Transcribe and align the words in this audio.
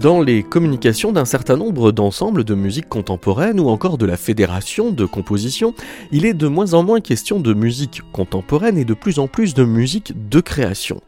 dans 0.00 0.22
les 0.22 0.42
communications 0.42 1.12
d'un 1.12 1.26
certain 1.26 1.56
nombre 1.56 1.92
d'ensembles 1.92 2.44
de 2.44 2.54
musique 2.54 2.88
contemporaine 2.88 3.60
ou 3.60 3.68
encore 3.68 3.98
de 3.98 4.06
la 4.06 4.16
fédération 4.16 4.90
de 4.90 5.04
composition, 5.04 5.74
il 6.12 6.24
est 6.24 6.32
de 6.32 6.48
moins 6.48 6.72
en 6.72 6.82
moins 6.82 7.00
question 7.00 7.40
de 7.40 7.52
musique 7.52 8.00
contemporaine 8.12 8.78
et 8.78 8.86
de 8.86 8.94
plus 8.94 9.18
en 9.18 9.28
plus 9.28 9.52
de 9.52 9.64
musique 9.64 10.28
de 10.30 10.40
création. 10.40 11.00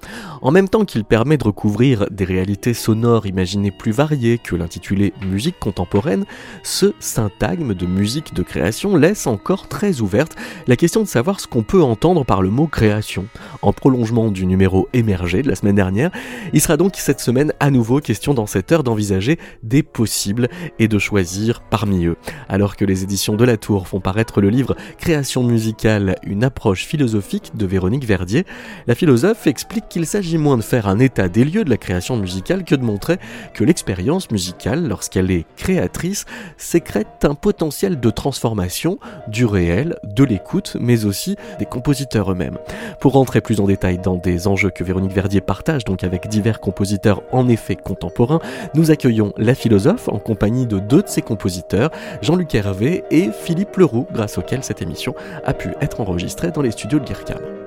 En 0.43 0.51
même 0.51 0.69
temps 0.69 0.85
qu'il 0.85 1.05
permet 1.05 1.39
de 1.39 1.45
recouvrir 1.45 2.07
des 2.11 2.25
réalités 2.25 2.75
sonores 2.75 3.27
imaginées 3.27 3.71
plus 3.71 3.93
variées 3.93 4.39
que 4.39 4.55
l'intitulé 4.55 5.15
musique 5.27 5.59
contemporaine, 5.59 6.27
ce 6.63 6.93
syntagme 7.01 7.73
de 7.73 7.87
musique 7.87 8.35
de 8.35 8.43
création 8.43 8.97
laisse 8.97 9.27
encore 9.27 9.69
très 9.69 10.01
ouverte 10.01 10.37
la 10.67 10.77
question 10.77 11.01
de 11.01 11.09
savoir 11.09 11.41
ce 11.41 11.47
qu'on 11.47 11.63
peut 11.63 11.83
entendre 11.83 12.25
par 12.25 12.43
le 12.43 12.51
mot 12.51 12.67
création. 12.67 13.27
En 13.63 13.73
prolongement 13.73 14.31
du 14.31 14.45
numéro 14.45 14.89
émergé 14.93 15.43
de 15.43 15.49
la 15.49 15.55
semaine 15.55 15.77
dernière, 15.77 16.11
il 16.53 16.61
sera 16.61 16.77
donc 16.77 16.97
cette 16.97 17.21
semaine 17.21 17.55
à 17.61 17.71
nouveau 17.71 18.01
question 18.01 18.35
dans 18.35 18.47
cette 18.47 18.74
d'envisager 18.83 19.39
des 19.63 19.83
possibles 19.83 20.49
et 20.79 20.89
de 20.89 20.99
choisir 20.99 21.61
parmi 21.61 22.07
eux. 22.07 22.17
Alors 22.49 22.77
que 22.77 22.85
les 22.85 23.03
éditions 23.03 23.37
de 23.37 23.45
la 23.45 23.57
Tour 23.57 23.87
font 23.87 24.01
paraître 24.01 24.41
le 24.41 24.51
livre 24.51 24.77
Création 24.99 25.43
musicale, 25.43 26.17
une 26.23 26.45
approche 26.45 26.87
philosophique 26.87 27.53
de 27.55 27.67
Véronique 27.67 28.05
Verdier, 28.05 28.45
la 28.87 28.95
philosophe 28.95 29.47
explique 29.47 29.89
qu'il 29.89 30.07
s'agit 30.07 30.39
moins 30.39 30.57
de 30.57 30.63
faire 30.63 30.89
un 30.89 30.99
état 30.99 31.29
des 31.29 31.45
lieux 31.45 31.65
de 31.65 31.71
la 31.71 31.77
création 31.77 32.17
musicale 32.17 32.65
que 32.65 32.75
de 32.75 32.83
montrer 32.83 33.19
que 33.55 33.65
l'expérience 33.65 34.31
musicale, 34.31 34.89
lorsqu'elle 34.89 35.31
est 35.31 35.47
créatrice, 35.57 36.25
sécrète 36.57 37.25
un 37.25 37.35
potentiel 37.35 38.01
de 38.01 38.11
transformation 38.11 38.99
du 39.29 39.45
réel, 39.45 39.97
de 40.05 40.25
l'écoute, 40.25 40.77
mais 40.81 41.05
aussi 41.05 41.37
des 41.59 41.67
compositeurs 41.67 42.33
eux-mêmes. 42.33 42.59
Pour 43.01 43.13
rentrer 43.13 43.41
plus 43.41 43.61
en 43.61 43.67
détail 43.67 43.99
dans 43.99 44.17
des 44.17 44.47
enjeux 44.47 44.71
que 44.71 44.85
Véronique 44.85 45.13
Verdier 45.13 45.41
partage 45.41 45.85
donc 45.85 46.05
avec 46.05 46.29
divers 46.29 46.61
compositeurs 46.61 47.23
en 47.33 47.49
effet 47.49 47.77
contemporains, 47.77 48.41
nous 48.75 48.91
accueillons 48.91 49.33
la 49.37 49.55
philosophe 49.55 50.09
en 50.09 50.19
compagnie 50.19 50.67
de 50.67 50.79
deux 50.79 51.03
de 51.03 51.09
ses 51.09 51.23
compositeurs, 51.23 51.91
Jean-Luc 52.23 52.55
Hervé 52.55 53.05
et 53.11 53.31
Philippe 53.31 53.77
Leroux, 53.77 54.07
grâce 54.13 54.39
auquel 54.39 54.65
cette 54.65 54.83
émission 54.83 55.15
a 55.45 55.55
pu 55.55 55.71
être 55.81 56.01
enregistrée 56.01 56.51
dans 56.51 56.63
les 56.63 56.71
studios 56.71 56.99
de 56.99 57.05
Guercam. 57.05 57.64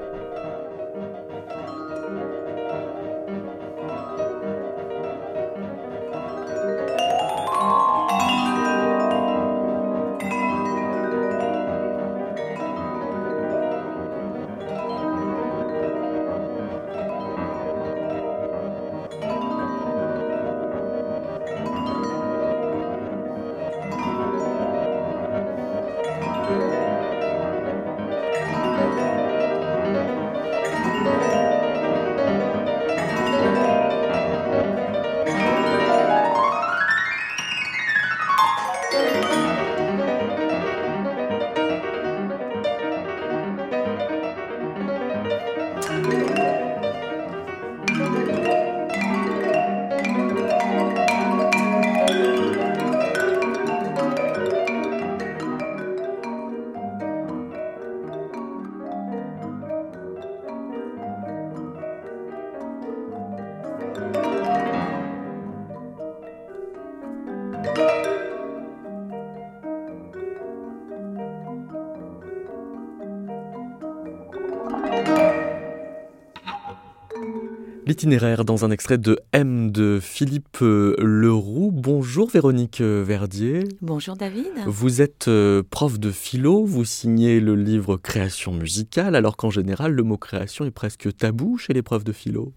L'itinéraire 77.98 78.46
dans 78.46 78.64
un 78.64 78.70
extrait 78.70 79.00
de 79.00 79.18
M 79.34 79.72
de 79.72 79.98
Philippe 80.00 80.60
euh, 80.62 80.94
Leroux. 81.00 81.72
Bonjour 81.74 82.30
Véronique 82.30 82.80
euh, 82.80 83.04
Verdier. 83.04 83.64
Bonjour 83.82 84.16
David. 84.16 84.46
Vous 84.68 85.02
êtes 85.02 85.28
euh, 85.30 85.64
prof 85.68 85.98
de 85.98 86.12
philo, 86.12 86.64
vous 86.64 86.86
signez 86.86 87.40
le 87.40 87.56
livre 87.56 87.98
Création 87.98 88.54
musicale, 88.54 89.16
alors 89.16 89.36
qu'en 89.36 89.50
général 89.50 89.94
le 89.94 90.04
mot 90.04 90.18
création 90.18 90.64
est 90.66 90.70
presque 90.70 91.10
tabou 91.18 91.58
chez 91.58 91.74
les 91.74 91.82
profs 91.82 92.04
de 92.04 92.12
philo. 92.12 92.54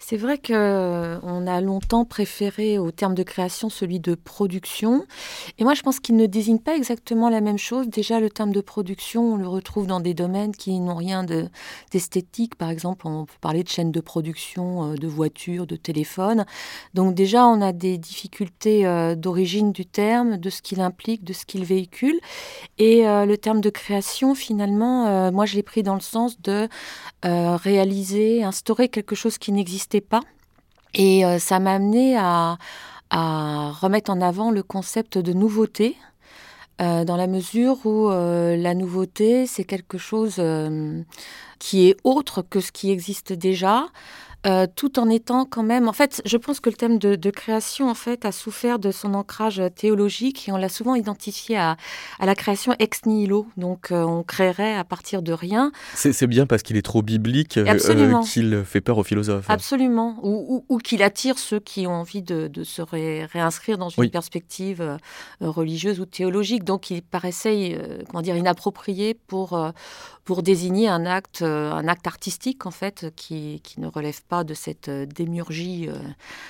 C'est 0.00 0.16
vrai 0.16 0.38
qu'on 0.38 0.54
euh, 0.54 1.46
a 1.46 1.60
longtemps 1.60 2.04
préféré 2.04 2.78
au 2.78 2.92
terme 2.92 3.14
de 3.14 3.24
création 3.24 3.68
celui 3.68 3.98
de 3.98 4.14
production. 4.14 5.04
Et 5.58 5.64
moi, 5.64 5.74
je 5.74 5.82
pense 5.82 5.98
qu'il 5.98 6.14
ne 6.16 6.26
désigne 6.26 6.60
pas 6.60 6.76
exactement 6.76 7.28
la 7.28 7.40
même 7.40 7.58
chose. 7.58 7.88
Déjà, 7.88 8.20
le 8.20 8.30
terme 8.30 8.52
de 8.52 8.60
production, 8.60 9.34
on 9.34 9.36
le 9.36 9.48
retrouve 9.48 9.88
dans 9.88 9.98
des 9.98 10.14
domaines 10.14 10.54
qui 10.54 10.78
n'ont 10.78 10.94
rien 10.94 11.24
d'esthétique. 11.90 12.54
Par 12.54 12.70
exemple, 12.70 13.08
on 13.08 13.24
peut 13.24 13.34
parler 13.40 13.64
de 13.64 13.68
chaînes 13.68 13.90
de 13.90 14.00
production 14.00 14.92
euh, 14.92 14.94
de 14.94 15.08
voitures, 15.08 15.66
de 15.66 15.74
téléphones. 15.74 16.46
Donc 16.94 17.14
déjà, 17.14 17.44
on 17.46 17.60
a 17.60 17.72
des 17.72 17.98
difficultés 17.98 18.86
euh, 18.86 19.16
d'origine 19.16 19.72
du 19.72 19.84
terme, 19.84 20.36
de 20.36 20.48
ce 20.48 20.62
qu'il 20.62 20.80
implique, 20.80 21.24
de 21.24 21.32
ce 21.32 21.44
qu'il 21.44 21.64
véhicule. 21.64 22.18
Et 22.78 23.02
le 23.02 23.36
terme 23.36 23.60
de 23.60 23.70
création, 23.70 24.34
finalement, 24.34 25.32
moi, 25.32 25.46
je 25.46 25.56
l'ai 25.56 25.62
pris 25.62 25.82
dans 25.82 25.94
le 25.94 26.00
sens 26.00 26.40
de 26.40 26.68
réaliser, 27.22 28.44
instaurer 28.44 28.88
quelque 28.88 29.16
chose 29.16 29.38
qui 29.38 29.52
Et 30.94 31.24
euh, 31.24 31.38
ça 31.38 31.58
m'a 31.58 31.74
amené 31.74 32.16
à, 32.16 32.58
remettre 33.10 34.10
en 34.10 34.20
avant 34.20 34.50
le 34.50 34.62
concept 34.62 35.16
de 35.16 35.32
nouveauté, 35.32 35.96
euh, 36.80 37.04
dans 37.04 37.16
la 37.16 37.26
mesure 37.26 37.84
où 37.86 38.10
euh, 38.10 38.56
la 38.56 38.74
nouveauté, 38.74 39.46
c'est 39.46 39.64
quelque 39.64 39.98
chose 39.98 40.42
qui 41.58 41.88
est 41.88 41.96
autre 42.04 42.42
que 42.42 42.60
ce 42.60 42.70
qui 42.70 42.90
existe 42.90 43.32
déjà, 43.32 43.86
euh, 44.46 44.68
tout 44.72 45.00
en 45.00 45.10
étant 45.10 45.44
quand 45.44 45.64
même. 45.64 45.88
En 45.88 45.92
fait, 45.92 46.22
je 46.24 46.36
pense 46.36 46.60
que 46.60 46.70
le 46.70 46.76
thème 46.76 46.98
de, 46.98 47.30
création, 47.30 47.90
en 47.90 47.94
fait, 47.94 48.24
a 48.24 48.30
souffert 48.30 48.78
de 48.78 48.92
son 48.92 49.14
ancrage 49.14 49.60
théologique 49.74 50.48
et 50.48 50.52
on 50.52 50.56
l'a 50.56 50.68
souvent 50.68 50.94
identifié 50.94 51.58
à, 51.58 51.76
la 52.20 52.34
création 52.36 52.72
ex 52.78 53.04
nihilo. 53.04 53.48
Donc, 53.56 53.90
euh, 53.90 54.04
on 54.04 54.22
créerait 54.22 54.76
à 54.76 54.84
partir 54.84 55.22
de 55.22 55.32
rien. 55.32 55.72
C'est 55.94 56.26
bien 56.28 56.46
parce 56.46 56.62
qu'il 56.62 56.76
est 56.76 56.82
trop 56.82 57.02
biblique 57.02 57.56
euh, 57.56 58.22
qu'il 58.22 58.62
fait 58.64 58.80
peur 58.80 58.98
aux 58.98 59.02
philosophes. 59.02 59.50
Absolument. 59.50 60.16
Ou, 60.22 60.78
qu'il 60.84 61.02
attire 61.02 61.36
ceux 61.36 61.58
qui 61.58 61.88
ont 61.88 61.94
envie 61.94 62.22
de, 62.22 62.62
se 62.62 62.80
réinscrire 62.80 63.76
dans 63.76 63.88
une 63.88 64.08
perspective 64.10 64.98
religieuse 65.40 65.98
ou 65.98 66.06
théologique. 66.06 66.62
Donc, 66.62 66.90
il 66.90 67.02
paraissait, 67.02 67.76
comment 68.08 68.22
dire, 68.22 68.36
inapproprié 68.36 69.14
pour 69.14 69.58
pour 70.24 70.42
désigner 70.42 70.88
un 70.88 71.06
acte, 71.06 71.40
un 71.40 71.88
acte 71.88 72.06
artistique 72.06 72.66
en 72.66 72.70
fait 72.70 73.06
qui, 73.16 73.62
qui 73.64 73.80
ne 73.80 73.86
relève 73.86 74.20
pas 74.28 74.44
de 74.44 74.54
cette 74.54 74.88
euh, 74.88 75.06
démurgie 75.06 75.88
euh, 75.88 75.94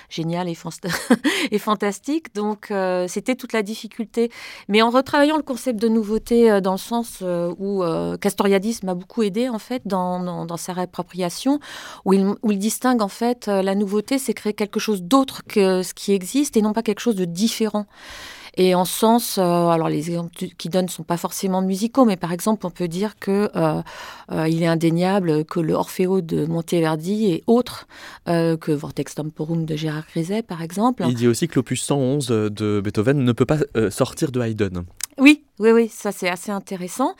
géniale 0.09 0.49
et, 1.51 1.57
fantastique. 1.59 2.35
Donc 2.35 2.71
euh, 2.71 3.07
c'était 3.07 3.35
toute 3.35 3.53
la 3.53 3.63
difficulté. 3.63 4.29
Mais 4.67 4.81
en 4.81 4.89
retravaillant 4.89 5.37
le 5.37 5.43
concept 5.43 5.81
de 5.81 5.87
nouveauté 5.87 6.61
dans 6.61 6.73
le 6.73 6.77
sens 6.77 7.23
où 7.57 7.83
Castoriadis 8.21 8.79
m'a 8.83 8.93
beaucoup 8.93 9.23
aidé 9.23 9.49
en 9.49 9.59
fait 9.59 9.81
dans, 9.85 10.45
dans, 10.45 10.57
sa 10.57 10.73
réappropriation, 10.73 11.59
où 12.05 12.13
il, 12.13 12.35
où 12.43 12.51
il, 12.51 12.59
distingue 12.59 13.01
en 13.01 13.07
fait 13.07 13.47
la 13.47 13.75
nouveauté, 13.75 14.17
c'est 14.17 14.33
créer 14.33 14.53
quelque 14.53 14.79
chose 14.79 15.01
d'autre 15.03 15.43
que 15.47 15.83
ce 15.83 15.93
qui 15.93 16.13
existe 16.13 16.57
et 16.57 16.61
non 16.61 16.73
pas 16.73 16.83
quelque 16.83 16.99
chose 16.99 17.15
de 17.15 17.25
différent. 17.25 17.85
Et 18.57 18.75
en 18.75 18.85
sens, 18.85 19.37
euh, 19.37 19.41
alors 19.41 19.89
les 19.89 20.09
exemples 20.09 20.33
qu'il 20.33 20.71
donne 20.71 20.85
ne 20.85 20.89
sont 20.89 21.03
pas 21.03 21.17
forcément 21.17 21.61
musicaux, 21.61 22.05
mais 22.05 22.17
par 22.17 22.31
exemple, 22.31 22.65
on 22.65 22.71
peut 22.71 22.87
dire 22.87 23.17
que 23.19 23.49
euh, 23.55 23.81
euh, 24.31 24.47
il 24.47 24.63
est 24.63 24.67
indéniable 24.67 25.45
que 25.45 25.59
le 25.59 25.73
Orfeo 25.73 26.21
de 26.21 26.45
Monteverdi 26.45 27.31
est 27.31 27.43
autre 27.47 27.87
que 28.25 28.71
Vortex 28.71 29.15
Temporum 29.15 29.65
de 29.65 29.75
Gérard 29.75 30.05
Griset, 30.11 30.43
par 30.43 30.61
exemple. 30.61 31.03
Il 31.07 31.15
dit 31.15 31.27
aussi 31.27 31.47
que 31.47 31.55
l'opus 31.55 31.81
111 31.81 32.27
de 32.27 32.79
Beethoven 32.83 33.23
ne 33.23 33.31
peut 33.31 33.45
pas 33.45 33.57
sortir 33.89 34.31
de 34.31 34.39
Haydn. 34.39 34.83
Oui, 35.17 35.43
oui, 35.57 35.71
oui, 35.71 35.89
ça 35.89 36.11
c'est 36.11 36.29
assez 36.29 36.51
intéressant. 36.51 37.15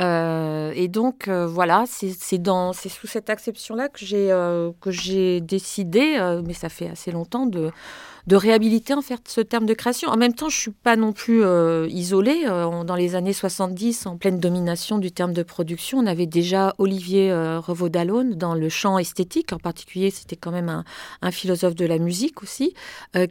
et 0.00 0.88
donc 0.88 1.28
voilà, 1.28 1.84
c'est 1.86 2.10
sous 2.10 3.06
cette 3.06 3.30
acception-là 3.30 3.88
que 3.88 4.90
j'ai 4.90 5.40
décidé, 5.40 6.40
mais 6.44 6.54
ça 6.54 6.68
fait 6.68 6.88
assez 6.88 7.12
longtemps, 7.12 7.46
de 7.46 7.70
de 8.28 8.36
réhabiliter 8.36 8.92
en 8.92 9.00
fait 9.00 9.22
ce 9.26 9.40
terme 9.40 9.64
de 9.64 9.72
création. 9.72 10.10
En 10.10 10.18
même 10.18 10.34
temps, 10.34 10.50
je 10.50 10.56
suis 10.58 10.70
pas 10.70 10.96
non 10.96 11.12
plus 11.12 11.42
euh, 11.42 11.88
isolée. 11.88 12.42
Euh, 12.44 12.84
dans 12.84 12.94
les 12.94 13.14
années 13.14 13.32
70, 13.32 14.04
en 14.04 14.18
pleine 14.18 14.38
domination 14.38 14.98
du 14.98 15.10
terme 15.10 15.32
de 15.32 15.42
production, 15.42 15.98
on 15.98 16.06
avait 16.06 16.26
déjà 16.26 16.74
Olivier 16.76 17.30
euh, 17.30 17.58
Revaud-Dallon 17.58 18.32
dans 18.36 18.54
le 18.54 18.68
champ 18.68 18.98
esthétique. 18.98 19.54
En 19.54 19.58
particulier, 19.58 20.10
c'était 20.10 20.36
quand 20.36 20.50
même 20.50 20.84
un, 21.22 21.30
philosophe 21.30 21.74
de 21.74 21.86
la 21.86 21.98
musique 21.98 22.42
aussi, 22.42 22.74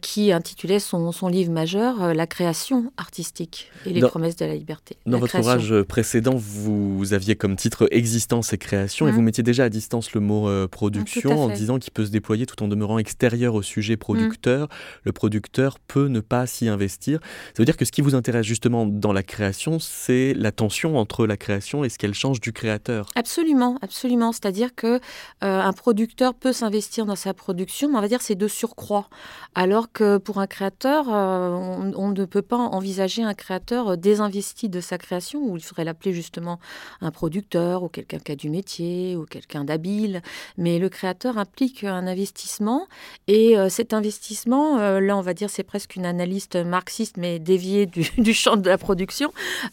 qui 0.01 0.31
intitulait 0.31 0.79
son, 0.79 1.11
livre 1.27 1.51
majeur 1.51 2.13
La 2.13 2.25
création 2.25 2.91
artistique 2.97 3.69
et 3.85 3.91
les 3.91 4.01
promesses 4.01 4.35
de 4.35 4.45
la 4.45 4.55
liberté. 4.55 4.97
Dans 5.05 5.19
votre 5.19 5.38
ouvrage 5.38 5.81
précédent, 5.83 6.35
vous, 6.35 7.13
aviez 7.13 7.35
comme 7.35 7.55
titre 7.55 7.88
Existence 7.91 8.53
et 8.53 8.57
création, 8.57 9.07
et 9.07 9.11
vous 9.11 9.21
mmh. 9.21 9.25
mettiez 9.25 9.44
déjà 9.44 9.65
à 9.65 9.69
distance 9.69 10.13
le 10.13 10.21
mot 10.21 10.67
production 10.67 11.44
en 11.44 11.49
disant 11.49 11.77
qu'il 11.79 11.91
peut 11.91 12.05
se 12.05 12.11
déployer 12.11 12.45
tout 12.45 12.63
en 12.63 12.67
demeurant 12.67 12.97
extérieur 12.97 13.53
au 13.55 13.61
sujet 13.61 13.97
producteur 13.97 14.69
le 15.03 15.11
producteur 15.11 15.79
peut 15.79 16.07
ne 16.07 16.19
pas 16.19 16.45
s'y 16.47 16.67
investir. 16.67 17.19
Ça 17.21 17.53
veut 17.59 17.65
dire 17.65 17.77
que 17.77 17.85
ce 17.85 17.91
qui 17.91 18.01
vous 18.01 18.15
intéresse 18.15 18.45
justement 18.45 18.85
dans 18.85 19.13
la 19.13 19.23
création, 19.23 19.79
c'est 19.79 20.33
la 20.33 20.51
tension 20.51 20.97
entre 20.97 21.25
la 21.25 21.37
création 21.37 21.83
et 21.83 21.89
ce 21.89 21.97
qu'elle 21.97 22.13
change 22.13 22.39
du 22.39 22.53
créateur. 22.53 23.09
Absolument, 23.15 23.77
absolument. 23.81 24.31
C'est-à-dire 24.31 24.75
que 24.75 24.87
euh, 24.87 24.99
un 25.41 25.73
producteur 25.73 26.33
peut 26.33 26.53
s'investir 26.53 27.05
dans 27.05 27.15
sa 27.15 27.33
production, 27.33 27.89
mais 27.89 27.97
on 27.97 28.01
va 28.01 28.07
dire 28.07 28.21
c'est 28.21 28.35
de 28.35 28.47
surcroît. 28.47 29.09
Alors 29.55 29.91
que 29.91 30.17
pour 30.17 30.39
un 30.39 30.47
créateur, 30.47 31.05
euh, 31.09 31.49
on, 31.95 32.09
ne 32.09 32.25
peut 32.25 32.41
pas 32.41 32.57
envisager 32.57 33.23
un 33.23 33.33
créateur 33.33 33.97
désinvesti 33.97 34.69
de 34.69 34.81
sa 34.81 34.97
création, 34.97 35.41
ou 35.41 35.57
il 35.57 35.63
faudrait 35.63 35.83
l'appeler 35.83 36.13
justement 36.13 36.59
un 37.01 37.11
producteur, 37.11 37.83
ou 37.83 37.89
quelqu'un 37.89 38.19
qui 38.19 38.31
a 38.31 38.35
du 38.35 38.49
métier, 38.49 39.15
ou 39.15 39.25
quelqu'un 39.25 39.63
d'habile. 39.63 40.21
Mais 40.57 40.79
le 40.79 40.89
créateur 40.89 41.37
implique 41.37 41.83
un 41.83 42.07
investissement, 42.07 42.87
et 43.27 43.57
euh, 43.57 43.69
cet 43.69 43.93
investissement 43.93 44.76
euh, 44.77 45.00
là, 45.00 45.18
on 45.18 45.21
va 45.21 45.33
dire, 45.33 45.50
c'est 45.50 45.63
presque 45.63 45.95
une 45.95 46.06
analyste 46.06 46.56
marxiste, 46.56 47.18
mais 47.18 47.39
déviée 47.39 47.85
du, 47.85 48.03
champ 48.33 48.57
de 48.57 48.69
la 48.69 48.77
production. 48.77 49.31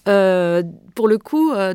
Euh, 0.09 0.63
pour 0.95 1.09
le 1.09 1.19
coup, 1.19 1.53
euh, 1.53 1.75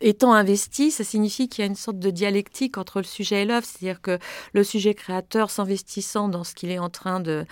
étant 0.00 0.32
investi, 0.32 0.90
ça 0.90 1.04
signifie 1.04 1.48
qu'il 1.48 1.62
y 1.62 1.64
a 1.64 1.66
une 1.66 1.76
sorte 1.76 1.98
de 1.98 2.10
dialectique 2.10 2.78
entre 2.78 2.98
le 2.98 3.04
sujet 3.04 3.42
et 3.42 3.44
l'œuvre, 3.44 3.66
c'est-à-dire 3.66 4.00
que 4.00 4.18
le 4.52 4.64
sujet 4.64 4.94
créateur 4.94 5.50
s'investissant 5.50 6.28
dans 6.28 6.44
ce 6.44 6.54
qu'il 6.54 6.70
est 6.70 6.78
en 6.78 6.90
train 6.90 7.20
de, 7.20 7.44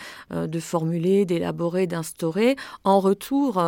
formuler, 0.60 1.24
d'élaborer, 1.24 1.86
d'instaurer, 1.86 2.56
en 2.84 3.00
retour, 3.00 3.58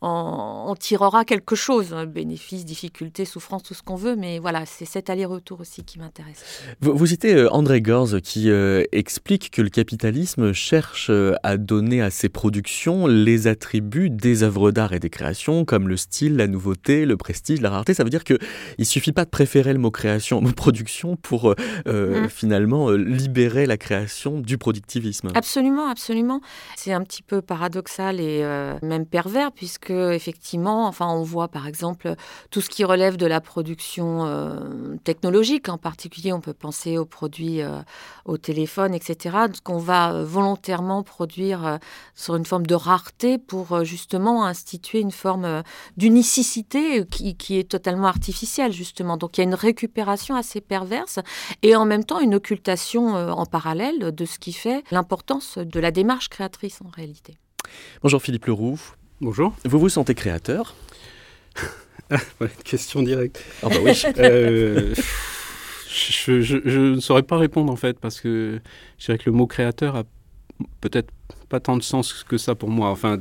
en, 0.00 0.74
tirera 0.78 1.24
quelque 1.24 1.56
chose, 1.56 1.94
bénéfice, 2.08 2.64
difficulté, 2.64 3.24
souffrance, 3.24 3.62
tout 3.62 3.74
ce 3.74 3.82
qu'on 3.82 3.96
veut, 3.96 4.16
mais 4.16 4.38
voilà, 4.38 4.64
c'est 4.66 4.84
cet 4.84 5.10
aller-retour 5.10 5.60
aussi 5.60 5.82
qui 5.82 5.98
m'intéresse. 5.98 6.44
Vous, 6.80 7.06
citez 7.06 7.48
André 7.48 7.80
Gorz 7.80 8.20
qui 8.22 8.50
explique 8.92 9.50
que 9.50 9.62
le 9.62 9.70
capitalisme 9.70 10.52
cherche 10.60 11.08
euh, 11.10 11.34
à 11.42 11.56
donner 11.56 12.02
à 12.02 12.10
ses 12.10 12.28
productions 12.28 13.06
les 13.06 13.46
attributs 13.46 14.10
des 14.10 14.42
œuvres 14.42 14.70
d'art 14.70 14.92
et 14.92 15.00
des 15.00 15.10
créations, 15.10 15.64
comme 15.64 15.88
le 15.88 15.96
style, 15.96 16.36
la 16.36 16.46
nouveauté, 16.46 17.06
le 17.06 17.16
prestige, 17.16 17.60
la 17.60 17.70
rareté. 17.70 17.94
Ça 17.94 18.04
veut 18.04 18.10
dire 18.10 18.24
qu'il 18.24 18.38
ne 18.78 18.84
suffit 18.84 19.12
pas 19.12 19.24
de 19.24 19.30
préférer 19.30 19.72
le 19.72 19.78
mot 19.78 19.90
création 19.90 20.38
au 20.38 20.40
mot 20.42 20.52
production 20.52 21.16
pour 21.16 21.50
euh, 21.50 21.54
euh, 21.86 22.26
mmh. 22.26 22.28
finalement 22.28 22.90
libérer 22.90 23.66
la 23.66 23.78
création 23.78 24.40
du 24.40 24.58
productivisme. 24.58 25.30
Absolument, 25.34 25.88
absolument. 25.88 26.40
C'est 26.76 26.92
un 26.92 27.02
petit 27.02 27.22
peu 27.22 27.40
paradoxal 27.40 28.20
et 28.20 28.44
même 28.82 29.06
pervers, 29.06 29.52
puisque 29.52 29.90
effectivement, 29.90 30.86
enfin, 30.86 31.06
on 31.08 31.22
voit 31.22 31.48
par 31.48 31.66
exemple 31.66 32.14
tout 32.50 32.60
ce 32.60 32.68
qui 32.68 32.84
relève 32.84 33.16
de 33.16 33.26
la 33.26 33.40
production 33.40 34.58
technologique, 35.04 35.68
en 35.68 35.78
particulier, 35.78 36.32
on 36.32 36.40
peut 36.40 36.52
penser 36.52 36.98
aux 36.98 37.06
produits 37.06 37.60
au 38.24 38.36
téléphone, 38.36 38.94
etc., 38.94 39.36
qu'on 39.64 39.78
va 39.78 40.22
volontairement 40.24 40.49
volontairement 40.50 41.04
produire 41.04 41.66
euh, 41.66 41.78
sur 42.14 42.34
une 42.34 42.44
forme 42.44 42.66
de 42.66 42.74
rareté 42.74 43.38
pour 43.38 43.72
euh, 43.72 43.84
justement 43.84 44.44
instituer 44.44 44.98
une 44.98 45.12
forme 45.12 45.44
euh, 45.44 45.62
d'unicité 45.96 47.06
qui, 47.06 47.36
qui, 47.36 47.58
est 47.58 47.70
totalement 47.70 48.08
artificielle, 48.08 48.72
justement. 48.72 49.16
Donc 49.16 49.38
il 49.38 49.42
y 49.42 49.44
a 49.44 49.46
une 49.46 49.54
récupération 49.54 50.34
assez 50.34 50.60
perverse 50.60 51.20
et 51.62 51.76
en 51.76 51.84
même 51.84 52.04
temps 52.04 52.18
une 52.20 52.34
occultation 52.34 53.14
en 53.14 53.46
parallèle 53.46 54.12
de 54.12 54.24
ce 54.24 54.38
qui 54.38 54.52
fait 54.52 54.82
l'importance 54.90 55.58
de 55.58 55.80
la 55.80 55.90
démarche 55.90 56.28
créatrice 56.28 56.80
en 56.84 56.88
réalité. 56.88 57.36
Bonjour 58.02 58.20
Philippe 58.20 58.46
Leroux. 58.46 58.78
Bonjour. 59.20 59.54
Vous 59.64 59.78
vous 59.78 59.88
sentez 59.88 60.14
créateur? 60.14 60.74
Question 62.64 63.02
directe. 63.02 63.44
Ah 63.62 63.68
bah 63.68 63.76
oui. 63.82 63.94
je, 65.90 66.40
je, 66.40 66.78
ne 66.78 67.00
saurais 67.00 67.22
pas 67.22 67.38
répondre 67.38 67.72
en 67.72 67.76
fait 67.76 67.98
parce 67.98 68.20
que 68.20 68.60
je 68.98 69.06
dirais 69.06 69.18
que 69.18 69.28
le 69.28 69.32
mot 69.36 69.46
créateur 69.46 69.96
a 69.96 70.04
peut-être 70.80 71.10
pas 71.48 71.60
tant 71.60 71.76
de 71.76 71.82
sens 71.82 72.24
que 72.24 72.38
ça 72.38 72.54
pour 72.54 72.70
moi. 72.70 72.90
Enfin, 72.90 73.18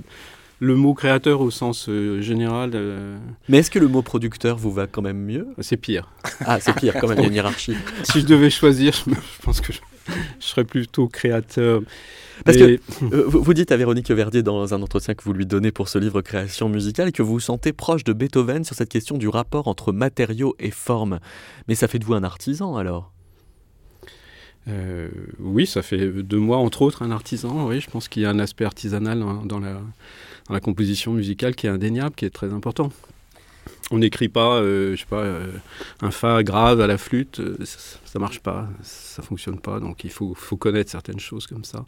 le 0.60 0.76
mot 0.76 0.94
créateur 0.94 1.42
au 1.42 1.52
sens 1.52 1.88
euh, 1.90 2.22
général. 2.22 2.72
Euh, 2.74 3.18
Mais 3.48 3.60
est-ce 3.60 3.72
que 3.72 3.80
le 3.80 3.88
mot 3.88 4.02
producteur 4.02 4.58
vous 4.58 4.72
va 4.72 4.88
quand 4.88 5.02
même 5.02 5.24
mieux? 5.24 5.48
C'est 5.60 5.78
pire. 5.78 6.10
Ah, 6.46 6.60
c'est 6.60 6.74
pire 6.74 6.96
quand 7.00 7.08
même, 7.08 7.20
il 7.20 7.22
y 7.22 7.26
a 7.26 7.28
une 7.28 7.34
hiérarchie. 7.34 7.76
si 8.04 8.22
je 8.22 8.26
devais 8.26 8.50
choisir, 8.50 8.94
je, 8.94 9.16
pense 9.42 9.62
que 9.62 9.74
je, 9.74 9.80
serais 10.40 10.66
plutôt 10.66 11.08
créateur. 11.08 11.82
Parce 12.46 12.58
que 12.58 12.80
euh, 13.04 13.24
vous 13.26 13.54
dites 13.54 13.72
à 13.72 13.78
Véronique 13.78 14.10
Verdier 14.12 14.44
dans 14.44 14.74
un 14.74 14.82
entretien 14.82 15.14
que 15.14 15.24
vous 15.24 15.34
lui 15.34 15.46
donnez 15.46 15.72
pour 15.72 15.90
ce 15.90 15.98
livre 15.98 16.22
Création 16.22 16.70
musicale 16.70 17.12
que 17.12 17.22
vous 17.22 17.34
vous 17.34 17.40
sentez 17.42 17.74
proche 17.74 18.06
de 18.06 18.14
Beethoven 18.14 18.64
sur 18.64 18.76
cette 18.76 18.90
question 18.90 19.18
du 19.18 19.28
rapport 19.28 19.68
entre 19.68 19.92
matériaux 19.92 20.56
et 20.60 20.72
forme. 20.72 21.20
Mais 21.68 21.76
ça 21.76 21.90
fait 21.90 22.00
de 22.00 22.06
vous 22.06 22.14
un 22.14 22.24
artisan 22.24 22.78
alors? 22.78 23.12
Euh, 24.69 25.10
oui, 25.39 25.66
ça 25.66 25.81
fait 25.81 25.98
de 25.98 26.38
moi, 26.38 26.57
entre 26.57 26.81
autres, 26.81 27.01
un 27.01 27.12
artisan. 27.12 27.68
Oui, 27.68 27.81
je 27.81 27.89
pense 27.89 28.07
qu'il 28.07 28.24
y 28.24 28.25
a 28.25 28.30
un 28.30 28.39
aspect 28.39 28.66
artisanal 28.66 29.24
dans, 29.45 29.60
la, 29.60 30.60
composition 30.60 31.13
musicale 31.13 31.56
qui 31.56 31.68
est 31.68 31.69
indéniable, 31.69 32.16
qui 32.16 32.25
est 32.25 32.30
très 32.30 32.54
important 32.54 32.92
on 33.92 33.98
n'écrit 33.98 34.30
pas, 34.30 34.57
euh, 34.57 34.95
je 34.95 35.00
sais 35.00 35.07
pas, 35.07 35.24
euh, 35.24 35.48
un 36.01 36.12
fa 36.12 36.44
grave 36.44 36.80
à 36.80 36.86
la 36.86 37.00
flûte, 37.00 37.42
ça, 37.63 37.89
ne 38.16 38.19
marche 38.19 38.39
pas, 38.39 38.69
ça 38.83 39.24
fonctionne 39.24 39.60
pas. 39.60 39.80
Donc 39.80 40.04
il 40.04 40.12
faut, 40.12 40.36
connaître 40.60 40.92
certaines 40.92 41.19
choses 41.19 41.48
comme 41.48 41.63
ça. 41.63 41.86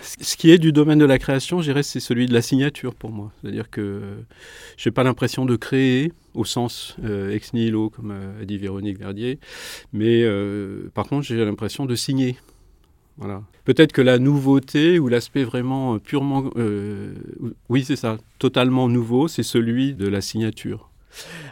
Ce 0.00 0.36
qui 0.36 0.50
est 0.50 0.58
du 0.58 0.72
domaine 0.72 0.98
de 0.98 1.04
la 1.04 1.18
création, 1.18 1.60
je 1.60 1.70
dirais, 1.70 1.82
c'est 1.82 2.00
celui 2.00 2.26
de 2.26 2.32
la 2.32 2.40
signature 2.40 2.94
pour 2.94 3.10
moi. 3.10 3.32
C'est-à-dire 3.42 3.68
que 3.70 4.00
j'ai 4.78 4.90
pas 4.90 5.04
l'impression 5.04 5.44
de 5.44 5.56
créer 5.56 6.12
au 6.36 6.44
sens 6.44 6.96
ex 7.30 7.52
nihilo, 7.52 7.90
comme 7.90 8.12
a 8.40 8.44
dit 8.44 8.58
Véronique 8.58 8.98
Verdier, 8.98 9.38
mais 9.92 10.24
par 10.94 11.06
contre 11.06 11.24
j'ai 11.24 11.44
l'impression 11.44 11.86
de 11.86 11.94
signer. 11.94 12.36
Voilà. 13.18 13.42
Peut-être 13.64 13.92
que 13.92 14.02
la 14.02 14.18
nouveauté 14.18 14.98
ou 14.98 15.08
l'aspect 15.08 15.44
vraiment 15.44 15.98
purement, 15.98 16.50
oui 17.68 17.84
c'est 17.84 17.96
ça, 17.96 18.18
totalement 18.38 18.88
nouveau, 18.88 19.28
c'est 19.28 19.42
celui 19.42 19.94
de 19.94 20.06
la 20.06 20.20
signature. 20.20 20.90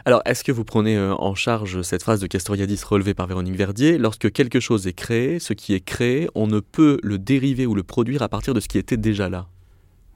Alors, 0.05 0.21
est-ce 0.25 0.43
que 0.43 0.51
vous 0.51 0.63
prenez 0.63 0.97
euh, 0.97 1.15
en 1.15 1.35
charge 1.35 1.81
cette 1.81 2.03
phrase 2.03 2.19
de 2.19 2.27
Castoriadis 2.27 2.81
relevée 2.87 3.13
par 3.13 3.27
Véronique 3.27 3.55
Verdier? 3.55 3.97
Lorsque 3.97 4.31
quelque 4.31 4.59
chose 4.59 4.87
est 4.87 4.93
créé, 4.93 5.39
ce 5.39 5.53
qui 5.53 5.73
est 5.73 5.79
créé, 5.79 6.29
on 6.35 6.47
ne 6.47 6.59
peut 6.59 6.99
le 7.03 7.17
dériver 7.17 7.65
ou 7.65 7.75
le 7.75 7.83
produire 7.83 8.21
à 8.21 8.29
partir 8.29 8.53
de 8.53 8.59
ce 8.59 8.67
qui 8.67 8.77
était 8.77 8.97
déjà 8.97 9.29
là 9.29 9.47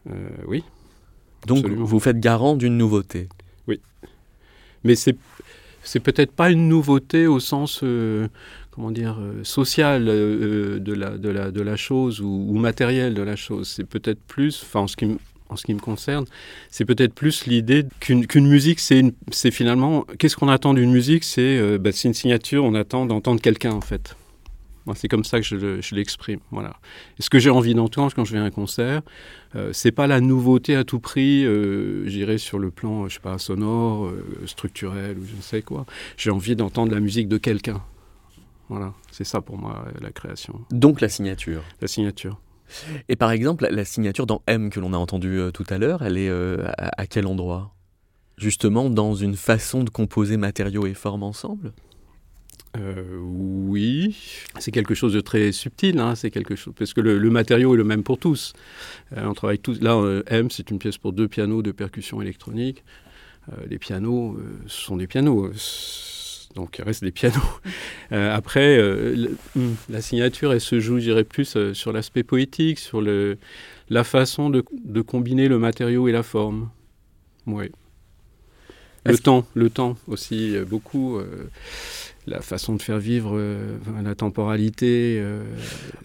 euh, 0.10 0.30
Oui. 0.48 0.64
Donc, 1.48 1.66
vous 1.66 2.00
faites 2.00 2.20
garant 2.20 2.56
d'une 2.56 2.78
nouveauté 2.78 3.30
Oui. 3.68 3.80
Mais 4.84 4.96
c'est 4.96 5.16
c'est 5.84 6.02
peut-être 6.02 6.32
pas 6.32 6.52
une 6.52 6.68
nouveauté 6.68 7.26
au 7.26 7.40
sens 7.40 7.80
euh, 7.84 8.28
comment 8.72 8.92
dire 8.92 9.18
social 9.44 10.06
de, 10.06 10.94
la, 10.94 11.18
de, 11.18 11.30
la, 11.30 11.52
de 11.52 11.62
la 11.62 11.76
chose 11.78 12.20
ou, 12.22 12.54
matériel 12.54 13.14
de 13.14 13.22
la 13.22 13.36
chose. 13.36 13.70
C'est 13.70 13.86
peut-être 13.86 14.20
plus, 14.28 14.62
enfin 14.64 14.82
en 14.82 14.88
ce 14.88 14.98
qui 14.98 15.18
en 15.50 15.56
ce 15.56 15.66
qui 15.66 15.74
me 15.74 15.80
concerne, 15.80 16.26
c'est 16.70 16.86
peut-être 16.86 17.14
plus 17.14 17.48
l'idée 17.48 17.84
qu'une 18.00 18.48
musique, 18.48 18.80
c'est 18.80 19.52
finalement, 19.52 20.06
qu'est-ce 20.20 20.36
qu'on 20.36 20.48
attend 20.48 20.74
d'une 20.76 20.92
musique? 20.92 21.26
Euh, 21.40 21.78
bah, 21.80 21.92
C'est 21.92 22.08
une 22.08 22.14
signature, 22.14 22.64
on 22.64 22.76
attend 22.76 23.06
d'entendre 23.06 23.42
quelqu'un 23.42 23.72
en 23.72 23.82
fait. 23.82 24.16
C'est 24.96 25.08
comme 25.08 25.24
ça 25.24 25.40
que 25.40 25.46
je 25.46 25.96
l'exprime. 25.96 26.40
voilà. 26.52 26.76
Et 27.18 27.22
ce 27.22 27.30
que 27.30 27.40
j'ai 27.40 27.50
envie 27.50 27.74
d'entendre 27.74 28.14
quand 28.16 28.26
je 28.26 28.34
vais 28.34 28.40
à 28.40 28.44
un 28.44 28.52
concert, 28.52 29.02
euh, 29.56 29.72
c'est 29.74 29.92
pas 29.92 30.08
la 30.08 30.22
nouveauté 30.22 30.76
à 30.76 30.84
tout 30.84 31.00
prix, 31.00 31.46
euh, 31.46 32.08
j'irai 32.08 32.38
sur 32.38 32.60
le 32.60 32.72
plan, 32.72 33.08
je 33.08 33.16
sais 33.16 33.20
pas, 33.20 33.38
sonore, 33.38 34.06
euh, 34.06 34.24
structurel 34.46 35.18
ou 35.18 35.26
je 35.26 35.36
ne 35.36 35.42
sais 35.42 35.62
quoi. 35.62 35.86
J'ai 36.18 36.32
envie 36.32 36.56
d'entendre 36.56 36.92
la 36.92 37.00
musique 37.00 37.28
de 37.28 37.38
quelqu'un. 37.38 37.82
Voilà, 38.70 38.94
c'est 39.12 39.24
ça 39.24 39.42
pour 39.42 39.58
moi 39.58 39.86
la 40.00 40.12
création. 40.12 40.62
Donc 40.70 41.02
la 41.02 41.10
signature. 41.10 41.64
La 41.82 41.88
signature. 41.88 42.40
Et 43.08 43.16
par 43.16 43.32
exemple, 43.32 43.68
la 43.70 43.86
signature 43.86 44.26
dans 44.26 44.42
M 44.48 44.70
que 44.70 44.80
l'on 44.80 44.94
a 44.94 44.98
entendu 44.98 45.40
euh, 45.40 45.52
tout 45.52 45.66
à 45.70 45.78
l'heure, 45.78 46.04
elle 46.04 46.18
est 46.18 46.30
euh, 46.30 46.66
à, 46.78 47.08
quel 47.08 47.28
endroit? 47.28 47.74
Justement 48.38 48.90
dans 48.90 49.16
une 49.16 49.36
façon 49.36 49.84
de 49.84 49.90
composer 49.90 50.38
matériaux 50.38 50.86
et 50.86 50.94
formes 50.94 51.24
ensemble? 51.24 51.74
Euh, 52.78 53.18
oui, 53.20 54.16
c'est 54.60 54.72
quelque 54.72 54.94
chose 54.94 55.14
de 55.14 55.22
très 55.22 55.52
subtil, 55.52 56.00
hein, 56.00 56.14
c'est 56.16 56.30
quelque 56.30 56.56
chose 56.56 56.74
parce 56.78 56.94
que 56.94 57.02
le, 57.02 57.30
matériau 57.30 57.74
est 57.74 57.78
le 57.78 57.84
même 57.84 58.04
pour 58.04 58.20
tous. 58.20 58.54
on 59.16 59.34
travaille 59.34 59.60
tous. 59.60 59.82
Là, 59.82 60.00
M, 60.28 60.52
c'est 60.52 60.70
une 60.70 60.78
pièce 60.78 60.98
pour 60.98 61.12
deux 61.12 61.28
pianos 61.28 61.62
de 61.62 61.72
percussion 61.72 62.22
électronique. 62.22 62.84
les 63.68 63.80
pianos, 63.80 64.38
ce 64.68 64.82
sont 64.82 64.98
des 64.98 65.08
pianos 65.08 65.52
donc 66.56 66.80
il 66.80 66.84
reste 66.84 67.04
des 67.04 67.12
pianos. 67.12 67.40
après, 68.12 68.82
hmm, 69.56 69.74
la 69.90 70.02
signature, 70.02 70.52
elle 70.52 70.62
se 70.62 70.80
joue, 70.80 70.98
je 70.98 71.04
dirais, 71.04 71.24
plus 71.24 71.58
sur 71.74 71.92
l'aspect 71.92 72.24
poétique, 72.24 72.80
sur 72.80 73.02
le, 73.02 73.38
la 73.90 74.04
façon 74.04 74.50
de, 74.50 74.64
de, 74.84 75.02
combiner 75.02 75.48
le 75.48 75.60
matériau 75.60 76.08
et 76.08 76.12
la 76.12 76.24
forme. 76.24 76.70
Oui. 77.46 77.72
Le 79.06 79.18
temps, 79.18 79.46
le 79.54 79.70
temps 79.70 79.96
aussi, 80.08 80.56
beaucoup 80.68 81.20
la 82.30 82.42
façon 82.42 82.76
de 82.76 82.82
faire 82.82 83.00
vivre 83.00 83.32
euh, 83.34 83.78
la 84.04 84.16
temporalité. 84.16 85.20
Euh. 85.20 85.44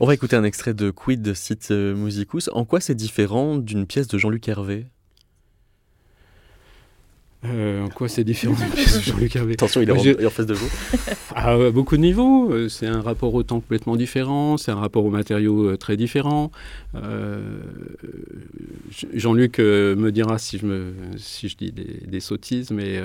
On 0.00 0.07
va 0.07 0.14
écouter 0.14 0.37
un 0.37 0.45
extrait 0.45 0.75
de 0.75 0.90
Quid 0.90 1.23
de 1.23 1.35
Site 1.35 1.71
Musicus. 1.71 2.50
En 2.52 2.64
quoi 2.64 2.81
c'est 2.81 2.95
différent 2.95 3.57
d'une 3.57 3.87
pièce 3.87 4.09
de 4.09 4.19
Jean-Luc 4.19 4.49
Hervé? 4.49 4.87
Euh, 7.46 7.84
en 7.84 7.88
quoi 7.88 8.08
c'est 8.08 8.24
différent 8.24 8.54
de 8.54 9.00
Jean-Luc 9.02 9.36
Hervé 9.36 9.52
Attention, 9.52 9.82
il 9.82 9.90
est, 9.90 10.24
en, 10.24 10.30
face 10.30 10.46
de 10.46 10.54
vous. 10.54 10.68
À 11.34 11.70
beaucoup 11.70 11.96
de 11.96 12.00
niveaux. 12.00 12.50
Euh, 12.50 12.68
c'est 12.68 12.86
un 12.86 13.02
rapport 13.02 13.34
au 13.34 13.42
temps 13.42 13.60
complètement 13.60 13.96
différent, 13.96 14.56
c'est 14.56 14.70
un 14.70 14.76
rapport 14.76 15.04
aux 15.04 15.10
matériaux 15.10 15.68
euh, 15.68 15.76
très 15.76 15.96
différent. 15.96 16.50
Jean-Luc 19.12 19.58
me 19.58 20.10
dira 20.10 20.38
si 20.38 20.58
je, 20.58 20.66
me, 20.66 20.92
si 21.16 21.48
je 21.48 21.56
dis 21.56 21.72
des, 21.72 22.20
sottises, 22.20 22.70
mais 22.70 23.00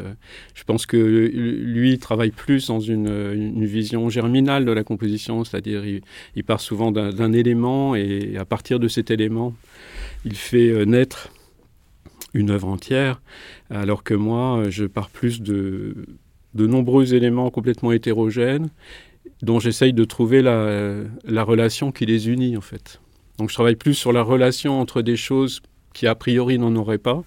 je 0.53 0.63
pense 0.63 0.85
que 0.85 0.97
lui 0.97 1.97
travaille 1.97 2.31
plus 2.31 2.67
dans 2.67 2.79
une, 2.79 3.65
vision 3.65 4.09
germinale 4.09 4.65
de 4.65 4.71
la 4.71 4.83
composition, 4.83 5.43
c'est-à-dire 5.43 5.85
il, 5.85 6.01
il, 6.35 6.43
part 6.43 6.61
souvent 6.61 6.91
d'un 6.91 7.33
élément 7.33 7.95
et 7.95 8.37
à 8.37 8.45
partir 8.45 8.79
de 8.79 8.87
cet 8.87 9.11
élément, 9.11 9.53
il 10.23 10.35
fait 10.35 10.85
naître 10.85 11.29
une 12.33 12.51
œuvre 12.51 12.67
entière, 12.67 13.21
alors 13.69 14.03
que 14.03 14.13
moi, 14.13 14.63
je 14.69 14.85
pars 14.85 15.09
plus 15.09 15.41
de, 15.41 15.95
de 16.53 16.67
nombreux 16.67 17.13
éléments 17.13 17.49
complètement 17.49 17.91
hétérogènes, 17.91 18.69
dont 19.41 19.59
j'essaye 19.59 19.93
de 19.93 20.03
trouver 20.03 20.41
la, 20.41 21.03
la, 21.23 21.43
relation 21.43 21.91
qui 21.91 22.05
les 22.05 22.29
unit, 22.29 22.57
en 22.57 22.61
fait. 22.61 22.99
Donc 23.37 23.49
je 23.49 23.53
travaille 23.53 23.75
plus 23.75 23.93
sur 23.93 24.11
la 24.11 24.21
relation 24.21 24.79
entre 24.79 25.01
des 25.01 25.15
choses 25.15 25.61
qui, 25.93 26.07
a 26.07 26.15
priori, 26.15 26.59
n'en 26.59 26.75
auraient 26.75 26.97
pas, 26.97 27.23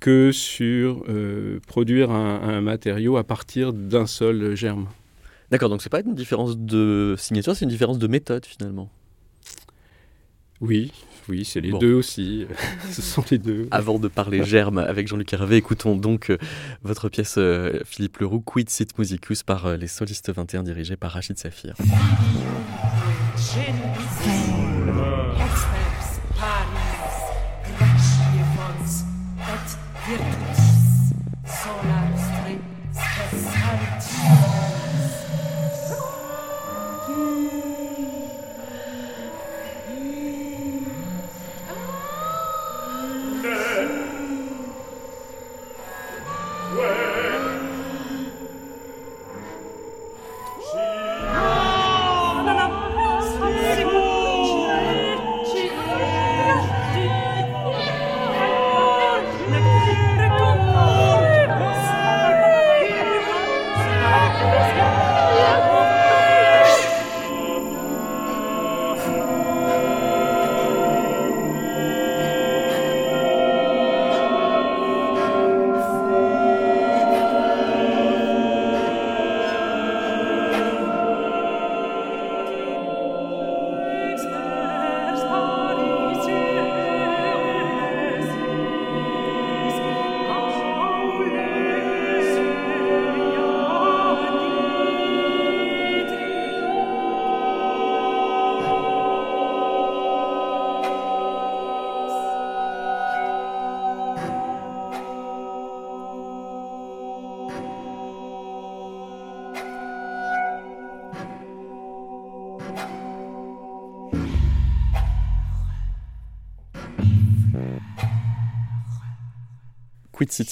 que 0.00 0.32
sur 0.32 1.04
euh, 1.08 1.60
produire 1.66 2.10
un, 2.10 2.40
un, 2.42 2.60
matériau 2.60 3.16
à 3.16 3.24
partir 3.24 3.72
d'un 3.72 4.06
seul 4.06 4.56
germe. 4.56 4.88
D'accord, 5.50 5.68
donc 5.68 5.82
c'est 5.82 5.90
pas 5.90 6.00
une 6.00 6.14
différence 6.14 6.56
de 6.56 7.14
signature, 7.18 7.54
c'est 7.54 7.64
une 7.64 7.70
différence 7.70 7.98
de 7.98 8.06
méthode, 8.06 8.46
finalement? 8.46 8.90
Oui, 10.60 10.92
oui, 11.28 11.44
c'est 11.44 11.60
les 11.60 11.72
deux 11.72 11.94
aussi. 11.94 12.46
Ce 12.90 13.02
sont 13.02 13.24
les 13.30 13.38
deux. 13.38 13.68
Avant 13.70 13.98
de 13.98 14.08
parler 14.08 14.44
germe 14.44 14.78
avec 14.78 15.08
Jean-Luc 15.08 15.32
Hervé, 15.32 15.56
écoutons 15.56 15.96
donc 15.96 16.30
euh, 16.30 16.38
votre 16.82 17.08
pièce 17.08 17.36
euh, 17.38 17.80
Philippe 17.84 18.18
Leroux, 18.18 18.40
Quid 18.40 18.68
Sit 18.70 18.98
Musicus 18.98 19.42
par 19.42 19.66
euh, 19.66 19.76
les 19.76 19.86
solistes 19.86 20.32
21 20.32 20.62
dirigés 20.62 20.96
par 20.96 21.12
Rachid 21.12 21.38
Safir. 21.38 21.74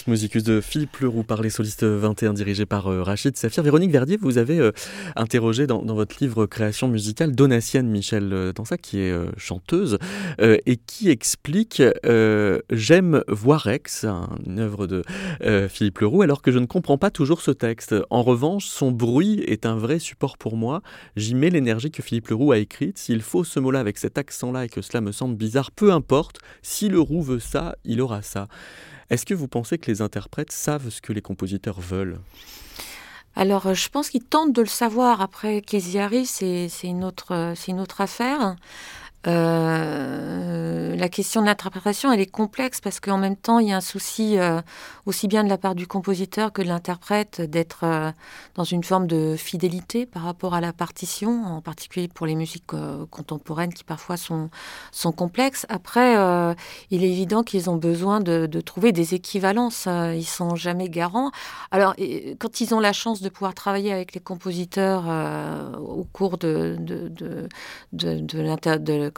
Musicus 0.07 0.45
de 0.45 0.61
Philippe 0.61 0.99
Leroux 0.99 1.23
par 1.23 1.41
les 1.41 1.49
solistes 1.49 1.85
21 1.85 2.35
dirigé 2.35 2.67
par 2.67 2.89
euh, 2.89 3.03
Rachid 3.03 3.37
Safir. 3.39 3.63
Véronique 3.63 3.91
Verdier, 3.91 4.19
vous 4.21 4.37
avez 4.37 4.59
euh, 4.59 4.73
interrogé 5.17 5.67
dans, 5.67 5.83
votre 5.83 6.17
livre 6.21 6.45
Création 6.45 6.89
musicale 6.89 7.35
Donatienne 7.35 7.89
Michel 7.89 8.31
euh, 8.33 8.53
Dansac, 8.53 8.83
qui 8.83 8.99
est 8.99 9.15
chanteuse 9.39 9.99
et 10.39 10.77
qui 10.77 11.09
explique 11.11 11.83
J'aime 12.71 13.23
voir 13.29 13.63
Rex, 13.63 14.05
une 14.47 14.59
œuvre 14.59 14.87
de 14.87 15.03
Philippe 15.69 15.99
Leroux, 16.01 16.23
alors 16.23 16.43
que 16.43 16.53
je 16.53 16.59
ne 16.59 16.67
comprends 16.67 16.99
pas 16.99 17.11
toujours 17.11 17.41
ce 17.41 17.51
texte. 17.51 17.95
En 18.11 18.23
revanche, 18.23 18.67
son 18.67 18.91
bruit 18.91 19.41
est 19.47 19.65
un 19.65 19.77
vrai 19.77 19.99
support 19.99 20.37
pour 20.39 20.57
moi. 20.57 20.83
J'y 21.17 21.35
mets 21.35 21.51
l'énergie 21.51 21.91
que 21.91 22.03
Philippe 22.03 22.29
Leroux 22.29 22.53
a 22.53 22.59
écrite. 22.59 22.99
S'il 22.99 23.23
faut 23.23 23.45
ce 23.45 23.59
mot-là 23.61 23.81
avec 23.81 23.99
cet 23.99 24.19
accent-là 24.19 24.67
et 24.67 24.69
que 24.69 24.83
cela 24.83 25.01
me 25.01 25.13
semble 25.13 25.37
bizarre, 25.37 25.71
peu 25.71 25.93
importe. 25.93 26.39
Si 26.63 26.89
Leroux 26.89 27.23
veut 27.23 27.41
ça, 27.41 27.77
il 27.85 28.01
aura 28.01 28.23
ça. 28.23 28.49
Est-ce 29.11 29.25
que 29.25 29.35
vous 29.35 29.49
pensez 29.49 29.79
que 29.79 29.91
les 29.91 30.03
interprètes 30.03 30.53
savent 30.53 30.91
ce 30.91 31.01
que 31.01 31.13
les 31.13 31.23
compositeurs 31.23 31.81
veulent? 31.81 32.19
Alors, 33.37 33.73
je 33.75 33.89
pense 33.89 34.11
qu'ils 34.11 34.25
tentent 34.25 34.53
de 34.53 34.63
le 34.63 34.69
savoir. 34.69 35.21
Après, 35.21 35.63
qu'ils 35.63 35.97
c'est 36.25 36.69
une, 36.83 37.05
autre, 37.05 37.55
une 37.69 37.81
autre 37.81 38.01
affaire. 38.01 38.57
Euh, 39.29 40.97
la 40.97 41.09
question 41.09 41.43
de 41.43 41.47
l'interprétation, 41.47 42.11
elle 42.11 42.21
est 42.21 42.27
complexe 42.27 42.81
parce 42.81 42.99
qu'en 42.99 43.19
même 43.19 43.37
temps, 43.37 43.59
il 43.59 43.69
y 43.69 43.73
a 43.73 43.77
un 43.77 43.81
souci 43.81 44.39
euh, 44.39 44.61
aussi 45.07 45.29
bien 45.29 45.45
de 45.45 45.49
la 45.49 45.59
part 45.59 45.75
du 45.75 45.87
compositeur 45.87 46.53
que 46.53 46.63
de 46.63 46.67
l'interprète 46.67 47.41
d'être 47.41 47.85
euh, 47.85 48.11
dans 48.55 48.65
une 48.65 48.83
forme 48.83 49.07
de 49.07 49.37
fidélité 49.37 50.07
par 50.07 50.23
rapport 50.23 50.55
à 50.55 50.61
la 50.61 50.73
partition, 50.73 51.45
en 51.45 51.61
particulier 51.61 52.09
pour 52.09 52.27
les 52.27 52.35
musiques 52.35 52.65
contemporaines 53.11 53.73
qui 53.73 53.85
parfois 53.85 54.17
sont, 54.17 54.51
complexes. 55.17 55.67
Après, 55.69 56.15
il 56.91 57.05
est 57.05 57.11
évident 57.11 57.43
qu'ils 57.43 57.71
ont 57.71 57.77
besoin 57.77 58.21
de, 58.21 58.61
trouver 58.61 58.93
des 58.93 59.15
équivalences. 59.15 59.87
ils 59.87 60.27
sont 60.27 60.55
jamais 60.55 60.89
garants. 60.89 61.31
Alors, 61.71 61.95
quand 62.39 62.61
ils 62.61 62.75
ont 62.75 62.81
la 62.81 62.93
chance 62.93 63.23
de 63.23 63.29
pouvoir 63.29 63.55
travailler 63.55 63.93
avec 63.93 64.15
les 64.15 64.21
compositeurs 64.21 65.05
au 65.81 66.05
cours 66.13 66.39
de, 66.39 66.77
de, 66.79 67.09
de 67.93 68.21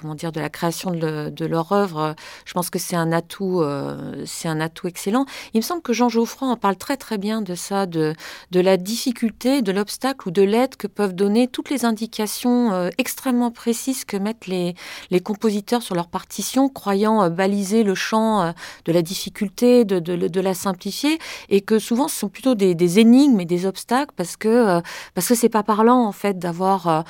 comment 0.01 0.15
dire, 0.15 0.33
de 0.33 0.41
la 0.41 0.49
création 0.49 0.91
de, 0.91 1.45
leur 1.45 1.73
œuvre, 1.73 2.15
je 2.45 2.53
pense 2.53 2.71
que 2.71 2.79
c'est 2.79 2.97
un 2.97 3.13
atout, 3.13 3.61
euh, 3.61 4.23
c'est 4.25 4.49
un 4.49 4.61
atout 4.61 4.87
excellent. 4.87 5.27
Il 5.53 5.59
me 5.59 5.63
semble 5.63 5.83
que 5.83 5.93
Jean 5.93 6.09
Geoffroy 6.09 6.49
en 6.49 6.57
parle 6.57 6.77
très 6.77 6.97
très 6.97 7.19
bien 7.19 7.43
de 7.43 7.55
ça, 7.55 7.87
de, 7.87 8.15
de 8.51 8.61
la 8.61 8.77
difficulté, 8.77 9.63
de 9.63 9.73
l'obstacle 9.73 10.29
ou 10.29 10.31
de 10.31 10.43
l'aide 10.43 10.77
que 10.77 10.87
peuvent 10.87 11.15
donner 11.15 11.49
toutes 11.49 11.71
les 11.71 11.85
indications 11.85 12.73
euh, 12.73 12.89
extrêmement 12.99 13.51
précises 13.51 14.05
que 14.05 14.17
mettent 14.17 14.47
les, 14.47 14.75
les 15.11 15.21
compositeurs 15.21 15.83
sur 15.83 15.95
leur 15.95 16.09
partition, 16.09 16.69
croyant 16.69 17.23
euh, 17.23 17.29
baliser 17.29 17.83
le 17.83 17.95
champ 17.95 18.55
de 18.85 18.93
la 18.93 19.03
difficulté, 19.03 19.85
de, 19.85 19.99
de, 19.99 20.41
la 20.41 20.55
simplifier, 20.55 21.19
et 21.49 21.61
que 21.61 21.79
souvent 21.79 22.09
ce 22.09 22.21
sont 22.21 22.29
plutôt 22.29 22.55
des, 22.55 22.99
énigmes 22.99 23.41
et 23.41 23.45
des 23.45 23.67
obstacles 23.67 24.13
parce 24.17 24.37
que 24.37 24.81
parce 25.15 25.29
que 25.29 25.35
c'est 25.35 25.49
pas 25.49 25.63
parlant 25.63 26.05
en 26.05 26.13
fait 26.13 26.39
d'avoir 26.39 27.05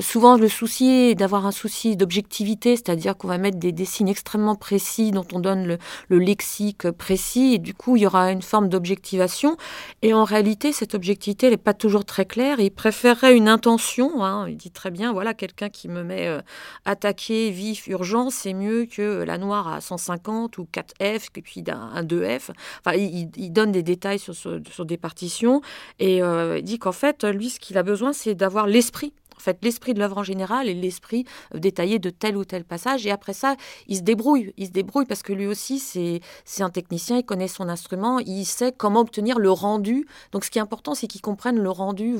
souvent 0.00 0.36
le 0.36 0.48
souci 0.48 1.14
d'avoir 1.14 1.46
un 1.46 1.52
souci 1.52 1.89
d'objectivité, 1.96 2.76
c'est-à-dire 2.76 3.16
qu'on 3.16 3.28
va 3.28 3.38
mettre 3.38 3.58
des, 3.58 3.84
signes 3.84 4.08
extrêmement 4.08 4.56
précis 4.56 5.10
dont 5.10 5.26
on 5.32 5.40
donne 5.40 5.78
le, 6.08 6.18
lexique 6.18 6.90
précis, 6.90 7.54
et 7.54 7.58
du 7.58 7.74
coup, 7.74 7.96
il 7.96 8.02
y 8.02 8.06
aura 8.06 8.30
une 8.30 8.42
forme 8.42 8.68
d'objectivation. 8.68 9.56
Et 10.02 10.14
en 10.14 10.24
réalité, 10.24 10.72
cette 10.72 10.94
objectivité, 10.94 11.50
n'est 11.50 11.56
pas 11.56 11.74
toujours 11.74 12.04
très 12.04 12.24
claire. 12.24 12.60
Il 12.60 12.70
préférerait 12.70 13.36
une 13.36 13.48
intention. 13.48 14.24
Hein. 14.24 14.46
Il 14.48 14.56
dit 14.56 14.70
très 14.70 14.90
bien, 14.90 15.12
voilà, 15.12 15.34
quelqu'un 15.34 15.68
qui 15.68 15.88
me 15.88 16.02
met 16.02 16.26
euh, 16.26 16.40
attaqué, 16.84 17.50
vif, 17.50 17.86
urgent, 17.86 18.30
c'est 18.30 18.54
mieux 18.54 18.86
que 18.86 19.22
la 19.22 19.38
noire 19.38 19.68
à 19.68 19.80
150 19.80 20.58
ou 20.58 20.68
4F, 20.72 21.28
et 21.36 21.42
puis 21.42 21.64
un, 21.68 22.02
2F. 22.02 22.50
Enfin, 22.84 22.96
il, 22.96 23.52
donne 23.52 23.72
des 23.72 23.82
détails 23.82 24.18
sur, 24.18 24.34
sur, 24.34 24.84
des 24.84 24.96
partitions, 24.96 25.60
et 25.98 26.22
euh, 26.22 26.58
il 26.58 26.64
dit 26.64 26.78
qu'en 26.78 26.92
fait, 26.92 27.24
lui, 27.24 27.50
ce 27.50 27.60
qu'il 27.60 27.78
a 27.78 27.82
besoin, 27.82 28.12
c'est 28.12 28.34
d'avoir 28.34 28.66
l'esprit 28.66 29.12
en 29.40 29.42
fait 29.42 29.58
l'esprit 29.62 29.94
de 29.94 29.98
l'œuvre 29.98 30.18
en 30.18 30.22
général 30.22 30.68
et 30.68 30.74
l'esprit 30.74 31.24
euh, 31.54 31.58
détaillé 31.58 31.98
de 31.98 32.10
tel 32.10 32.36
ou 32.36 32.44
tel 32.44 32.64
passage. 32.64 33.06
Et 33.06 33.10
après 33.10 33.32
ça, 33.32 33.56
il 33.88 33.96
se 33.96 34.02
débrouille. 34.02 34.52
Il 34.56 34.66
se 34.66 34.72
débrouille 34.72 35.06
parce 35.06 35.22
que 35.22 35.32
lui 35.32 35.46
aussi, 35.46 35.78
c'est 35.78 36.62
un 36.62 36.70
technicien, 36.70 37.18
il 37.18 37.24
connaît 37.24 37.48
son 37.48 37.68
instrument, 37.68 38.18
il 38.18 38.44
sait 38.44 38.72
comment 38.76 39.00
obtenir 39.00 39.38
le 39.38 39.50
rendu. 39.50 40.06
Donc 40.32 40.44
ce 40.44 40.50
qui 40.50 40.58
est 40.58 40.62
important, 40.62 40.94
c'est 40.94 41.06
qu'il 41.06 41.20
comprenne 41.20 41.58
le 41.58 41.70
rendu 41.70 42.16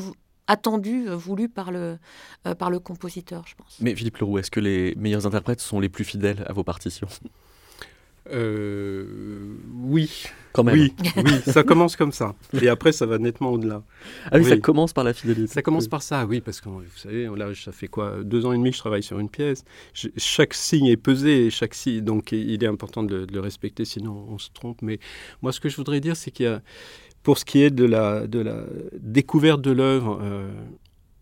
attendu, 0.46 1.08
euh, 1.08 1.14
voulu 1.14 1.48
par 1.48 1.70
le, 1.70 1.98
euh, 2.46 2.54
par 2.54 2.70
le 2.70 2.80
compositeur, 2.80 3.44
je 3.46 3.54
pense. 3.54 3.76
Mais 3.80 3.94
Philippe 3.94 4.18
Leroux, 4.18 4.38
est-ce 4.38 4.50
que 4.50 4.60
les 4.60 4.94
meilleurs 4.96 5.26
interprètes 5.26 5.60
sont 5.60 5.78
les 5.78 5.88
plus 5.88 6.04
fidèles 6.04 6.44
à 6.48 6.52
vos 6.52 6.64
partitions? 6.64 7.08
Euh, 8.32 9.54
oui. 9.82 10.24
Quand 10.52 10.64
même. 10.64 10.74
Oui, 10.74 10.92
oui, 11.16 11.32
ça 11.46 11.62
commence 11.62 11.94
comme 11.96 12.12
ça. 12.12 12.34
Et 12.60 12.68
après, 12.68 12.92
ça 12.92 13.06
va 13.06 13.18
nettement 13.18 13.52
au-delà. 13.52 13.82
Ah 14.32 14.38
oui, 14.38 14.44
ça 14.44 14.56
commence 14.56 14.92
par 14.92 15.04
la 15.04 15.12
fidélité. 15.12 15.46
Ça 15.46 15.62
commence 15.62 15.86
par 15.86 16.02
ça, 16.02 16.26
oui, 16.26 16.40
parce 16.40 16.60
que 16.60 16.68
vous 16.68 16.82
savez, 16.96 17.28
là, 17.36 17.54
ça 17.54 17.70
fait 17.72 17.86
quoi 17.86 18.24
Deux 18.24 18.46
ans 18.46 18.52
et 18.52 18.56
demi 18.56 18.70
que 18.70 18.76
je 18.76 18.80
travaille 18.80 19.02
sur 19.02 19.18
une 19.20 19.28
pièce. 19.28 19.64
chaque 20.16 20.54
signe 20.54 20.86
est 20.86 20.96
pesé, 20.96 21.50
chaque 21.50 21.74
signe, 21.74 22.00
donc 22.00 22.32
il 22.32 22.62
est 22.62 22.66
important 22.66 23.02
de, 23.02 23.26
le 23.30 23.40
respecter, 23.40 23.84
sinon 23.84 24.26
on 24.28 24.38
se 24.38 24.50
trompe. 24.52 24.82
Mais 24.82 24.98
moi, 25.42 25.52
ce 25.52 25.60
que 25.60 25.68
je 25.68 25.76
voudrais 25.76 26.00
dire, 26.00 26.16
c'est 26.16 26.32
qu'il 26.32 26.46
y 26.46 26.48
a, 26.48 26.62
pour 27.22 27.38
ce 27.38 27.44
qui 27.44 27.62
est 27.62 27.70
de 27.70 27.84
la, 27.84 28.26
de 28.26 28.40
la 28.40 28.64
découverte 28.98 29.60
de 29.60 29.70
l'œuvre, 29.70 30.18
euh, 30.22 30.50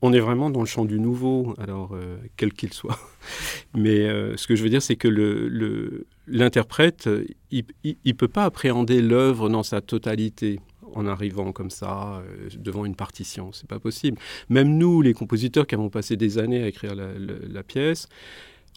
on 0.00 0.12
est 0.12 0.21
vraiment 0.21 0.50
dans 0.50 0.61
le 0.61 0.67
champ 0.67 0.85
du 0.85 1.00
nouveau, 1.00 1.55
alors 1.59 1.95
euh, 1.95 2.17
quel 2.37 2.52
qu'il 2.52 2.73
soit. 2.73 2.99
Mais 3.75 4.09
euh, 4.09 4.37
ce 4.37 4.47
que 4.47 4.55
je 4.55 4.62
veux 4.62 4.69
dire, 4.71 4.83
c'est 4.83 4.97
que 4.97 5.09
l'interprète, 5.09 5.49
le, 5.49 6.07
il 6.30 7.66
ne 8.04 8.12
peut 8.12 8.28
pas 8.28 8.44
appréhender 8.44 9.00
l'œuvre 9.02 9.49
dans 9.49 9.62
sa 9.62 9.80
totalité 9.80 10.61
en 10.94 11.06
arrivant 11.06 11.52
comme 11.52 11.70
ça 11.70 12.23
euh, 12.23 12.49
devant 12.58 12.85
une 12.85 12.94
partition. 12.94 13.52
C'est 13.52 13.68
pas 13.68 13.78
possible. 13.78 14.18
Même 14.49 14.76
nous, 14.78 15.02
les 15.02 15.14
compositeurs 15.14 15.66
qui 15.66 15.75
avons 15.75 15.90
passé 15.90 16.16
des 16.16 16.38
années 16.38 16.62
à 16.62 16.68
écrire 16.68 16.94
la, 16.94 17.62
pièce, 17.62 18.08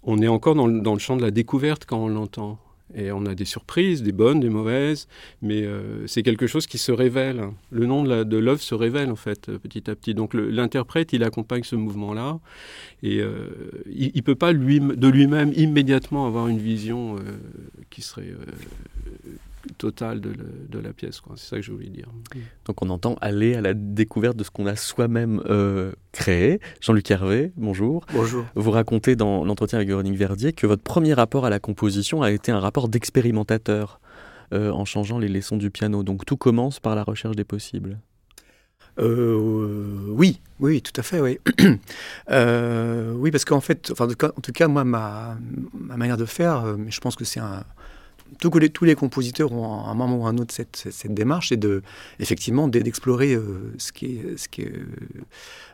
on 0.03 0.21
est 0.21 0.27
encore 0.27 0.55
dans 0.55 0.67
le 0.93 0.99
champ 0.99 1.15
de 1.15 1.21
la 1.21 1.31
découverte 1.31 1.85
quand 1.85 1.99
on 1.99 2.09
l'entend. 2.09 2.59
Et 2.95 3.11
on 3.11 3.25
a 3.25 3.35
des 3.35 3.45
surprises, 3.45 4.03
des 4.03 4.11
bonnes, 4.11 4.39
des 4.39 4.49
mauvaises, 4.49 5.07
mais 5.41 5.63
euh, 5.63 6.05
c'est 6.07 6.23
quelque 6.23 6.47
chose 6.47 6.67
qui 6.67 6.77
se 6.77 6.91
révèle. 6.91 7.49
Le 7.71 7.85
nom 7.85 8.03
de 8.03 8.37
l'œuvre 8.37 8.61
se 8.61 8.75
révèle 8.75 9.11
en 9.11 9.15
fait 9.15 9.49
euh, 9.49 9.57
petit 9.57 9.89
à 9.89 9.95
petit. 9.95 10.13
Donc 10.13 10.33
l'interprète, 10.33 11.13
il 11.13 11.23
accompagne 11.23 11.63
ce 11.63 11.75
mouvement-là, 11.75 12.39
et 13.03 13.19
euh, 13.21 13.47
il 13.87 14.11
ne 14.15 14.21
peut 14.21 14.35
pas 14.35 14.51
lui, 14.51 14.79
de 14.79 15.07
lui-même 15.07 15.53
immédiatement 15.55 16.27
avoir 16.27 16.47
une 16.47 16.59
vision 16.59 17.15
qui 17.89 18.01
serait 18.01 18.33
totale 19.77 20.21
de, 20.21 20.79
la 20.79 20.93
pièce. 20.93 21.21
C'est 21.35 21.49
ça 21.49 21.55
que 21.57 21.61
je 21.61 21.71
voulais 21.71 21.89
dire. 21.89 22.07
Donc 22.65 22.81
on 22.81 22.89
entend 22.89 23.15
aller 23.21 23.55
à 23.55 23.61
la 23.61 23.73
découverte 23.73 24.35
de 24.35 24.43
ce 24.43 24.51
qu'on 24.51 24.65
a 24.65 24.75
soi-même 24.75 25.41
euh, 25.47 25.91
créé. 26.11 26.59
Jean-Luc 26.81 27.09
Hervé, 27.11 27.51
bonjour. 27.57 28.05
Bonjour. 28.13 28.45
Vous 28.55 28.71
racontez 28.71 29.15
dans 29.15 29.45
l'entretien 29.45 29.77
avec 29.77 29.87
Véronique 29.87 30.15
Verdier 30.15 30.53
que 30.53 30.67
votre 30.67 30.83
premier 30.83 31.13
rapport 31.13 31.45
à 31.45 31.49
la 31.49 31.59
composition 31.59 32.21
a 32.21 32.31
été 32.31 32.51
un 32.51 32.59
rapport 32.59 32.89
d'expérimentateur 32.89 33.99
euh, 34.53 34.71
en 34.71 34.85
changeant 34.85 35.19
les 35.19 35.27
leçons 35.27 35.57
du 35.57 35.69
piano. 35.69 36.03
Donc 36.03 36.25
tout 36.25 36.37
commence 36.37 36.79
par 36.79 36.95
la 36.95 37.03
recherche 37.03 37.35
des 37.35 37.45
possibles. 37.45 37.99
Euh, 38.99 40.07
oui, 40.09 40.41
oui, 40.59 40.81
tout 40.81 40.91
à 40.99 41.03
fait, 41.03 41.21
oui. 41.21 41.39
oui, 41.59 43.31
parce 43.31 43.45
qu'en 43.45 43.61
fait, 43.61 43.89
enfin, 43.91 44.07
en 44.07 44.41
tout 44.41 44.51
cas, 44.51 44.67
moi, 44.67 44.83
ma, 44.83 45.37
ma 45.73 45.95
manière 45.95 46.17
de 46.17 46.25
faire, 46.25 46.75
mais 46.77 46.91
je 46.91 46.99
pense 46.99 47.15
que 47.15 47.23
c'est 47.23 47.39
un, 47.39 47.63
tous 48.39 48.85
les, 48.85 48.95
compositeurs 48.95 49.51
ont 49.51 49.85
à 49.85 49.89
un 49.89 49.93
moment 49.93 50.17
ou 50.17 50.25
à 50.25 50.29
un 50.29 50.37
autre 50.37 50.53
cette, 50.53 51.13
démarche, 51.13 51.49
c'est 51.49 51.57
de, 51.57 51.81
effectivement 52.19 52.67
d'explorer 52.67 53.33
euh, 53.33 53.73
ce 53.77 53.91
ce 53.91 54.47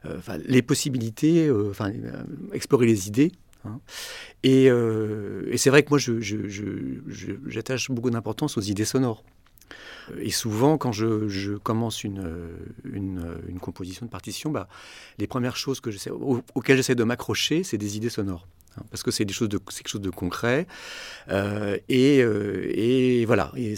euh, 0.06 0.20
les 0.46 0.62
possibilités, 0.62 1.48
euh, 1.48 1.74
explorer 2.54 2.86
les 2.86 3.08
idées. 3.08 3.32
Hein. 3.66 3.80
Et, 4.44 4.66
et 4.66 5.58
c'est 5.58 5.70
vrai 5.70 5.84
que 5.84 5.90
moi, 5.90 6.00
j'attache 7.48 7.92
beaucoup 7.92 8.10
d'importance 8.10 8.58
aux 8.58 8.62
idées 8.62 8.86
sonores. 8.86 9.24
Et 10.22 10.32
souvent, 10.32 10.78
quand 10.78 10.94
je, 10.94 11.58
commence 11.58 12.06
une, 12.06 12.50
une, 12.86 13.26
une, 13.50 13.60
composition 13.60 14.06
de 14.06 14.12
partition, 14.12 14.52
bah, 14.52 14.70
les 15.18 15.28
premières 15.28 15.58
choses 15.58 15.82
que 15.82 15.90
auxquelles 16.56 16.78
j'essaie 16.78 16.96
de 16.96 17.04
m'accrocher, 17.04 17.64
c'est 17.64 17.78
des 17.78 17.98
idées 17.98 18.10
sonores. 18.10 18.48
Hein, 18.78 18.84
parce 18.90 19.04
que 19.04 19.12
c'est 19.12 19.30
choses 19.32 19.50
de, 19.50 19.58
quelque 19.58 19.88
chose 19.88 20.02
de 20.02 20.10
concret. 20.10 20.68
Euh, 21.30 21.78
et, 21.90 22.22
euh, 22.22 22.70
et, 22.74 23.26
voilà. 23.26 23.52
Et, 23.56 23.76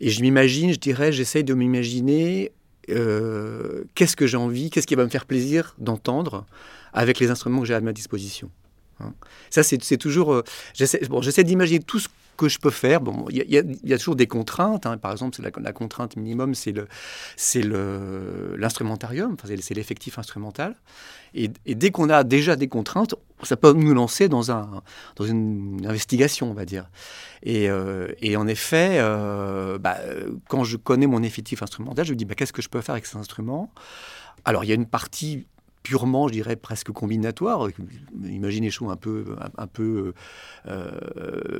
je 0.00 0.20
m'imagine, 0.20 0.72
je 0.72 0.78
dirais, 0.78 1.12
j'essaye 1.12 1.44
de 1.44 1.54
m'imaginer 1.54 2.52
euh, 2.90 3.84
qu'est-ce 3.94 4.16
que 4.16 4.26
j'ai 4.26 4.36
envie, 4.36 4.70
qu'est-ce 4.70 4.86
qui 4.86 4.94
va 4.94 5.04
me 5.04 5.10
faire 5.10 5.26
plaisir 5.26 5.74
d'entendre 5.78 6.46
avec 6.92 7.18
les 7.20 7.30
instruments 7.30 7.60
que 7.60 7.66
j'ai 7.66 7.74
à 7.74 7.80
ma 7.80 7.92
disposition. 7.92 8.50
Hein. 9.00 9.12
Ça, 9.50 9.62
c'est 9.62 9.98
toujours. 9.98 10.42
j'essaie 10.74 11.44
d'imaginer 11.44 11.80
tout 11.80 11.98
ce 11.98 12.08
que 12.40 12.48
je 12.48 12.58
peux 12.58 12.70
faire. 12.70 13.02
Bon, 13.02 13.26
il 13.28 13.36
y, 13.36 13.92
a 13.92 13.98
toujours 13.98 14.16
des 14.16 14.26
contraintes. 14.26 14.86
Hein. 14.86 14.96
Par 14.96 15.12
exemple, 15.12 15.40
la, 15.42 15.50
la, 15.60 15.72
contrainte 15.72 16.16
minimum, 16.16 16.54
c'est 16.54 16.72
le, 16.72 16.88
c'est 17.36 17.60
le, 17.60 18.56
l'instrumentarium, 18.56 19.36
c'est 19.44 19.74
l'effectif 19.74 20.18
instrumental. 20.18 20.74
Et, 21.34 21.50
dès 21.66 21.90
qu'on 21.90 22.08
a 22.08 22.24
déjà 22.24 22.56
des 22.56 22.68
contraintes, 22.68 23.14
ça 23.42 23.56
peut 23.56 23.74
nous 23.74 23.92
lancer 23.92 24.30
dans, 24.30 24.50
un, 24.50 24.82
dans 25.16 25.26
une 25.26 25.84
investigation, 25.86 26.50
on 26.50 26.54
va 26.54 26.64
dire. 26.64 26.88
Et, 27.42 27.68
euh, 27.68 28.08
en 28.36 28.46
effet, 28.46 28.92
euh, 28.94 29.78
bah, 29.78 29.98
quand 30.48 30.64
je 30.64 30.78
connais 30.78 31.06
mon 31.06 31.22
effectif 31.22 31.62
instrumental, 31.62 32.06
je 32.06 32.12
me 32.12 32.16
dis 32.16 32.24
bah, 32.24 32.34
qu'est-ce 32.34 32.54
que 32.54 32.62
je 32.62 32.70
peux 32.70 32.80
faire 32.80 32.94
avec 32.94 33.04
cet 33.04 33.16
instrument? 33.16 33.70
Alors, 34.46 34.64
il 34.64 34.68
y 34.68 34.72
a 34.72 34.76
une 34.76 34.86
partie 34.86 35.46
purement, 35.82 36.28
je 36.28 36.34
dirais, 36.34 36.56
presque 36.56 36.90
combinatoire. 36.92 37.68
Imaginez 38.24 38.68
des 38.68 38.70
choses 38.70 38.90
un 38.90 38.96
peu, 38.96 39.36
un, 39.56 39.66
peu 39.66 40.12
euh, 40.66 40.90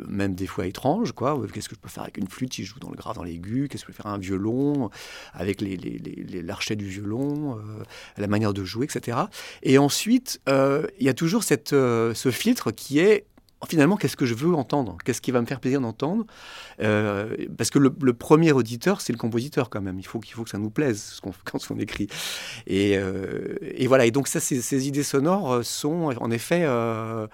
même 0.08 0.34
des 0.34 0.46
fois 0.46 0.66
étranges. 0.66 1.12
quoi. 1.12 1.40
Qu'est-ce 1.52 1.68
que 1.68 1.74
je 1.74 1.80
peux 1.80 1.88
faire 1.88 2.02
avec 2.02 2.18
une 2.18 2.28
flûte 2.28 2.54
si 2.54 2.64
je 2.64 2.74
joue 2.74 2.80
dans 2.80 2.90
le 2.90 2.96
grave, 2.96 3.16
dans 3.16 3.22
l'aigu? 3.22 3.68
Qu'est-ce 3.68 3.84
que 3.84 3.92
je 3.92 3.96
peux 3.96 4.02
faire 4.02 4.12
un 4.12 4.18
violon 4.18 4.90
avec 5.32 5.60
l'archet 5.60 6.74
les, 6.74 6.84
du 6.84 6.88
violon, 6.88 7.58
euh, 7.58 7.82
la 8.18 8.26
manière 8.26 8.52
de 8.52 8.64
jouer, 8.64 8.84
etc. 8.84 9.18
Et 9.62 9.78
ensuite, 9.78 10.40
euh, 10.48 10.86
il 10.98 11.06
y 11.06 11.08
a 11.08 11.14
toujours 11.14 11.42
cette, 11.42 11.70
ce 11.70 12.30
filtre 12.30 12.70
qui 12.72 12.98
est 12.98 13.26
finalement, 13.68 13.96
qu'est-ce 13.96 14.16
que 14.16 14.26
je 14.26 14.34
veux 14.34 14.54
entendre? 14.54 14.96
Qu'est-ce 15.04 15.20
qui 15.20 15.30
va 15.30 15.40
me 15.40 15.46
faire 15.46 15.60
plaisir 15.60 15.80
d'entendre? 15.80 16.24
Euh, 16.80 17.36
Parce 17.58 17.70
que 17.70 17.78
le, 17.78 18.12
premier 18.12 18.52
auditeur, 18.52 19.00
c'est 19.00 19.12
le 19.12 19.18
compositeur 19.18 19.70
quand 19.70 19.80
même. 19.80 19.98
Il 19.98 20.06
faut 20.06 20.20
qu'il 20.20 20.34
faut 20.34 20.44
que 20.44 20.50
ça 20.50 20.58
nous 20.58 20.70
plaise 20.70 21.00
ce 21.00 21.20
qu'on, 21.20 21.32
quand 21.44 21.58
on 21.70 21.78
écrit. 21.78 22.08
Et, 22.66 22.96
euh, 22.96 23.56
et, 23.60 23.86
voilà. 23.86 24.06
Et 24.06 24.10
donc 24.10 24.28
ça, 24.28 24.40
ces, 24.40 24.88
idées 24.88 25.02
sonores 25.02 25.52
euh, 25.52 25.62
sont 25.62 26.10
en 26.18 26.30
effet 26.30 26.64
le 26.66 27.28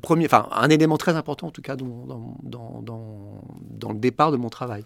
premier, 0.00 0.28
un 0.32 0.70
élément 0.70 0.96
très 0.96 1.16
important 1.16 1.48
en 1.48 1.50
tout 1.50 1.62
cas 1.62 1.76
dans, 1.76 2.36
dans, 2.42 2.82
dans, 2.82 3.92
le 3.92 3.98
départ 3.98 4.30
de 4.30 4.36
mon 4.36 4.48
travail. 4.48 4.84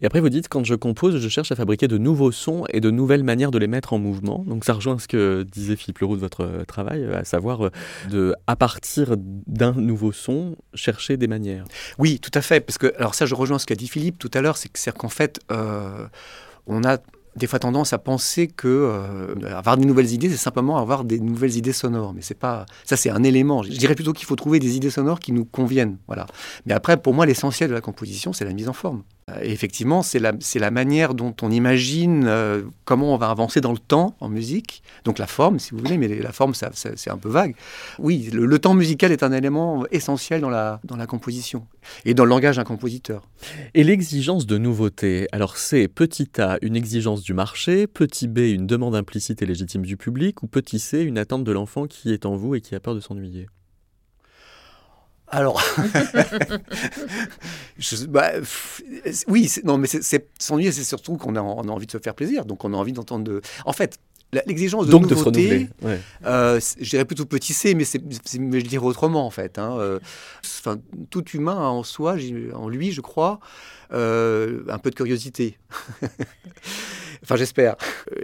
Et 0.00 0.06
après, 0.06 0.20
vous 0.20 0.28
dites 0.28 0.48
quand 0.48 0.64
je 0.64 0.74
compose, 0.74 1.18
je 1.18 1.28
cherche 1.28 1.52
à 1.52 1.56
fabriquer 1.56 1.88
de 1.88 1.98
nouveaux 1.98 2.32
sons 2.32 2.64
et 2.70 2.80
de 2.80 2.90
nouvelles 2.90 3.24
manières 3.24 3.50
de 3.50 3.58
les 3.58 3.66
mettre 3.66 3.92
en 3.92 3.98
mouvement. 3.98 4.44
Donc 4.46 4.64
ça 4.64 4.72
rejoint 4.72 4.98
ce 4.98 5.08
que 5.08 5.42
disait 5.42 5.76
Philippe 5.76 5.98
Leroux 5.98 6.16
de 6.16 6.20
votre 6.20 6.64
travail, 6.66 7.04
à 7.12 7.24
savoir 7.24 7.70
de 8.10 8.34
à 8.46 8.56
partir 8.56 9.16
d'un 9.46 9.72
nouveau 9.72 10.12
son, 10.12 10.56
chercher 10.74 11.16
des 11.16 11.26
manières. 11.26 11.64
Oui, 11.98 12.20
tout 12.20 12.30
à 12.34 12.40
fait. 12.40 12.60
Parce 12.60 12.78
que, 12.78 12.92
alors 12.96 13.14
ça, 13.14 13.26
je 13.26 13.34
rejoins 13.34 13.58
ce 13.58 13.66
qu'a 13.66 13.74
dit 13.74 13.88
Philippe 13.88 14.18
tout 14.18 14.30
à 14.34 14.40
l'heure, 14.40 14.56
c'est 14.56 14.70
qu'en 14.92 15.08
fait, 15.08 15.40
euh, 15.50 16.06
on 16.66 16.84
a 16.84 16.98
des 17.36 17.46
fois 17.46 17.58
tendance 17.58 17.92
à 17.92 17.98
penser 17.98 18.46
que 18.46 18.68
euh, 18.68 19.34
avoir 19.56 19.76
des 19.76 19.86
nouvelles 19.86 20.12
idées, 20.12 20.30
c'est 20.30 20.36
simplement 20.36 20.78
avoir 20.78 21.04
des 21.04 21.18
nouvelles 21.18 21.56
idées 21.56 21.72
sonores. 21.72 22.14
Mais 22.14 22.22
c'est 22.22 22.38
pas 22.38 22.66
ça, 22.84 22.96
c'est 22.96 23.10
un 23.10 23.22
élément. 23.22 23.62
Je 23.62 23.70
dirais 23.70 23.94
plutôt 23.94 24.12
qu'il 24.12 24.26
faut 24.26 24.36
trouver 24.36 24.58
des 24.60 24.76
idées 24.76 24.90
sonores 24.90 25.20
qui 25.20 25.32
nous 25.32 25.44
conviennent. 25.44 25.98
Voilà. 26.06 26.26
Mais 26.66 26.74
après, 26.74 26.96
pour 26.96 27.14
moi, 27.14 27.26
l'essentiel 27.26 27.70
de 27.70 27.74
la 27.74 27.80
composition, 27.80 28.32
c'est 28.32 28.44
la 28.44 28.52
mise 28.52 28.68
en 28.68 28.72
forme. 28.72 29.02
Et 29.42 29.52
effectivement, 29.52 30.02
c'est 30.02 30.18
la, 30.18 30.70
manière 30.70 31.14
dont 31.14 31.34
on 31.42 31.50
imagine 31.50 32.24
euh, 32.26 32.62
comment 32.84 33.14
on 33.14 33.16
va 33.16 33.30
avancer 33.30 33.60
dans 33.60 33.72
le 33.72 33.78
temps 33.78 34.16
en 34.20 34.28
musique. 34.28 34.82
Donc 35.04 35.18
la 35.18 35.26
forme, 35.26 35.58
si 35.58 35.70
vous 35.70 35.78
voulez, 35.78 35.96
mais 35.96 36.08
la 36.08 36.32
forme, 36.32 36.52
c'est 36.54 37.10
un 37.10 37.16
peu 37.16 37.28
vague. 37.28 37.54
Oui, 37.98 38.28
le, 38.32 38.58
temps 38.58 38.74
musical 38.74 39.12
est 39.12 39.22
un 39.22 39.32
élément 39.32 39.84
essentiel 39.90 40.40
dans 40.40 40.50
la 40.50 41.06
composition 41.06 41.66
et 42.04 42.14
dans 42.14 42.24
le 42.24 42.30
langage 42.30 42.56
d'un 42.56 42.64
compositeur. 42.64 43.28
Et 43.74 43.84
l'exigence 43.84 44.46
de 44.46 44.58
nouveauté, 44.58 45.26
alors 45.32 45.56
c'est 45.56 45.88
petit 45.88 46.28
a, 46.38 46.58
une 46.62 46.76
exigence 46.76 47.22
du 47.22 47.34
marché, 47.34 47.86
petit 47.86 48.28
b, 48.28 48.38
une 48.38 48.66
demande 48.66 48.94
implicite 48.94 49.42
et 49.42 49.46
légitime 49.46 49.82
du 49.82 49.96
public, 49.96 50.42
ou 50.42 50.46
petit 50.46 50.78
c, 50.78 51.02
une 51.02 51.18
attente 51.18 51.44
de 51.44 51.52
l'enfant 51.52 51.86
qui 51.86 52.12
est 52.12 52.26
en 52.26 52.36
vous 52.36 52.54
et 52.54 52.60
qui 52.60 52.74
a 52.74 52.80
peur 52.80 52.94
de 52.94 53.00
s'ennuyer? 53.00 53.46
Alors, 55.34 55.60
bah, 58.08 58.30
oui, 59.26 59.52
non, 59.64 59.78
mais 59.78 59.88
c'est 59.88 60.28
s'ennuyer, 60.38 60.70
c'est 60.70 60.84
surtout 60.84 61.16
qu'on 61.16 61.34
a, 61.34 61.42
on 61.42 61.62
a, 61.62 61.72
envie 61.72 61.86
de 61.86 61.90
se 61.90 61.98
faire 61.98 62.14
plaisir, 62.14 62.44
donc 62.44 62.64
on 62.64 62.72
a 62.72 62.76
envie 62.76 62.92
d'entendre 62.92 63.24
de. 63.24 63.42
En 63.64 63.72
fait, 63.72 63.98
l'exigence 64.46 64.86
de 64.86 64.92
donc 64.92 65.10
nouveauté, 65.10 65.68
de 65.82 65.86
ouais. 65.86 66.00
euh, 66.24 66.60
je 66.80 66.88
dirais 66.88 67.04
plutôt 67.04 67.24
petit 67.24 67.52
c, 67.52 67.74
mais, 67.74 67.84
c'est, 67.84 68.00
je 68.00 68.60
dirais 68.60 68.86
autrement 68.86 69.26
en 69.26 69.30
fait. 69.30 69.58
Hein, 69.58 69.76
euh, 69.78 69.98
enfin, 70.44 70.78
tout 71.10 71.24
humain 71.30 71.56
a 71.56 71.68
en 71.68 71.82
soi, 71.82 72.14
en 72.54 72.68
lui, 72.68 72.92
je 72.92 73.00
crois, 73.00 73.40
euh, 73.92 74.62
un 74.68 74.78
peu 74.78 74.90
de 74.90 74.94
curiosité. 74.94 75.58
Enfin, 77.24 77.36
j'espère. 77.36 77.76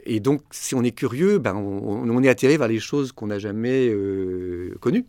Et 0.05 0.21
donc, 0.21 0.43
si 0.51 0.75
on 0.75 0.83
est 0.83 0.91
curieux, 0.91 1.39
ben, 1.39 1.55
on, 1.55 2.23
est 2.23 2.29
attiré 2.29 2.59
vers 2.59 2.69
les 2.69 2.79
choses 2.79 3.13
qu'on 3.13 3.29
n'a 3.29 3.39
jamais 3.39 3.89
euh, 3.89 4.75
connues. 4.81 5.07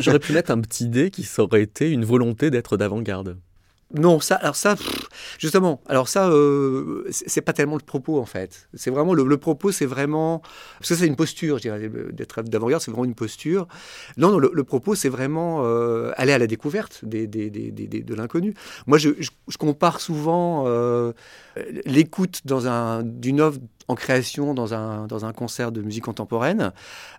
J'aurais 0.00 0.18
pu 0.18 0.32
mettre 0.32 0.50
un 0.50 0.60
petit 0.62 0.88
dé 0.88 1.10
qui 1.10 1.28
aurait 1.38 1.60
été 1.60 1.90
une 1.90 2.06
volonté 2.06 2.50
d'être 2.50 2.78
d'avant-garde. 2.78 3.36
Non, 3.94 4.20
ça, 4.20 4.36
alors 4.36 4.56
ça, 4.56 4.74
justement, 5.38 5.82
alors 5.86 6.08
ça, 6.08 6.28
euh, 6.30 7.04
c'est 7.10 7.42
pas 7.42 7.52
tellement 7.52 7.76
le 7.76 7.82
propos 7.82 8.18
en 8.18 8.24
fait. 8.24 8.68
C'est 8.72 8.90
vraiment 8.90 9.12
le, 9.12 9.36
propos, 9.36 9.70
c'est 9.70 9.84
vraiment 9.86 10.40
parce 10.78 10.90
que 10.90 10.94
c'est 10.94 11.06
une 11.06 11.16
posture, 11.16 11.58
je 11.58 11.62
dirais, 11.62 11.90
d'être 12.12 12.42
d'avant-garde, 12.42 12.82
c'est 12.82 12.90
vraiment 12.90 13.04
une 13.04 13.14
posture. 13.14 13.68
Non, 14.16 14.30
non, 14.30 14.38
le, 14.38 14.64
propos, 14.64 14.94
c'est 14.94 15.10
vraiment 15.10 15.60
euh, 15.64 16.12
aller 16.16 16.32
à 16.32 16.38
la 16.38 16.46
découverte 16.46 17.04
des, 17.04 17.26
des, 17.26 17.50
des, 17.50 17.70
de 17.70 18.14
l'inconnu. 18.14 18.54
Moi, 18.86 18.96
je, 18.96 19.10
compare 19.58 20.00
souvent 20.00 20.64
euh, 20.66 21.12
l'écoute 21.84 22.40
dans 22.46 22.66
un 22.66 23.02
d'une 23.02 23.40
œuvre 23.40 23.58
en 23.88 23.94
création 23.94 24.54
dans 24.54 24.74
un 24.74 25.06
dans 25.06 25.24
un 25.24 25.32
concert 25.32 25.70
de 25.70 25.82
musique 25.82 26.04
contemporaine 26.04 26.72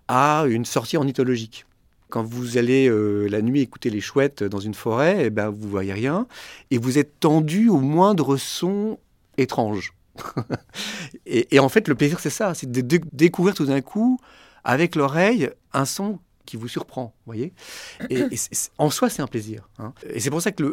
à 0.08 0.46
une 0.48 0.66
sortie 0.66 0.98
ornithologique. 0.98 1.66
Quand 2.14 2.22
vous 2.22 2.60
allez 2.60 2.88
euh, 2.88 3.28
la 3.28 3.42
nuit 3.42 3.62
écouter 3.62 3.90
les 3.90 4.00
chouettes 4.00 4.44
dans 4.44 4.60
une 4.60 4.76
forêt, 4.76 5.24
eh 5.26 5.30
ben, 5.32 5.50
vous 5.50 5.68
voyez 5.68 5.94
rien 5.94 6.28
et 6.70 6.78
vous 6.78 7.00
êtes 7.00 7.20
tendu 7.20 7.70
au 7.70 7.80
moindre 7.80 8.38
son 8.38 9.00
étrange. 9.40 9.96
et, 11.26 11.58
en 11.58 11.70
fait, 11.70 11.88
le 11.88 11.96
plaisir, 11.96 12.20
c'est 12.20 12.30
ça, 12.30 12.54
c'est 12.54 12.72
de 12.72 13.00
découvrir 13.14 13.56
tout 13.56 13.66
d'un 13.66 13.82
coup, 13.82 14.20
avec 14.64 14.96
l'oreille, 14.96 15.50
un 15.74 15.86
son 15.86 16.20
qui 16.46 16.58
vous 16.58 16.68
surprend, 16.68 17.14
voyez. 17.26 17.54
Et, 18.10 18.26
en 18.78 18.90
soi, 18.90 19.10
c'est 19.10 19.22
un 19.22 19.28
plaisir. 19.28 19.70
Hein. 19.80 19.94
Et 20.10 20.20
c'est 20.20 20.30
pour 20.30 20.42
ça 20.42 20.52
que 20.52 20.64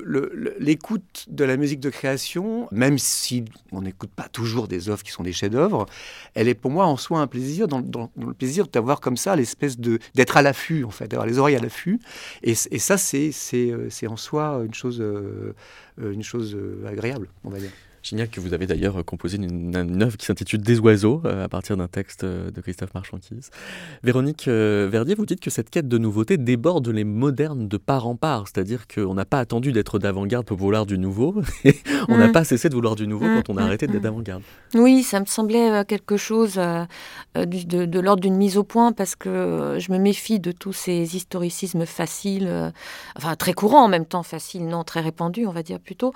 l'écoute 0.59 1.27
de 1.29 1.45
la 1.45 1.57
musique 1.57 1.81
de 1.81 1.91
création, 1.91 2.69
même 2.73 2.99
si 2.99 3.45
on 3.73 3.83
n'écoute 3.83 4.11
pas 4.11 4.29
toujours 4.29 4.69
des 4.69 4.89
œuvres 4.89 5.03
qui 5.03 5.13
sont 5.13 5.23
des 5.23 5.33
chefs-d'œuvre, 5.33 5.87
elle 6.35 6.49
est 6.49 6.55
pour 6.55 6.71
moi 6.71 6.87
en 6.87 6.97
soi 6.97 7.21
un 7.21 7.27
plaisir, 7.27 7.69
dans, 7.69 8.11
le 8.17 8.35
plaisir 8.35 8.67
d'avoir 8.67 9.01
comme 9.01 9.17
ça 9.17 9.37
l'espèce 9.37 9.79
de 9.79 9.99
d'être 10.15 10.37
à 10.37 10.43
l'affût, 10.43 10.85
en 10.85 10.91
fait, 10.91 11.09
d'avoir 11.09 11.27
les 11.27 11.39
oreilles 11.39 11.57
à 11.57 11.61
l'affût. 11.61 12.01
Et, 12.43 12.55
ça, 12.55 12.97
c'est 12.97 13.33
euh, 13.55 13.89
en 14.09 14.17
soi 14.17 14.63
une 14.65 14.75
chose, 14.75 15.01
euh, 15.01 15.55
une 15.99 16.23
chose 16.23 16.55
euh, 16.55 16.87
agréable, 16.87 17.29
on 17.45 17.51
va 17.51 17.59
dire. 17.59 17.71
Génial 18.03 18.29
que 18.29 18.41
vous 18.41 18.55
avez 18.55 18.67
d'ailleurs 18.67 19.05
composé 19.05 19.37
une, 19.37 20.03
œuvre 20.03 20.17
qui 20.17 20.25
s'intitule 20.25 20.63
Des 20.63 20.79
oiseaux 20.79 21.21
euh, 21.27 21.45
à 21.45 21.49
partir 21.49 21.77
d'un 21.77 21.87
texte 21.87 22.25
euh, 22.25 22.51
de 22.51 22.61
Christophe 22.63 22.95
Marchanquise. 22.95 23.51
Véronique 24.03 24.49
euh, 24.49 24.89
Verdier, 24.91 25.15
vous 25.15 25.27
dites 25.27 25.41
que 25.41 25.51
cette 25.51 25.69
quête 25.69 25.87
de 25.87 25.99
nouveauté 25.99 26.39
déborde 26.39 26.89
les 26.89 27.05
modernes 27.05 27.69
de 27.69 27.77
part 27.77 28.07
en 28.07 28.17
part, 28.17 28.47
c'est-à-dire 28.49 28.87
qu'on 28.89 29.13
n'a 29.13 29.27
pas 29.27 29.39
attendu 29.39 29.73
d'être 29.73 29.99
d'avant-garde 29.99 30.47
pour 30.47 30.57
vouloir 30.57 30.87
du 30.87 30.97
nouveau, 30.97 31.43
et 31.65 31.77
on 32.09 32.17
n'a 32.17 32.29
mm. 32.29 32.33
pas 32.33 32.45
cessé 32.45 32.71
de 32.71 32.75
vouloir 32.75 32.97
du 32.97 33.07
nouveau 33.07 33.27
quand 33.27 33.51
on 33.51 33.59
a 33.59 33.63
mm. 33.63 33.65
arrêté 33.65 33.87
d'être 33.87 34.01
d'avant-garde. 34.01 34.43
Oui, 34.75 35.03
ça 35.03 35.21
me 35.21 35.27
semblait 35.27 35.85
quelque 35.85 36.17
chose 36.17 36.55
de, 37.35 37.85
de 37.85 38.01
l'ordre 38.01 38.23
d'une 38.23 38.37
mise 38.37 38.57
au 38.57 38.65
point 38.65 38.93
parce 38.93 39.15
que 39.15 39.77
je 39.79 39.93
me 39.93 39.99
méfie 39.99 40.41
de 40.41 40.53
tous 40.53 40.73
ces 40.73 41.17
historicismes 41.17 41.85
faciles, 41.85 42.73
enfin 43.17 43.37
très 43.37 43.53
courants 43.53 43.85
en 43.85 43.89
même 43.89 44.07
temps, 44.07 44.23
faciles, 44.23 44.67
non 44.67 44.85
très 44.85 45.01
répandus, 45.01 45.47
on 45.47 45.53
va 45.53 45.63
dire 45.63 45.81
plutôt, 45.81 46.15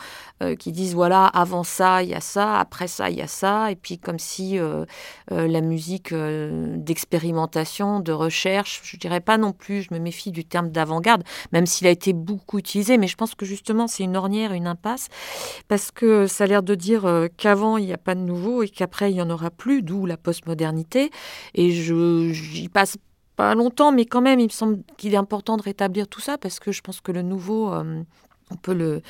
qui 0.59 0.73
disent 0.73 0.95
voilà, 0.95 1.27
avant 1.27 1.65
ça, 1.75 2.03
il 2.03 2.11
y 2.11 2.15
a 2.15 2.21
ça, 2.21 2.59
après 2.59 2.87
ça, 2.87 3.11
il 3.11 3.17
y 3.17 3.23
a 3.23 3.27
ça, 3.27 3.71
et 3.73 3.77
puis 3.77 3.99
comme 3.99 4.19
si 4.19 4.59
euh, 4.59 4.85
euh, 5.33 5.49
la 5.49 5.61
musique 5.61 6.13
euh, 6.13 6.77
d'expérimentation, 6.77 8.01
de 8.01 8.13
recherche, 8.13 8.81
je 8.85 8.97
dirais 8.97 9.21
pas 9.21 9.39
non 9.39 9.53
plus, 9.53 9.83
je 9.83 9.93
me 9.93 9.99
méfie 9.99 10.31
du 10.31 10.45
terme 10.45 10.71
d'avant-garde, 10.71 11.25
même 11.53 11.67
s'il 11.67 11.87
a 11.87 11.91
été 11.91 12.13
beaucoup 12.13 12.59
utilisé, 12.59 12.97
mais 12.97 13.09
je 13.09 13.17
pense 13.17 13.35
que 13.35 13.45
justement 13.45 13.89
c'est 13.89 14.05
une 14.05 14.17
ornière, 14.17 14.53
une 14.53 14.69
impasse, 14.69 15.09
parce 15.67 15.91
que 15.91 16.27
ça 16.27 16.45
a 16.45 16.47
l'air 16.47 16.63
de 16.63 16.75
dire 16.75 17.29
qu'avant 17.37 17.77
il 17.77 17.87
n'y 17.87 17.93
a 17.93 17.99
pas 17.99 18.15
de 18.15 18.21
nouveau 18.21 18.63
et 18.63 18.69
qu'après 18.69 19.11
il 19.11 19.17
y 19.17 19.23
en 19.23 19.31
aura 19.31 19.51
plus, 19.51 19.83
d'où 19.83 20.07
la 20.07 20.17
postmodernité, 20.17 21.11
et 21.55 21.73
je 21.73 22.31
j'y 22.33 22.69
passe 22.69 22.97
pas 23.37 23.55
longtemps, 23.57 23.91
mais 23.91 24.05
quand 24.07 24.21
même, 24.21 24.39
il 24.39 24.45
me 24.45 24.51
semble 24.51 24.83
qu'il 24.97 25.13
est 25.13 25.17
important 25.17 25.57
de 25.57 25.63
rétablir 25.63 26.07
tout 26.07 26.21
ça 26.21 26.39
parce 26.39 26.61
que 26.61 26.71
je 26.71 26.83
pense 26.83 27.01
que 27.01 27.11
le 27.11 27.23
nouveau 27.23 27.73
on 28.55 28.59
peut 28.59 28.75
le, 28.75 29.03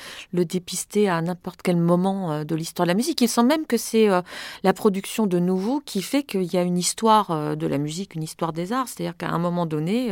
dépister 0.45 1.07
à 1.09 1.21
n'importe 1.21 1.61
quel 1.61 1.77
moment 1.77 2.31
euh, 2.31 2.43
de 2.43 2.55
l'histoire 2.55 2.85
de 2.85 2.91
la 2.91 2.95
musique. 2.95 3.21
Il 3.21 3.29
semble 3.29 3.49
même 3.49 3.65
que 3.65 3.77
c'est 3.77 4.09
euh, 4.09 4.21
la 4.63 4.73
production 4.73 5.27
de 5.27 5.39
nouveau 5.39 5.81
qui 5.85 6.01
fait 6.01 6.23
qu'il 6.23 6.43
y 6.43 6.57
a 6.57 6.61
une 6.61 6.77
histoire 6.77 7.31
euh, 7.31 7.55
de 7.55 7.67
la 7.67 7.77
musique, 7.77 8.15
une 8.15 8.23
histoire 8.23 8.53
des 8.53 8.73
arts. 8.73 8.87
C'est-à-dire 8.87 9.17
qu'à 9.17 9.29
un 9.29 9.39
moment 9.39 9.65
donné, 9.65 10.11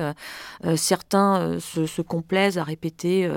certains 0.75 1.59
se, 1.59 2.01
complaisent 2.01 2.57
à 2.57 2.63
répéter 2.63 3.29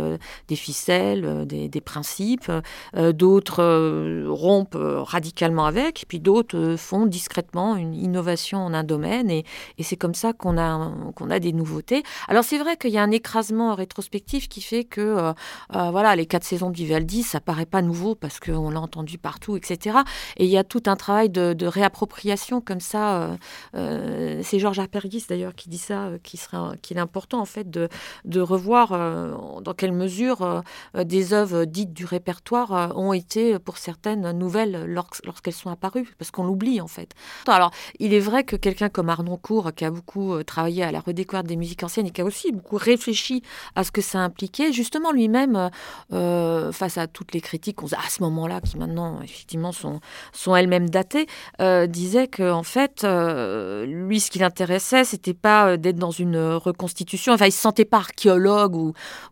des 0.48 0.56
ficelles, 0.56 1.46
des, 1.46 1.80
principes, 1.80 2.50
d'autres 2.94 4.26
rompent 4.28 4.78
radicalement 4.78 5.66
avec, 5.66 6.04
puis 6.08 6.20
d'autres 6.20 6.76
font 6.76 7.06
discrètement 7.06 7.76
une 7.76 7.94
innovation 7.94 8.58
en 8.58 8.74
un 8.74 8.84
domaine. 8.84 9.30
Et, 9.30 9.44
c'est 9.80 9.96
comme 9.96 10.14
ça 10.14 10.32
qu'on 10.32 10.58
a, 10.58 10.92
qu'on 11.14 11.30
a 11.30 11.38
des 11.38 11.52
nouveautés. 11.52 12.02
Alors 12.28 12.44
c'est 12.44 12.58
vrai 12.58 12.76
qu'il 12.76 12.90
y 12.90 12.98
a 12.98 13.02
un 13.02 13.10
écrasement 13.10 13.74
rétrospectif 13.74 14.48
qui 14.48 14.60
fait 14.60 14.84
que 14.84 15.32
voilà, 15.90 16.16
les 16.16 16.26
quatre 16.26 16.44
saisons 16.44 16.70
de 16.70 16.76
Vivaldi, 16.76 17.22
ça 17.22 17.40
paraît 17.40 17.66
pas 17.66 17.82
nouveau 17.82 18.14
parce 18.14 18.40
qu'on 18.40 18.70
l'a 18.70 18.80
entendu 18.80 19.18
partout, 19.18 19.56
etc. 19.56 19.98
Et 20.36 20.44
il 20.44 20.50
y 20.50 20.58
a 20.58 20.64
tout 20.64 20.82
un 20.86 20.96
travail 20.96 21.30
de, 21.30 21.66
réappropriation 21.66 22.60
comme 22.60 22.80
ça. 22.80 23.22
Euh, 23.22 23.36
euh, 23.74 24.40
c'est 24.42 24.58
Georges 24.58 24.78
Apergis 24.78 25.24
d'ailleurs 25.28 25.54
qui 25.54 25.68
dit 25.68 25.78
ça, 25.78 26.10
qui 26.22 26.36
serait, 26.36 26.78
qu'il 26.80 26.96
est 26.96 27.00
important 27.00 27.40
en 27.40 27.44
fait 27.44 27.70
de, 27.70 27.88
de 28.24 28.40
revoir 28.40 28.90
dans 29.60 29.74
quelle 29.74 29.92
mesure 29.92 30.62
des 30.94 31.32
œuvres 31.32 31.64
dites 31.64 31.92
du 31.92 32.04
répertoire 32.04 32.96
ont 32.96 33.12
été 33.12 33.58
pour 33.58 33.78
certaines 33.78 34.30
nouvelles 34.32 34.84
lorsqu'elles 34.86 35.54
sont 35.54 35.70
apparues, 35.70 36.14
parce 36.18 36.30
qu'on 36.30 36.44
l'oublie 36.44 36.80
en 36.80 36.86
fait. 36.86 37.12
Alors, 37.46 37.70
il 37.98 38.14
est 38.14 38.20
vrai 38.20 38.44
que 38.44 38.56
quelqu'un 38.56 38.88
comme 38.88 39.08
Arnoncourt, 39.08 39.72
qui 39.74 39.84
a 39.84 39.90
beaucoup 39.90 40.42
travaillé 40.44 40.82
à 40.82 40.92
la 40.92 41.00
redécouverte 41.00 41.46
des 41.46 41.56
musiques 41.56 41.82
anciennes 41.82 42.06
et 42.06 42.10
qui 42.10 42.20
a 42.20 42.24
aussi 42.24 42.52
beaucoup 42.52 42.76
réfléchi 42.76 43.42
à 43.74 43.84
ce 43.84 43.90
que 43.90 44.00
ça 44.00 44.20
impliquait, 44.20 44.72
justement 44.72 45.12
lui-même 45.12 45.65
euh, 46.12 46.72
face 46.72 46.98
à 46.98 47.06
toutes 47.06 47.32
les 47.32 47.40
critiques 47.40 47.76
qu'on 47.76 47.86
à 47.86 48.08
ce 48.08 48.22
moment-là, 48.22 48.60
qui 48.60 48.76
maintenant 48.76 49.20
effectivement 49.22 49.72
sont, 49.72 50.00
elles-mêmes 50.54 50.90
datées, 50.90 51.26
euh, 51.60 51.86
disait 51.86 52.28
que 52.28 52.50
en 52.50 52.62
fait, 52.62 53.04
euh, 53.04 53.86
lui, 53.86 54.20
ce 54.20 54.30
qui 54.30 54.38
l'intéressait, 54.38 55.04
c'était 55.04 55.34
pas 55.34 55.76
d'être 55.76 55.96
dans 55.96 56.10
une 56.10 56.38
reconstitution. 56.38 57.32
Enfin, 57.32 57.46
il 57.46 57.52
se 57.52 57.60
sentait 57.60 57.84
pas 57.84 57.98
archéologue 57.98 58.76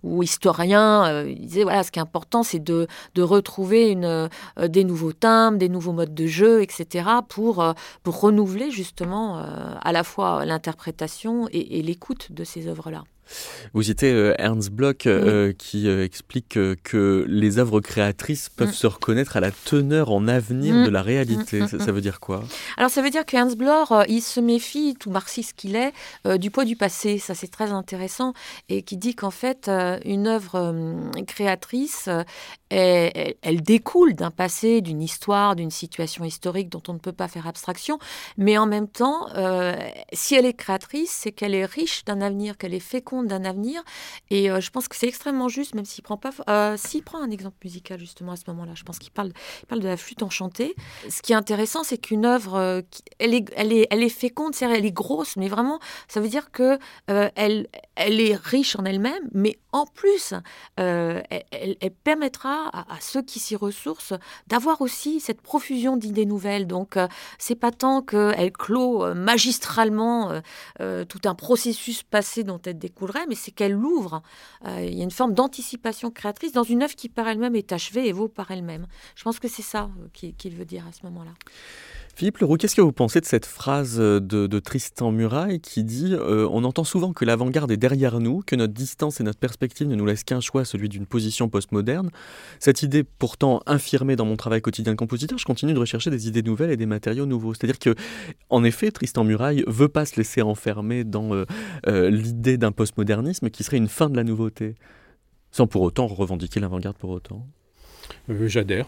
ou, 0.03 0.23
historien. 0.23 1.25
il 1.25 1.47
disait 1.47 1.65
voilà, 1.65 1.83
ce 1.83 1.91
qui 1.91 1.99
est 1.99 2.03
important, 2.03 2.43
c'est 2.43 2.63
de, 2.63 2.87
retrouver 3.19 3.95
des 3.95 4.85
nouveaux 4.85 5.13
timbres, 5.13 5.59
des 5.59 5.69
nouveaux 5.69 5.93
modes 5.93 6.15
de 6.15 6.27
jeu, 6.27 6.63
etc., 6.63 7.09
pour, 7.29 7.65
pour 8.03 8.21
renouveler 8.21 8.71
justement 8.71 9.43
à 9.83 9.93
la 9.93 10.05
fois 10.05 10.45
l'interprétation 10.45 11.49
et 11.53 11.83
l'écoute 11.83 12.33
de 12.33 12.45
ces 12.45 12.69
œuvres-là. 12.69 13.05
Vous 13.73 13.83
citez 13.83 14.13
euh, 14.13 14.35
Ernst 14.39 14.71
Bloch 14.71 15.07
euh, 15.07 15.53
qui 15.53 15.89
euh, 15.89 16.05
explique 16.05 16.59
que 16.83 17.25
les 17.29 17.59
œuvres 17.59 17.81
créatrices 17.81 18.49
peuvent 18.49 18.69
mm. 18.69 18.73
se 18.73 18.87
reconnaître 18.87 19.37
à 19.37 19.41
la 19.41 19.51
teneur 19.51 20.13
en 20.13 20.29
avenir 20.29 20.75
mm. 20.75 20.85
de 20.85 20.91
la 20.91 21.03
réalité. 21.03 21.61
Mm, 21.61 21.69
ça, 21.69 21.93
veut 21.93 22.01
dire 22.01 22.21
quoi? 22.21 22.45
Alors 22.77 22.91
ça 22.91 23.03
veut 23.03 23.11
dire 23.11 23.25
que 23.25 23.37
Ernst 23.37 23.57
Bloch, 23.57 23.89
il 24.09 24.21
se 24.21 24.41
méfie, 24.41 24.95
tout 24.99 25.11
marxiste 25.11 25.55
qu'il 25.57 25.77
est, 25.77 25.93
du 26.39 26.51
poids 26.51 26.65
du 26.65 26.77
passé. 26.77 27.19
Ça 27.19 27.35
c'est 27.35 27.49
très 27.49 27.73
intéressant 27.73 28.33
et 28.69 28.83
qui 28.83 28.97
dit 28.97 29.15
qu'en 29.15 29.31
fait 29.31 29.71
une 30.05 30.27
œuvre 30.27 30.75
créatrice, 31.27 32.09
elle, 32.75 33.63
découle 33.63 34.15
d'un 34.15 34.31
passé, 34.31 34.81
d'une 34.81 35.03
histoire, 35.03 35.57
d'une 35.57 35.71
situation 35.71 36.25
historique 36.25 36.69
dont 36.69 36.83
on 36.89 36.95
ne 36.95 36.99
peut 36.99 37.13
pas 37.13 37.29
faire 37.29 37.47
abstraction, 37.47 37.99
mais 38.37 38.59
en 38.59 38.67
même 38.67 38.89
temps, 38.89 39.29
si 40.13 40.35
elle 40.35 40.47
est 40.47 40.55
créatrice, 40.55 41.11
c'est 41.11 41.33
qu'elle 41.33 41.55
est 41.55 41.65
riche 41.65 42.05
d'un 42.05 42.21
avenir, 42.21 42.57
qu'elle 42.57 42.75
est 42.75 42.81
féconde 42.81 43.29
d'un 43.29 43.45
avenir. 43.45 43.83
Et 44.31 44.49
je 44.49 44.71
pense 44.71 44.89
que 44.89 44.97
c'est 44.97 45.09
extrêmement 45.09 45.49
juste, 45.49 45.75
même 45.75 45.85
s'il 45.85 46.03
prend 46.03 46.17
pas, 46.17 46.77
s'il 46.77 47.03
prend 47.03 47.23
un 47.23 47.31
exemple 47.31 47.57
musical 47.65 47.99
justement 47.99 48.33
à 48.33 48.37
ce 48.37 48.45
moment-là. 48.49 48.73
Je 48.75 48.83
pense 48.83 48.99
qu'il 48.99 49.13
parle, 49.13 49.33
il 49.63 49.67
parle 49.67 49.81
de 49.81 49.89
la 49.89 49.97
flûte 49.97 50.23
enchantée. 50.23 50.75
Ce 51.09 51.23
qui 51.23 51.33
est 51.33 51.37
intéressant, 51.37 51.85
c'est 51.85 51.99
qu'une 51.99 52.27
œuvre, 52.27 52.83
elle 53.19 53.35
est, 53.35 53.47
elle 53.57 53.73
est, 53.73 53.87
elle 53.91 54.03
est 54.03 54.09
féconde, 54.09 54.55
c'est 54.55 54.65
elle 54.65 54.85
est 54.85 54.93
grosse, 54.93 55.37
mais 55.37 55.49
vraiment, 55.49 55.79
ça 56.09 56.21
veut 56.21 56.29
dire 56.29 56.51
que 56.51 56.79
elle, 57.07 57.69
elle 57.95 58.21
est 58.21 58.35
riche 58.35 58.77
en 58.77 58.85
elle-même, 58.85 59.29
mais 59.33 59.59
en 59.73 59.87
plus, 59.87 60.35
elle, 60.77 61.25
permettra 62.03 62.64
à, 62.73 63.01
ceux 63.01 63.23
qui 63.23 63.39
s'y 63.39 63.57
ressourcent 63.57 64.15
d'avoir 64.47 64.81
aussi 64.81 65.21
cette 65.21 65.41
profusion 65.41 65.97
d'idées 65.97 66.27
nouvelles. 66.27 66.67
Donc, 66.67 66.99
c'est 67.39 67.55
pas 67.55 67.71
tant 67.71 68.03
qu'elle 68.03 68.53
clôt 68.53 69.05
euh, 69.05 69.15
magistralement 69.15 70.31
euh, 70.31 70.41
euh, 70.81 71.05
tout 71.05 71.21
un 71.25 71.35
processus 71.35 72.03
passé 72.03 72.45
dont 72.45 72.61
elle 72.65 72.79
découlerait, 72.79 73.27
mais 73.29 73.35
c'est 73.35 73.51
qu'elle 73.51 73.77
ouvre. 73.77 74.23
il 74.67 74.95
y 74.95 75.01
a 75.01 75.05
une 75.05 75.11
forme 75.11 75.35
d'anticipation 75.35 76.11
créatrice 76.11 76.53
dans 76.53 76.63
une 76.63 76.83
œuvre 76.83 76.95
qui 76.95 77.09
par 77.09 77.29
elle-même 77.29 77.55
est 77.57 77.73
achevée 77.73 78.09
et 78.09 78.13
vaut 78.13 78.29
par 78.29 78.51
elle-même. 78.51 78.87
Je 79.15 79.25
pense 79.25 79.39
que 79.39 79.49
c'est 79.49 79.63
ça 79.63 79.91
qu'il 80.13 80.55
veut 80.55 80.65
dire 80.65 80.87
à 80.87 80.93
ce 80.93 81.05
moment-là. 81.07 81.33
Philippe 82.17 82.39
Leroux, 82.39 82.57
qu'est-ce 82.57 82.77
que 82.77 82.81
vous 82.81 82.93
pensez 82.93 83.21
de 83.21 83.25
cette 83.25 83.45
phrase 83.45 83.99
de, 83.99 84.59
Tristan 84.61 85.11
Muraille 85.11 85.61
qui 85.61 85.83
dit 85.83 86.15
On 86.21 86.63
entend 86.63 86.85
souvent 86.85 87.13
que 87.13 87.25
l'avant-garde 87.25 87.73
est 87.73 87.77
derrière 87.77 88.21
nous, 88.21 88.43
que 88.47 88.55
notre 88.55 88.73
distance 88.73 89.21
et 89.21 89.25
notre 89.25 89.41
perspective 89.41 89.89
ne 89.89 89.97
nous 89.97 90.07
laissent 90.07 90.23
qu'un 90.23 90.41
choix, 90.41 90.65
celui 90.65 90.89
d'une 90.89 91.07
position 91.07 91.49
postmoderne. 91.49 92.11
Cette 92.61 92.83
idée, 92.85 93.03
pourtant 93.03 93.63
infirmée 93.67 94.15
dans 94.15 94.27
mon 94.27 94.37
travail 94.37 94.63
quotidien 94.63 94.93
de 94.93 94.97
compositeur, 94.97 95.39
je 95.39 95.45
continue 95.45 95.75
de 95.75 95.79
rechercher 95.79 96.11
des 96.11 96.29
idées 96.29 96.43
nouvelles 96.43 96.71
et 96.71 96.77
des 96.77 96.87
matériaux 96.87 97.27
nouveaux. 97.27 97.53
C'est-à-dire 97.53 97.81
que, 97.81 97.97
en 98.49 98.63
effet, 98.63 98.93
Tristan 98.93 99.25
Muraille 99.25 99.65
veut 99.67 99.89
pas 99.89 100.07
se 100.07 100.17
laisser 100.17 100.41
enfermer 100.41 101.03
dans 101.03 101.35
euh, 101.35 101.45
euh, 101.89 102.11
l'idée 102.11 102.59
d'un 102.59 102.71
postmodernisme 102.71 103.51
qui 103.51 103.65
serait 103.65 103.79
une 103.79 103.89
fin 103.89 104.09
de 104.09 104.17
la 104.17 104.23
nouveauté, 104.23 104.77
sans 105.51 105.67
pour 105.67 105.83
autant 105.83 106.07
revendiquer 106.07 106.61
l'avant-garde 106.61 106.97
pour 106.97 107.11
autant. 107.11 107.45
Euh, 108.31 108.49
j'adhère. 108.49 108.87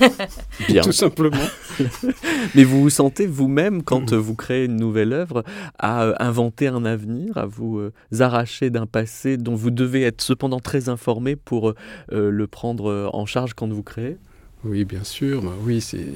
Bien. 0.68 0.82
Tout 0.82 0.92
simplement. 0.92 1.36
Mais 2.54 2.64
vous 2.64 2.82
vous 2.82 2.90
sentez 2.90 3.26
vous-même, 3.26 3.82
quand 3.82 4.12
mm. 4.12 4.16
vous 4.16 4.34
créez 4.34 4.64
une 4.64 4.76
nouvelle 4.76 5.12
œuvre, 5.12 5.44
à 5.78 6.04
euh, 6.04 6.14
inventer 6.18 6.66
un 6.66 6.84
avenir, 6.84 7.38
à 7.38 7.46
vous 7.46 7.78
euh, 7.78 7.92
arracher 8.18 8.70
d'un 8.70 8.86
passé 8.86 9.36
dont 9.36 9.54
vous 9.54 9.70
devez 9.70 10.02
être 10.02 10.22
cependant 10.22 10.60
très 10.60 10.88
informé 10.88 11.36
pour 11.36 11.74
le 12.10 12.46
prendre 12.46 13.10
en 13.12 13.26
charge 13.26 13.54
quand 13.54 13.72
vous 13.72 13.82
créez? 13.82 14.16
Oui, 14.64 14.84
bien 14.84 15.04
sûr. 15.04 15.42
Bah 15.42 15.52
oui, 15.62 15.80
c'est 15.80 16.08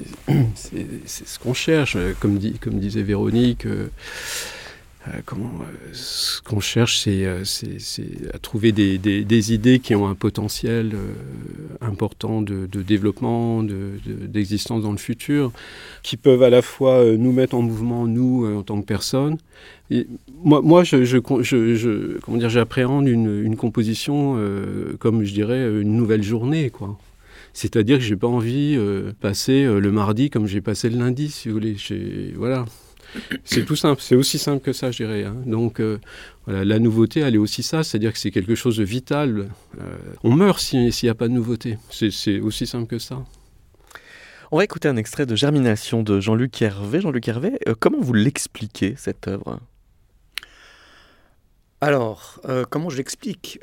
ce 1.05 1.39
qu'on 1.39 1.53
cherche. 1.53 1.97
Comme, 2.19 2.37
dit, 2.37 2.53
comme 2.59 2.79
disait 2.79 3.03
Véronique, 3.03 3.67
comment, 5.25 5.51
euh, 5.61 5.89
ce 5.93 6.41
qu'on 6.41 6.59
cherche, 6.59 6.99
c'est 6.99 7.25
euh, 7.25 7.43
à 8.33 8.39
trouver 8.39 8.71
des, 8.71 9.53
idées 9.53 9.79
qui 9.79 9.95
ont 9.95 10.07
un 10.07 10.15
potentiel 10.15 10.93
important 11.81 12.41
de, 12.41 12.65
développement, 12.81 13.63
d'existence 13.63 14.79
de, 14.79 14.83
dans 14.83 14.91
le 14.91 14.97
futur, 14.97 15.51
qui 16.03 16.17
peuvent 16.17 16.43
à 16.43 16.49
la 16.49 16.61
fois 16.61 17.03
nous 17.17 17.31
mettre 17.31 17.55
en 17.55 17.61
mouvement, 17.61 18.07
nous, 18.07 18.45
en 18.45 18.63
tant 18.63 18.81
que 18.81 18.85
personnes. 18.85 19.37
Moi, 20.43 20.83
j'appréhende 22.47 23.07
une, 23.07 23.43
une, 23.43 23.55
composition 23.55 24.37
comme, 24.99 25.23
je 25.23 25.33
dirais, 25.33 25.81
une 25.81 25.95
nouvelle 25.95 26.23
journée, 26.23 26.69
quoi. 26.69 26.97
C'est-à-dire 27.53 27.97
que 27.97 28.03
j'ai 28.03 28.15
pas 28.15 28.27
envie 28.27 28.75
de 28.75 29.13
passer 29.19 29.65
le 29.65 29.91
mardi 29.91 30.29
comme 30.29 30.45
j'ai 30.45 30.61
passé 30.61 30.89
le 30.89 30.99
lundi, 30.99 31.29
si 31.29 31.49
vous 31.49 31.55
voulez. 31.55 31.77
Voilà. 32.35 32.65
C'est 33.43 33.65
tout 33.65 33.75
simple, 33.75 34.01
c'est 34.01 34.15
aussi 34.15 34.37
simple 34.37 34.63
que 34.63 34.73
ça, 34.73 34.91
je 34.91 35.03
dirais. 35.03 35.23
Hein. 35.23 35.35
Donc, 35.45 35.79
euh, 35.79 35.99
voilà, 36.45 36.65
la 36.65 36.79
nouveauté, 36.79 37.21
elle 37.21 37.35
est 37.35 37.39
aussi 37.39 37.63
ça, 37.63 37.83
c'est-à-dire 37.83 38.13
que 38.13 38.19
c'est 38.19 38.31
quelque 38.31 38.55
chose 38.55 38.77
de 38.77 38.83
vital. 38.83 39.49
Euh, 39.79 39.83
on 40.23 40.31
meurt 40.31 40.59
s'il 40.59 40.91
n'y 41.03 41.09
a 41.09 41.15
pas 41.15 41.27
de 41.27 41.33
nouveauté. 41.33 41.77
C'est 41.89 42.39
aussi 42.39 42.67
simple 42.67 42.87
que 42.87 42.99
ça. 42.99 43.23
On 44.51 44.57
va 44.57 44.63
écouter 44.63 44.87
un 44.87 44.97
extrait 44.97 45.27
de 45.27 45.35
Germination 45.35 46.01
de 46.01 46.19
Jean-Luc 46.19 46.59
Hervé. 46.61 47.01
Jean-Luc 47.01 47.27
Hervé, 47.27 47.59
euh, 47.67 47.75
comment 47.79 47.99
vous 48.01 48.13
l'expliquez, 48.13 48.95
cette 48.97 49.27
œuvre? 49.27 49.59
Alors, 51.81 52.41
comment 52.69 52.89
je 52.89 52.97
l'explique 52.97 53.59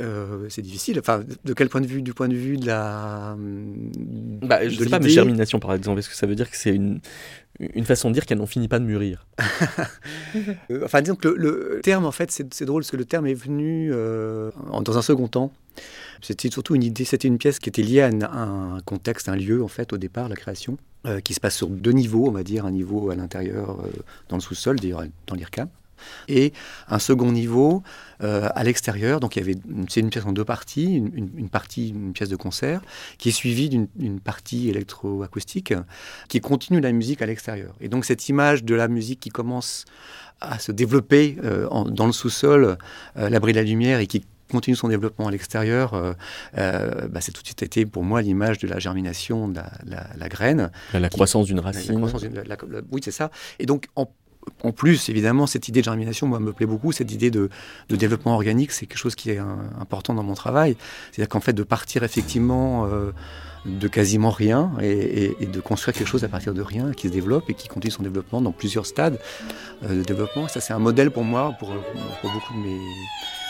C'est 0.48 0.62
difficile. 0.62 0.98
Enfin, 0.98 1.22
de 1.44 1.52
quel 1.52 1.68
point 1.68 1.80
de 1.80 1.86
vue? 1.86 2.02
Du 2.02 2.14
point 2.14 2.28
de 2.28 2.34
vue 2.34 2.56
de 2.56 2.66
la. 2.66 3.36
Bah, 3.38 4.66
je 4.66 4.78
ne 4.78 4.84
sais 4.84 4.90
pas, 4.90 5.00
mais 5.00 5.10
germination, 5.10 5.58
par 5.58 5.74
exemple, 5.74 5.98
est-ce 5.98 6.08
que 6.08 6.16
ça 6.16 6.26
veut 6.26 6.34
dire 6.34 6.50
que 6.50 6.56
c'est 6.56 6.74
une, 6.74 7.00
une 7.60 7.84
façon 7.84 8.08
de 8.08 8.14
dire 8.14 8.26
qu'elle 8.26 8.38
n'en 8.38 8.46
finit 8.46 8.68
pas 8.68 8.78
de 8.78 8.84
mûrir? 8.84 9.26
Euh, 10.70 10.82
enfin, 10.84 11.00
disons 11.00 11.14
que 11.14 11.28
le, 11.28 11.80
terme, 11.82 12.04
en 12.04 12.10
fait, 12.10 12.30
c'est 12.30 12.64
drôle 12.64 12.82
parce 12.82 12.90
que 12.90 12.96
le 12.96 13.04
terme 13.06 13.26
est 13.26 13.34
venu 13.34 13.90
euh, 13.92 14.50
dans 14.82 14.98
un 14.98 15.02
second 15.02 15.28
temps. 15.28 15.52
C'était 16.20 16.50
surtout 16.50 16.74
une 16.74 16.82
idée, 16.82 17.04
c'était 17.04 17.28
une 17.28 17.38
pièce 17.38 17.58
qui 17.58 17.68
était 17.68 17.82
liée 17.82 18.02
à 18.02 18.08
un, 18.08 18.80
contexte, 18.84 19.28
un 19.28 19.36
lieu, 19.36 19.62
en 19.62 19.68
fait, 19.68 19.92
au 19.92 19.96
départ, 19.96 20.28
la 20.28 20.36
création, 20.36 20.76
euh, 21.06 21.20
qui 21.20 21.32
se 21.32 21.40
passe 21.40 21.56
sur 21.56 21.68
deux 21.68 21.92
niveaux, 21.92 22.26
on 22.26 22.32
va 22.32 22.42
dire, 22.42 22.66
un 22.66 22.70
niveau 22.70 23.10
à 23.10 23.14
l'intérieur, 23.14 23.78
dans 24.28 24.36
le 24.36 24.42
sous-sol, 24.42 24.78
d'ailleurs, 24.78 25.04
dans 25.26 25.36
l'IRCAM, 25.36 25.68
et 26.28 26.52
un 26.88 26.98
second 26.98 27.32
niveau 27.32 27.82
euh, 28.22 28.48
à 28.54 28.64
l'extérieur. 28.64 29.20
Donc 29.20 29.36
il 29.36 29.40
y 29.40 29.42
avait 29.42 29.58
c'est 29.88 30.00
une 30.00 30.08
pièce 30.08 30.24
en 30.24 30.32
deux 30.32 30.44
parties, 30.44 30.94
une, 30.94 31.50
partie 31.50 31.90
une 31.90 32.14
pièce 32.14 32.30
de 32.30 32.36
concert 32.36 32.80
qui 33.18 33.28
est 33.28 33.32
suivie 33.32 33.68
d'une 33.68 34.20
partie 34.20 34.70
électroacoustique 34.70 35.74
qui 36.28 36.40
continue 36.40 36.80
la 36.80 36.92
musique 36.92 37.20
à 37.20 37.26
l'extérieur. 37.26 37.74
Et 37.80 37.88
donc 37.88 38.06
cette 38.06 38.28
image 38.30 38.64
de 38.64 38.74
la 38.74 38.88
musique 38.88 39.20
qui 39.20 39.28
commence 39.28 39.84
à 40.40 40.58
se 40.58 40.72
développer 40.72 41.36
euh, 41.44 41.68
dans 41.90 42.06
le 42.06 42.12
sous-sol, 42.12 42.78
euh, 43.18 43.28
l'abri 43.28 43.52
de 43.52 43.58
la 43.58 43.64
lumière 43.64 44.00
et 44.00 44.06
qui 44.06 44.24
continue 44.50 44.76
son 44.76 44.88
développement 44.88 45.26
à 45.28 45.30
l'extérieur, 45.30 46.14
bah, 46.54 47.20
c'est 47.20 47.32
tout 47.32 47.42
de 47.42 47.46
suite 47.48 47.64
été 47.64 47.84
pour 47.84 48.04
moi 48.04 48.22
l'image 48.22 48.58
de 48.58 48.68
la 48.68 48.78
germination 48.78 49.48
de 49.48 49.60
la, 49.84 50.28
graine. 50.28 50.70
La, 50.94 51.08
croissance 51.08 51.46
d'une 51.46 51.58
racine. 51.58 52.00
oui, 52.92 53.00
c'est 53.02 53.10
ça. 53.10 53.32
Et 53.58 53.66
donc, 53.66 53.88
en 53.96 54.08
en 54.62 54.72
plus, 54.72 55.08
évidemment, 55.08 55.46
cette 55.46 55.68
idée 55.68 55.80
de 55.80 55.84
germination, 55.84 56.26
moi, 56.26 56.40
me 56.40 56.52
plaît 56.52 56.66
beaucoup. 56.66 56.92
Cette 56.92 57.12
idée 57.12 57.30
de, 57.30 57.50
développement 57.88 58.34
organique, 58.34 58.72
c'est 58.72 58.86
quelque 58.86 58.98
chose 58.98 59.14
qui 59.14 59.30
est 59.30 59.38
important 59.80 60.14
dans 60.14 60.22
mon 60.22 60.34
travail. 60.34 60.76
C'est-à-dire 61.10 61.28
qu'en 61.28 61.40
fait, 61.40 61.52
de 61.52 61.62
partir 61.62 62.02
effectivement 62.02 62.86
euh, 62.86 63.12
de 63.64 63.88
quasiment 63.88 64.30
rien 64.30 64.72
et, 64.80 65.34
de 65.40 65.60
construire 65.60 65.96
quelque 65.96 66.08
chose 66.08 66.24
à 66.24 66.28
partir 66.28 66.54
de 66.54 66.62
rien 66.62 66.92
qui 66.92 67.08
se 67.08 67.12
développe 67.12 67.50
et 67.50 67.54
qui 67.54 67.68
continue 67.68 67.90
son 67.90 68.02
développement 68.02 68.40
dans 68.40 68.52
plusieurs 68.52 68.86
stades 68.86 69.18
euh, 69.84 69.98
de 69.98 70.02
développement. 70.02 70.48
Ça, 70.48 70.60
c'est 70.60 70.72
un 70.72 70.78
modèle 70.78 71.10
pour 71.10 71.24
moi, 71.24 71.54
pour, 71.58 71.68
beaucoup 72.22 72.54
de 72.54 72.58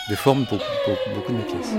mes 0.09 0.15
formes, 0.15 0.45
pour 0.45 0.59
beaucoup 1.15 1.31
de 1.31 1.37
mes 1.37 1.43
pièces. 1.43 1.73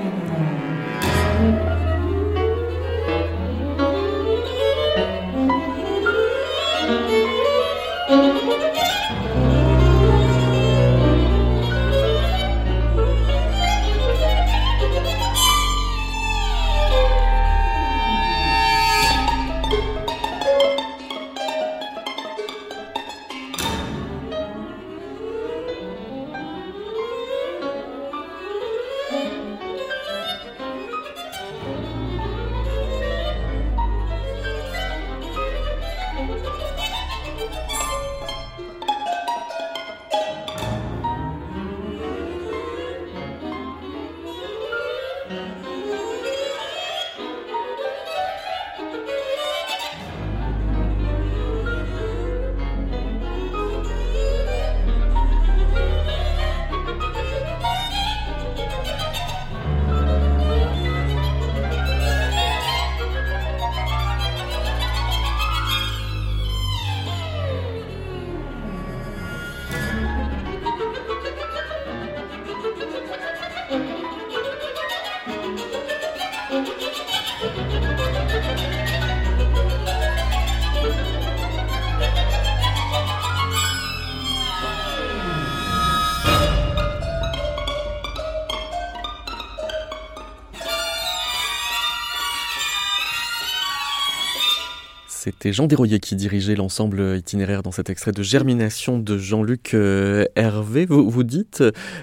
Jean 95.53 95.67
Desroyers 95.67 96.01
qui 96.01 96.17
dirigeait 96.17 96.55
l'ensemble 96.55 97.17
itinéraire 97.17 97.63
dans 97.63 97.73
cet 97.73 97.91
extrait 97.91 98.13
de 98.13 98.23
Germination 98.23 98.99
de 98.99 99.19
Jean-Luc 99.19 99.75
euh, 99.75 100.25
Hervé. 100.37 100.87
Vous, 100.87 101.11
vous 101.11 101.23
dites 101.23 101.63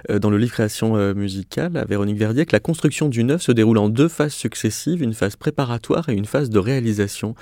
euh, 0.09 0.19
dans 0.19 0.29
le 0.29 0.37
livre 0.37 0.53
Création 0.53 0.95
euh, 0.95 1.13
musicale 1.13 1.77
à 1.77 1.85
Véronique 1.85 2.17
Verdier 2.17 2.45
que 2.45 2.55
la 2.55 2.59
construction 2.59 3.09
du 3.09 3.23
neuf 3.23 3.41
se 3.41 3.51
déroule 3.51 3.77
en 3.77 3.89
deux 3.89 4.07
phases 4.07 4.33
successives, 4.33 5.01
une 5.01 5.13
phase 5.13 5.35
préparatoire 5.35 6.09
et 6.09 6.13
une 6.13 6.25
phase 6.25 6.49
de 6.49 6.59
réalisation. 6.59 7.35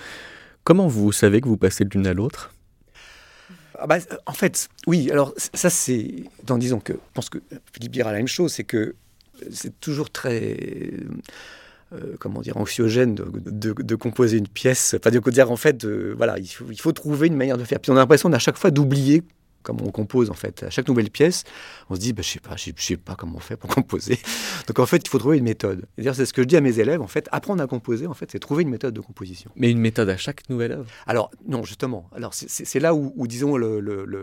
Comment 0.63 0.87
vous 0.87 1.11
savez 1.11 1.41
que 1.41 1.47
vous 1.47 1.57
passez 1.57 1.85
de 1.85 1.89
l'une 1.89 2.07
à 2.07 2.13
l'autre? 2.13 2.53
Ah 3.79 3.87
bah, 3.87 3.97
en 4.25 4.33
fait, 4.33 4.69
oui. 4.87 5.11
Alors 5.11 5.33
ça, 5.37 5.69
c'est, 5.69 6.23
disons 6.57 6.79
que, 6.79 6.93
je 6.93 7.13
pense 7.13 7.29
que 7.29 7.39
Philippe 7.73 7.91
dira 7.91 8.11
la 8.11 8.17
même 8.17 8.27
chose, 8.27 8.53
c'est 8.53 8.63
que 8.63 8.95
c'est 9.51 9.79
toujours 9.79 10.09
très 10.09 10.57
euh, 11.93 12.15
comment 12.19 12.41
dire, 12.41 12.57
anxiogène 12.57 13.15
de, 13.15 13.95
composer 13.95 14.37
une 14.37 14.47
pièce. 14.47 14.95
Enfin, 14.97 15.11
de 15.11 15.31
dire 15.31 15.51
en 15.51 15.57
fait, 15.57 15.85
voilà, 15.85 16.39
il 16.39 16.47
faut, 16.47 16.65
il 16.69 16.79
faut, 16.79 16.91
trouver 16.91 17.27
une 17.27 17.35
manière 17.35 17.57
de 17.57 17.63
faire. 17.63 17.79
Puis 17.79 17.91
on 17.91 17.95
a 17.95 17.99
l'impression 17.99 18.31
à 18.31 18.39
chaque 18.39 18.57
fois 18.57 18.71
d'oublier 18.71 19.23
comme 19.63 19.81
on 19.81 19.91
compose 19.91 20.29
en 20.29 20.35
fait. 20.35 20.63
À 20.63 20.69
chaque 20.69 20.87
nouvelle 20.87 21.09
pièce, 21.09 21.43
on 21.89 21.95
se 21.95 21.99
dit, 21.99 22.13
bah, 22.13 22.21
je 22.21 22.29
sais 22.29 22.39
pas, 22.39 22.55
je 22.55 22.71
sais 22.77 22.97
pas 22.97 23.15
comment 23.15 23.37
on 23.37 23.39
fait 23.39 23.57
pour 23.57 23.69
composer. 23.73 24.19
Donc 24.67 24.79
en 24.79 24.85
fait, 24.85 25.01
il 25.05 25.09
faut 25.09 25.19
trouver 25.19 25.37
une 25.37 25.43
méthode. 25.43 25.85
C'est 25.97 26.25
ce 26.25 26.33
que 26.33 26.41
je 26.41 26.47
dis 26.47 26.57
à 26.57 26.61
mes 26.61 26.79
élèves. 26.79 27.01
En 27.01 27.07
fait, 27.07 27.27
apprendre 27.31 27.63
à 27.63 27.67
composer, 27.67 28.07
en 28.07 28.13
fait, 28.13 28.29
c'est 28.31 28.39
trouver 28.39 28.63
une 28.63 28.69
méthode 28.69 28.93
de 28.93 29.01
composition. 29.01 29.51
Mais 29.55 29.71
une 29.71 29.79
méthode 29.79 30.09
à 30.09 30.17
chaque 30.17 30.49
nouvelle 30.49 30.73
œuvre? 30.73 30.85
Alors 31.07 31.31
non, 31.47 31.63
justement. 31.63 32.09
Alors 32.15 32.33
c'est 32.33 32.79
là 32.79 32.93
où, 32.93 33.27
disons 33.27 33.57
le, 33.57 33.79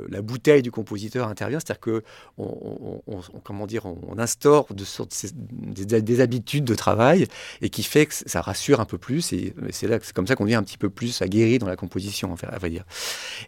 la 0.09 0.23
bouteille 0.23 0.63
du 0.63 0.71
compositeur 0.71 1.29
intervient, 1.29 1.59
c'est-à-dire 1.59 1.81
que 1.81 2.03
on, 2.39 3.01
comment 3.43 3.67
dire, 3.67 3.87
on, 3.87 4.19
instaure 4.19 4.67
de 4.75 4.85
sortes 4.85 5.17
des, 5.41 6.03
des, 6.03 6.21
habitudes 6.21 6.65
de 6.65 6.75
travail 6.75 7.27
et 7.63 7.71
qui 7.71 7.83
fait 7.83 8.05
que 8.05 8.15
ça 8.15 8.43
rassure 8.43 8.81
un 8.81 8.85
peu 8.85 8.99
plus. 8.99 9.33
Et 9.33 9.55
c'est 9.71 9.87
là, 9.87 9.99
c'est 10.03 10.13
comme 10.13 10.27
ça 10.27 10.37
qu'on 10.37 10.45
devient 10.45 10.57
un 10.57 10.63
petit 10.63 10.77
peu 10.77 10.91
plus 10.91 11.23
aguerri 11.23 11.59
dans 11.59 11.67
la 11.67 11.77
composition, 11.77 12.35
à 12.35 12.59
vrai 12.59 12.71
dire. 12.71 12.85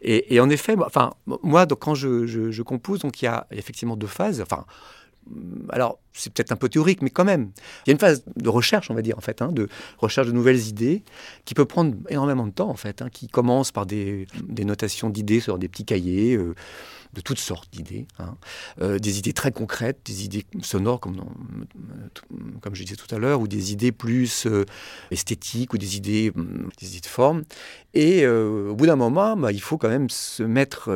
Et, 0.00 0.35
et 0.35 0.40
en 0.40 0.48
effet, 0.48 0.76
enfin 0.78 1.12
moi 1.42 1.66
donc 1.66 1.81
quand 1.83 1.97
je, 1.97 2.62
compose, 2.62 3.01
donc 3.01 3.21
il 3.23 3.25
y 3.25 3.29
a 3.29 3.49
effectivement 3.51 3.97
deux 3.97 4.07
phases. 4.07 4.40
Enfin, 4.40 4.64
alors, 5.68 5.99
c'est 6.12 6.33
peut-être 6.33 6.53
un 6.53 6.57
peu 6.57 6.68
théorique, 6.68 7.03
mais 7.03 7.11
quand 7.11 7.25
même. 7.25 7.51
Il 7.87 7.90
y 7.90 7.90
a 7.90 7.92
une 7.92 7.98
phase 7.98 8.25
de 8.37 8.48
recherche, 8.48 8.90
on 8.90 8.94
va 8.94 9.03
dire, 9.03 9.18
en 9.18 9.20
fait, 9.20 9.42
hein, 9.42 9.51
de 9.53 9.68
recherche 9.98 10.27
de 10.27 10.33
nouvelles 10.33 10.68
idées, 10.68 11.03
qui 11.44 11.55
peut 11.55 11.64
prendre 11.64 11.94
énormément 12.09 12.46
de 12.46 12.53
temps, 12.53 12.68
en 12.68 12.77
fait, 12.77 13.03
hein, 13.03 13.09
qui 13.11 13.29
commence 13.29 13.72
par 13.72 13.87
des, 13.87 14.27
notations 14.64 15.11
d'idées 15.11 15.40
sur 15.40 15.59
des 15.59 15.68
petits 15.68 15.85
cahiers. 15.85 16.37
Euh, 16.37 16.55
de 17.14 17.20
toutes 17.20 17.38
sortes 17.38 17.68
d'idées, 17.70 18.07
hein. 18.18 18.38
euh, 18.81 18.98
des 18.98 19.18
idées 19.18 19.35
très 19.35 19.53
concrètes, 19.53 19.98
des 20.07 20.25
idées 20.25 20.46
sonores 20.62 20.98
comme, 20.98 21.14
je 22.72 22.83
disais 22.85 22.96
tout 22.96 23.14
à 23.14 23.18
l'heure, 23.18 23.42
ou 23.42 23.48
des 23.48 23.70
idées 23.70 23.92
plus 23.92 24.46
euh, 24.46 24.64
esthétiques 25.11 25.75
ou 25.75 25.77
des 25.77 25.98
idées, 25.98 26.33
hum, 26.35 26.70
des 26.81 26.92
idées 26.92 27.01
de 27.01 27.07
forme. 27.07 27.42
Et 27.92 28.27
au 28.27 28.75
bout 28.75 28.87
d'un 28.87 28.96
moment, 28.96 29.37
bah, 29.37 29.53
il 29.53 29.61
faut 29.61 29.77
quand 29.77 29.90
même 29.90 30.09
se 30.09 30.42
mettre 30.42 30.90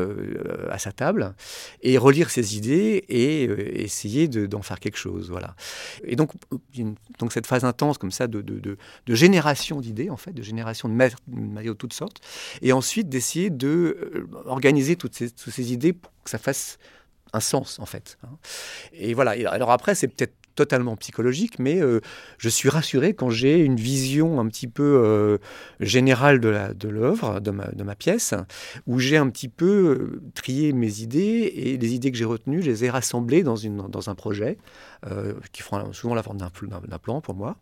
à 0.71 0.79
sa 0.79 0.93
table 0.93 1.35
et 1.83 1.99
relire 1.99 2.31
ses 2.31 2.57
idées 2.57 3.05
et 3.11 3.43
essayer 3.83 4.29
d'en 4.29 4.63
faire 4.63 4.81
quelque 4.81 4.97
chose. 4.97 5.06
Voilà. 5.07 5.55
Et 6.05 6.17
donc, 6.17 6.33
donc 7.19 7.33
cette 7.33 7.47
phase 7.47 7.65
intense 7.65 7.99
comme 7.99 8.11
ça 8.11 8.27
de, 8.27 8.79
génération 9.09 9.81
d'idées, 9.81 10.11
en 10.11 10.17
fait, 10.17 10.33
de 10.33 10.43
génération 10.43 10.89
de 10.89 10.95
matériaux 10.95 11.75
de 11.75 11.79
toutes 11.79 11.95
sortes, 11.95 12.21
et 12.63 12.73
ensuite 12.73 13.09
d'essayer 13.09 13.51
de 13.51 14.29
organiser 14.45 14.97
toutes 14.97 15.15
ces, 15.15 15.31
toutes 15.31 15.53
ces 15.53 15.73
idées 15.73 15.95
que 15.95 16.31
ça 16.31 16.39
fasse 16.39 16.79
un 17.37 17.41
sens 17.41 17.79
en 17.79 17.87
fait. 17.87 18.19
Hein. 18.25 18.37
Et 18.93 19.15
voilà. 19.15 19.33
Alors 19.53 19.71
après, 19.71 19.95
c'est 19.95 20.09
peut-être 20.09 20.35
totalement 20.57 20.97
psychologique, 20.97 21.61
mais 21.61 21.81
euh, 21.81 22.01
je 22.39 22.49
suis 22.49 22.69
rassuré 22.69 23.15
quand 23.15 23.31
j'ai 23.31 23.59
une 23.59 23.77
vision 23.77 24.41
un 24.41 24.49
petit 24.49 24.67
peu 24.67 25.03
euh, 25.05 25.39
générale 25.79 26.41
de 26.41 26.89
l'œuvre, 26.89 27.41
de, 27.41 27.53
de, 27.75 27.85
ma, 27.85 27.95
pièce, 27.95 28.35
où 28.87 28.99
j'ai 28.99 29.19
un 29.19 29.29
petit 29.29 29.49
peu 29.49 29.67
euh, 29.67 30.23
trié 30.35 30.73
mes 30.73 31.01
idées 31.01 31.53
et 31.55 31.77
les 31.77 31.95
idées 31.95 32.11
que 32.11 32.19
j'ai 32.19 32.25
retenues, 32.25 32.63
je 32.63 32.71
les 32.71 32.85
ai 32.85 32.91
rassemblées 32.91 33.45
dans, 33.45 33.57
une, 33.57 33.87
dans 33.89 34.11
un 34.11 34.17
projet 34.17 34.59
qui 35.53 35.63
fera 35.63 35.85
souvent 35.93 36.15
la 36.15 36.23
forme 36.25 36.39
d'un 36.39 36.99
plan 36.99 37.21
pour 37.21 37.35
moi. 37.35 37.59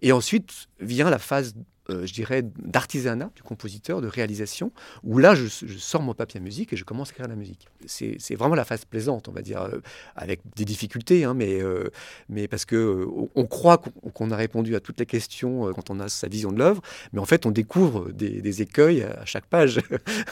Et 0.00 0.10
ensuite 0.10 0.68
vient 0.80 1.10
la 1.10 1.18
phase 1.20 1.54
euh, 1.90 2.06
je 2.06 2.12
dirais, 2.12 2.44
d'artisanat 2.58 3.30
du 3.34 3.42
compositeur, 3.42 4.00
de 4.00 4.06
réalisation, 4.06 4.70
où 5.02 5.18
là, 5.18 5.34
je, 5.34 5.48
sors 5.48 6.00
mon 6.00 6.14
papier 6.14 6.38
à 6.38 6.42
musique 6.42 6.72
et 6.72 6.76
je 6.76 6.84
commence 6.84 7.08
à 7.08 7.12
écrire 7.12 7.26
la 7.26 7.34
musique. 7.34 7.66
C'est 7.86 8.36
vraiment 8.36 8.54
la 8.54 8.64
phase 8.64 8.84
plaisante, 8.84 9.26
on 9.26 9.32
va 9.32 9.42
dire, 9.42 9.62
euh, 9.62 9.80
avec 10.14 10.40
des 10.54 10.64
difficultés, 10.64 11.24
hein, 11.24 11.34
mais, 11.34 11.60
euh, 11.60 11.90
mais 12.28 12.46
parce 12.46 12.66
que 12.66 13.04
on 13.34 13.46
croit 13.46 13.82
qu'on 14.14 14.30
a 14.30 14.36
répondu 14.36 14.76
à 14.76 14.80
toutes 14.80 15.00
les 15.00 15.06
questions 15.06 15.72
quand 15.74 15.90
on 15.90 15.98
a 15.98 16.08
sa 16.08 16.28
vision 16.28 16.52
de 16.52 16.58
l'œuvre, 16.58 16.82
mais 17.12 17.18
en 17.18 17.24
fait, 17.24 17.46
on 17.46 17.50
découvre 17.50 18.12
des, 18.12 18.62
écueils 18.62 19.02
à 19.02 19.24
chaque 19.24 19.46
page. 19.46 19.80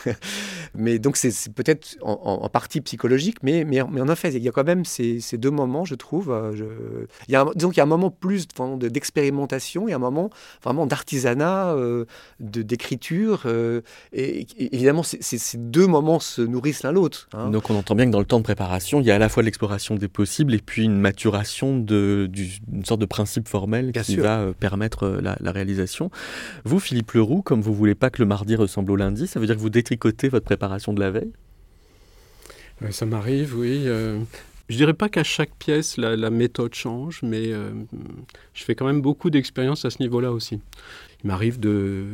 mais 0.76 1.00
donc, 1.00 1.16
c'est 1.16 1.52
peut-être 1.52 1.96
en, 2.00 2.48
partie 2.48 2.80
psychologique, 2.80 3.38
mais, 3.42 3.64
mais, 3.64 3.80
en 3.80 4.08
effet, 4.08 4.32
il 4.32 4.42
y 4.42 4.48
a 4.48 4.52
quand 4.52 4.64
même 4.64 4.84
ces, 4.84 5.18
ces 5.18 5.36
deux 5.36 5.50
moments, 5.50 5.84
je 5.84 5.96
trouve. 5.96 6.32
Je... 6.54 6.64
Il 7.26 7.32
y 7.32 7.36
a, 7.36 7.44
disons 7.56 7.70
qu'il 7.70 7.78
y 7.78 7.80
a 7.80 7.84
un 7.84 7.86
moment 7.86 8.10
plus 8.10 8.46
d'expérimentation 8.78 9.88
et 9.88 9.92
un 9.92 9.98
moment 9.98 10.30
vraiment 10.62 10.86
d'artisanat 10.86 11.39
euh, 11.48 12.05
de 12.40 12.62
d'écriture. 12.62 13.42
Euh, 13.46 13.81
et, 14.12 14.46
évidemment, 14.59 15.03
ces 15.03 15.59
deux 15.59 15.87
moments 15.87 16.20
se 16.20 16.42
nourrissent 16.42 16.83
l'un 16.83 16.92
l'autre. 16.92 17.29
Hein. 17.33 17.50
Donc 17.50 17.70
on 17.70 17.76
entend 17.76 17.94
bien 17.94 18.07
que 18.07 18.11
dans 18.11 18.20
le 18.20 18.24
temps 18.26 18.38
de 18.38 18.44
préparation, 18.44 19.00
il 19.00 19.07
y 19.07 19.11
a 19.11 19.16
à 19.16 19.18
la 19.18 19.29
fois 19.29 19.42
l'exploration 19.42 19.94
des 19.94 20.09
possibles 20.09 20.55
et 20.55 20.59
puis 20.59 20.85
une 20.85 20.98
maturation 20.98 21.79
d'une 21.79 22.85
sorte 22.85 23.00
de 23.00 23.07
principe 23.07 23.48
formel 23.48 23.92
qui 23.92 24.16
va 24.16 24.40
euh, 24.40 24.53
permettre 24.53 25.09
la, 25.09 25.37
réalisation. 25.50 26.11
Vous, 26.64 26.79
Philippe 26.79 27.12
Leroux, 27.12 27.42
comme 27.42 27.61
vous 27.61 27.74
voulez 27.74 27.94
pas 27.94 28.11
que 28.11 28.22
le 28.22 28.26
mardi 28.26 28.55
ressemble 28.55 28.92
au 28.92 28.96
lundi, 28.96 29.26
ça 29.26 29.40
veut 29.40 29.46
dire 29.46 29.57
que 29.57 29.61
vous 29.61 29.70
détricotez 29.70 30.29
votre 30.29 30.44
préparation 30.44 30.92
de 30.92 31.00
la 31.00 31.11
veille? 31.11 31.33
Ça 32.90 33.05
m'arrive, 33.05 33.59
oui. 33.59 33.85
Je 34.68 34.76
dirais 34.76 34.94
pas 34.94 35.09
qu'à 35.09 35.24
chaque 35.24 35.55
pièce 35.59 35.96
la, 35.96 36.31
méthode 36.31 36.74
change, 36.74 37.20
mais 37.22 37.50
je 38.55 38.64
fais 38.64 38.76
quand 38.76 38.87
même 38.87 39.03
beaucoup 39.03 39.29
d'expériences 39.29 39.85
à 39.85 39.90
ce 39.90 40.00
niveau-là 40.00 40.31
aussi 40.31 40.61
il 41.22 41.26
m'arrive 41.26 41.61
de 41.61 42.04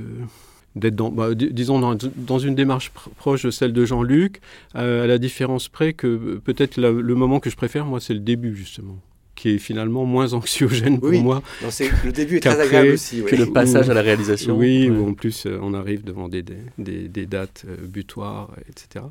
d'être 0.74 0.94
dans, 0.94 1.10
bah, 1.10 1.34
disons 1.34 1.78
dans, 1.78 1.96
dans, 2.16 2.38
une 2.38 2.54
démarche 2.54 2.90
proche 2.90 3.44
de 3.44 3.50
celle 3.50 3.72
de 3.72 3.86
Jean-Luc, 3.86 4.42
euh, 4.74 5.04
à 5.04 5.06
la 5.06 5.16
différence 5.16 5.68
près 5.68 5.94
que 5.94 6.36
peut-être 6.44 6.76
le 6.76 7.14
moment 7.14 7.40
que 7.40 7.48
je 7.48 7.56
préfère, 7.56 7.86
moi, 7.86 7.98
c'est 7.98 8.12
le 8.12 8.20
début, 8.20 8.54
justement 8.54 8.98
qui 9.36 9.50
est 9.50 9.58
finalement 9.58 10.04
moins 10.04 10.32
anxiogène 10.32 10.98
pour 10.98 11.12
moi. 11.12 11.42
le 11.62 12.10
début 12.10 12.38
est 12.38 12.40
très 12.40 12.58
agréable 12.58 12.88
aussi. 12.90 13.22
Que 13.22 13.36
le 13.36 13.52
passage 13.52 13.88
à 13.88 13.94
la 13.94 14.02
réalisation. 14.02 14.56
Oui, 14.56 14.90
où 14.90 15.08
en 15.08 15.14
plus 15.14 15.46
euh, 15.46 15.58
on 15.62 15.74
arrive 15.74 16.02
devant 16.02 16.28
des, 16.28 16.42
des, 16.42 17.08
des, 17.08 17.26
dates 17.26 17.64
euh, 17.68 17.76
butoirs, 17.86 18.50
etc. 18.68 19.04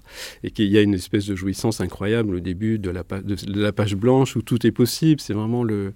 Et 0.43 0.51
qu'il 0.51 0.65
y 0.65 0.77
a 0.77 0.81
une 0.81 0.95
espèce 0.95 1.27
de 1.27 1.36
jouissance 1.36 1.79
incroyable 1.79 2.36
au 2.36 2.39
début 2.39 2.79
de 2.79 2.89
la, 2.89 3.03
de, 3.03 3.62
la 3.62 3.71
page 3.71 3.95
blanche 3.95 4.36
où 4.36 4.41
tout 4.41 4.65
est 4.65 4.71
possible. 4.71 5.21
C'est 5.21 5.34
vraiment 5.34 5.63
le, 5.63 5.93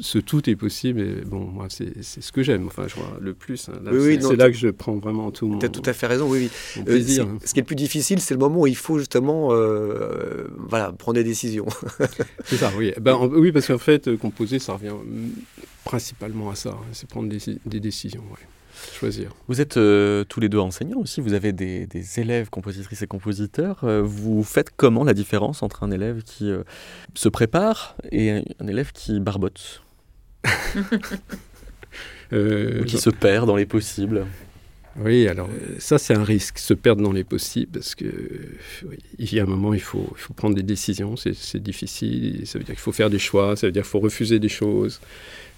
ce 0.00 0.18
tout 0.18 0.48
est 0.48 0.56
possible. 0.56 1.00
Et 1.00 1.24
bon, 1.24 1.40
moi, 1.40 1.66
c'est 1.68 2.02
ce 2.02 2.32
que 2.32 2.42
j'aime. 2.42 2.66
Enfin, 2.66 2.86
je 2.88 2.94
vois 2.94 3.18
le 3.20 3.34
plus. 3.34 3.68
Hein. 3.68 3.80
c'est 4.20 4.36
là 4.36 4.50
que 4.50 4.56
je 4.56 4.68
prends 4.68 4.96
vraiment 4.96 5.30
tout 5.30 5.46
mon. 5.46 5.58
Tu 5.58 5.66
as 5.66 5.70
tout 5.70 5.82
à 5.84 5.92
fait 5.92 6.06
raison, 6.06 6.28
oui. 6.28 6.50
oui. 6.76 6.82
Euh, 6.88 7.26
ce 7.44 7.52
qui 7.52 7.60
est 7.60 7.62
le 7.62 7.66
plus 7.66 7.76
difficile, 7.76 8.20
c'est 8.20 8.34
le 8.34 8.40
moment 8.40 8.60
où 8.60 8.66
il 8.66 8.76
faut 8.76 8.98
justement 8.98 9.48
voilà, 10.68 10.92
prendre 10.92 11.16
des 11.16 11.24
décisions. 11.24 11.66
c'est 12.44 12.56
ça, 12.56 12.70
oui. 12.76 12.92
Ben, 13.00 13.16
oui, 13.16 13.52
parce 13.52 13.66
qu'en 13.66 13.78
fait, 13.78 14.08
euh, 14.08 14.16
composer, 14.16 14.58
ça 14.58 14.74
revient 14.74 14.94
mm, 15.04 15.30
principalement 15.84 16.50
à 16.50 16.54
ça. 16.54 16.70
Hein, 16.70 16.86
c'est 16.92 17.08
prendre 17.08 17.28
des, 17.28 17.80
décisions, 17.80 18.22
choisir. 18.92 19.32
Vous 19.48 19.60
êtes 19.60 19.76
euh, 19.76 20.24
tous 20.24 20.40
les 20.40 20.48
deux 20.48 20.58
enseignants 20.58 21.00
aussi, 21.00 21.20
vous 21.20 21.32
avez 21.32 21.52
des, 21.52 21.88
élèves 22.20 22.50
compositrices 22.50 23.02
et 23.02 23.06
compositeurs. 23.06 23.84
Euh, 23.84 24.02
vous 24.02 24.42
faites 24.42 24.70
comment 24.76 25.04
la 25.04 25.14
différence 25.14 25.62
entre 25.62 25.82
un 25.82 25.90
élève 25.90 26.22
qui 26.22 26.52
se 27.14 27.28
prépare 27.28 27.96
et 28.10 28.30
un, 28.30 28.66
élève 28.66 28.92
qui 28.92 29.20
barbote? 29.20 29.82
Ou 32.32 32.84
qui 32.84 32.98
se 32.98 33.10
perd 33.10 33.46
dans 33.46 33.56
les 33.56 33.66
possibles 33.66 34.26
oui, 34.98 35.28
alors 35.28 35.48
euh, 35.48 35.76
ça 35.78 35.98
c'est 35.98 36.14
un 36.14 36.24
risque, 36.24 36.58
se 36.58 36.74
perdre 36.74 37.02
dans 37.02 37.12
les 37.12 37.22
possibles, 37.22 37.70
parce 37.72 37.94
que 37.94 38.12
il 39.18 39.32
y 39.32 39.38
a 39.38 39.44
un 39.44 39.46
moment 39.46 39.72
il 39.72 39.80
faut, 39.80 40.06
il 40.16 40.20
faut 40.20 40.34
prendre 40.34 40.56
des 40.56 40.64
décisions, 40.64 41.14
c'est 41.16 41.62
difficile, 41.62 42.42
ça 42.44 42.58
veut 42.58 42.64
dire 42.64 42.74
qu'il 42.74 42.82
faut 42.82 42.92
faire 42.92 43.08
des 43.08 43.18
choix, 43.18 43.54
ça 43.54 43.68
veut 43.68 43.72
dire 43.72 43.82
qu'il 43.82 43.90
faut 43.90 44.00
refuser 44.00 44.40
des 44.40 44.48
choses. 44.48 45.00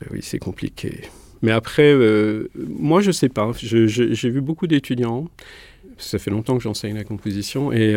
Euh, 0.02 0.06
oui, 0.12 0.20
c'est 0.22 0.38
compliqué. 0.38 1.02
Mais 1.40 1.50
après, 1.50 1.92
euh, 1.92 2.50
moi 2.54 3.00
je 3.00 3.10
sais 3.10 3.30
pas, 3.30 3.50
j'ai 3.56 4.30
vu 4.30 4.40
beaucoup 4.42 4.66
d'étudiants, 4.66 5.28
ça 5.96 6.18
fait 6.18 6.30
longtemps 6.30 6.56
que 6.56 6.62
j'enseigne 6.62 6.94
la 6.94 7.04
composition, 7.04 7.72
et 7.72 7.96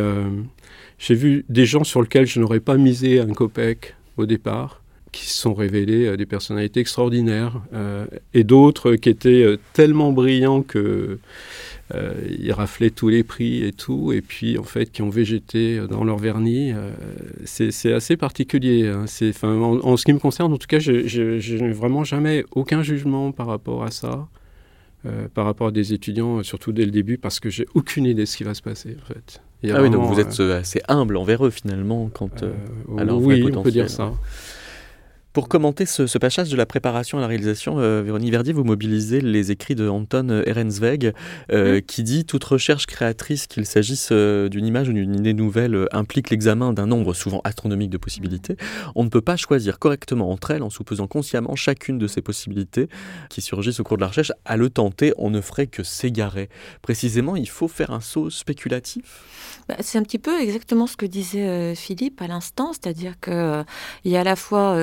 j'ai 0.97 1.15
vu 1.15 1.45
des 1.49 1.65
gens 1.65 1.83
sur 1.83 2.01
lesquels 2.01 2.27
je 2.27 2.39
n'aurais 2.39 2.61
pas 2.61 2.77
misé 2.77 3.19
un 3.19 3.33
copec 3.33 3.95
au 4.17 4.25
départ, 4.25 4.81
qui 5.15 5.27
se 5.27 5.39
sont 5.39 5.53
révélés 5.53 6.07
euh, 6.07 6.17
des 6.17 6.25
personnalités 6.25 6.81
extraordinaires 6.81 7.61
euh, 7.73 8.05
et 8.33 8.43
d'autres 8.43 8.95
qui 8.95 9.09
étaient 9.09 9.43
euh, 9.43 9.57
tellement 9.73 10.11
brillants 10.11 10.61
que 10.61 11.17
ils 12.39 12.51
raflaient 12.51 12.89
tous 12.89 13.09
les 13.09 13.23
prix 13.23 13.63
et 13.63 13.71
tout, 13.71 14.11
et 14.11 14.21
puis 14.21 14.57
en 14.57 14.63
fait 14.63 14.91
qui 14.91 15.03
ont 15.03 15.11
végété 15.11 15.79
dans 15.87 16.03
leur 16.03 16.17
vernis. 16.17 16.73
c'est 17.45 17.93
assez 17.93 18.17
particulier. 18.17 18.87
Hein. 18.87 19.05
En, 19.43 19.79
en, 19.83 19.95
ce 19.95 20.03
qui 20.03 20.11
me 20.11 20.17
concerne, 20.17 20.51
en 20.51 20.57
tout 20.57 20.65
cas, 20.65 20.79
je 20.79 21.63
n'ai 21.63 21.71
vraiment 21.71 22.03
jamais 22.03 22.43
aucun 22.53 22.81
jugement 22.81 23.31
par 23.31 23.45
rapport 23.45 23.83
à 23.83 23.91
ça. 23.91 24.27
par 25.35 25.45
rapport 25.45 25.67
à 25.67 25.71
des 25.71 25.93
étudiants, 25.93 26.41
surtout 26.41 26.71
dès 26.71 26.85
le 26.85 26.91
début, 26.91 27.19
parce 27.19 27.39
que 27.39 27.51
j'ai 27.51 27.67
aucune 27.75 28.05
idée 28.05 28.21
de 28.21 28.25
ce 28.25 28.37
qui 28.37 28.43
va 28.43 28.55
se 28.55 28.63
passer 28.63 28.97
en 28.99 29.05
fait. 29.05 29.39
ah 29.71 29.83
oui, 29.83 29.91
donc 29.91 30.11
vous 30.11 30.19
êtes 30.19 30.39
assez 30.39 30.81
humble 30.87 31.17
envers 31.17 31.45
eux 31.45 31.51
finalement 31.51 32.09
quand 32.11 32.43
alors 32.97 33.21
oui, 33.21 33.45
on 33.55 33.61
peut 33.61 33.69
dire 33.69 33.91
ça. 33.91 34.11
Pour 35.35 35.49
commenter 35.49 35.85
ce, 35.85 36.17
passage 36.17 36.49
de 36.49 36.55
la 36.55 36.65
préparation 36.65 37.17
à 37.17 37.21
la 37.21 37.27
réalisation, 37.27 37.77
euh, 37.77 38.01
Véronique 38.01 38.31
Verdier, 38.31 38.53
vous 38.53 38.63
mobilisez 38.63 39.19
les 39.19 39.51
écrits 39.51 39.75
de 39.75 39.89
Anton 39.89 40.29
Ehrensweg, 40.45 41.11
euh, 41.51 41.79
mm. 41.79 41.81
qui 41.81 42.03
dit 42.03 42.23
Toute 42.23 42.45
recherche 42.45 42.85
créatrice, 42.85 43.45
qu'il 43.45 43.65
s'agisse 43.65 44.11
euh, 44.13 44.47
d'une 44.47 44.65
image 44.65 44.87
ou 44.87 44.93
d'une 44.93 45.13
idée 45.13 45.33
nouvelle, 45.33 45.89
implique 45.91 46.29
l'examen 46.29 46.71
d'un 46.71 46.87
nombre 46.87 47.13
souvent 47.13 47.41
astronomique 47.43 47.89
de 47.89 47.97
possibilités. 47.97 48.55
On 48.95 49.03
ne 49.03 49.09
peut 49.09 49.19
pas 49.19 49.35
choisir 49.35 49.77
correctement 49.77 50.31
entre 50.31 50.51
elles 50.51 50.63
en 50.63 50.69
sous-pesant 50.69 51.07
consciemment 51.07 51.57
chacune 51.57 51.97
de 51.97 52.07
ces 52.07 52.21
possibilités 52.21 52.87
qui 53.29 53.41
surgissent 53.41 53.81
au 53.81 53.83
cours 53.83 53.97
de 53.97 54.03
la 54.03 54.07
recherche. 54.07 54.31
À 54.45 54.55
le 54.55 54.69
tenter, 54.69 55.11
on 55.17 55.31
ne 55.31 55.41
ferait 55.41 55.67
que 55.67 55.83
s'égarer. 55.83 56.47
Précisément, 56.81 57.35
il 57.35 57.49
faut 57.49 57.67
faire 57.67 57.91
un 57.91 57.99
saut 57.99 58.29
spéculatif? 58.29 59.25
Bah, 59.67 59.75
C'est 59.81 59.97
un 59.97 60.03
petit 60.03 60.19
peu 60.19 60.39
exactement 60.39 60.87
ce 60.87 60.95
que 60.95 61.05
disait 61.05 61.75
Philippe 61.75 62.21
à 62.21 62.27
l'instant, 62.27 62.71
c'est-à-dire 62.71 63.19
qu'il 63.19 63.65
y 64.05 64.15
a 64.15 64.21
à 64.21 64.23
la 64.23 64.37
fois 64.37 64.77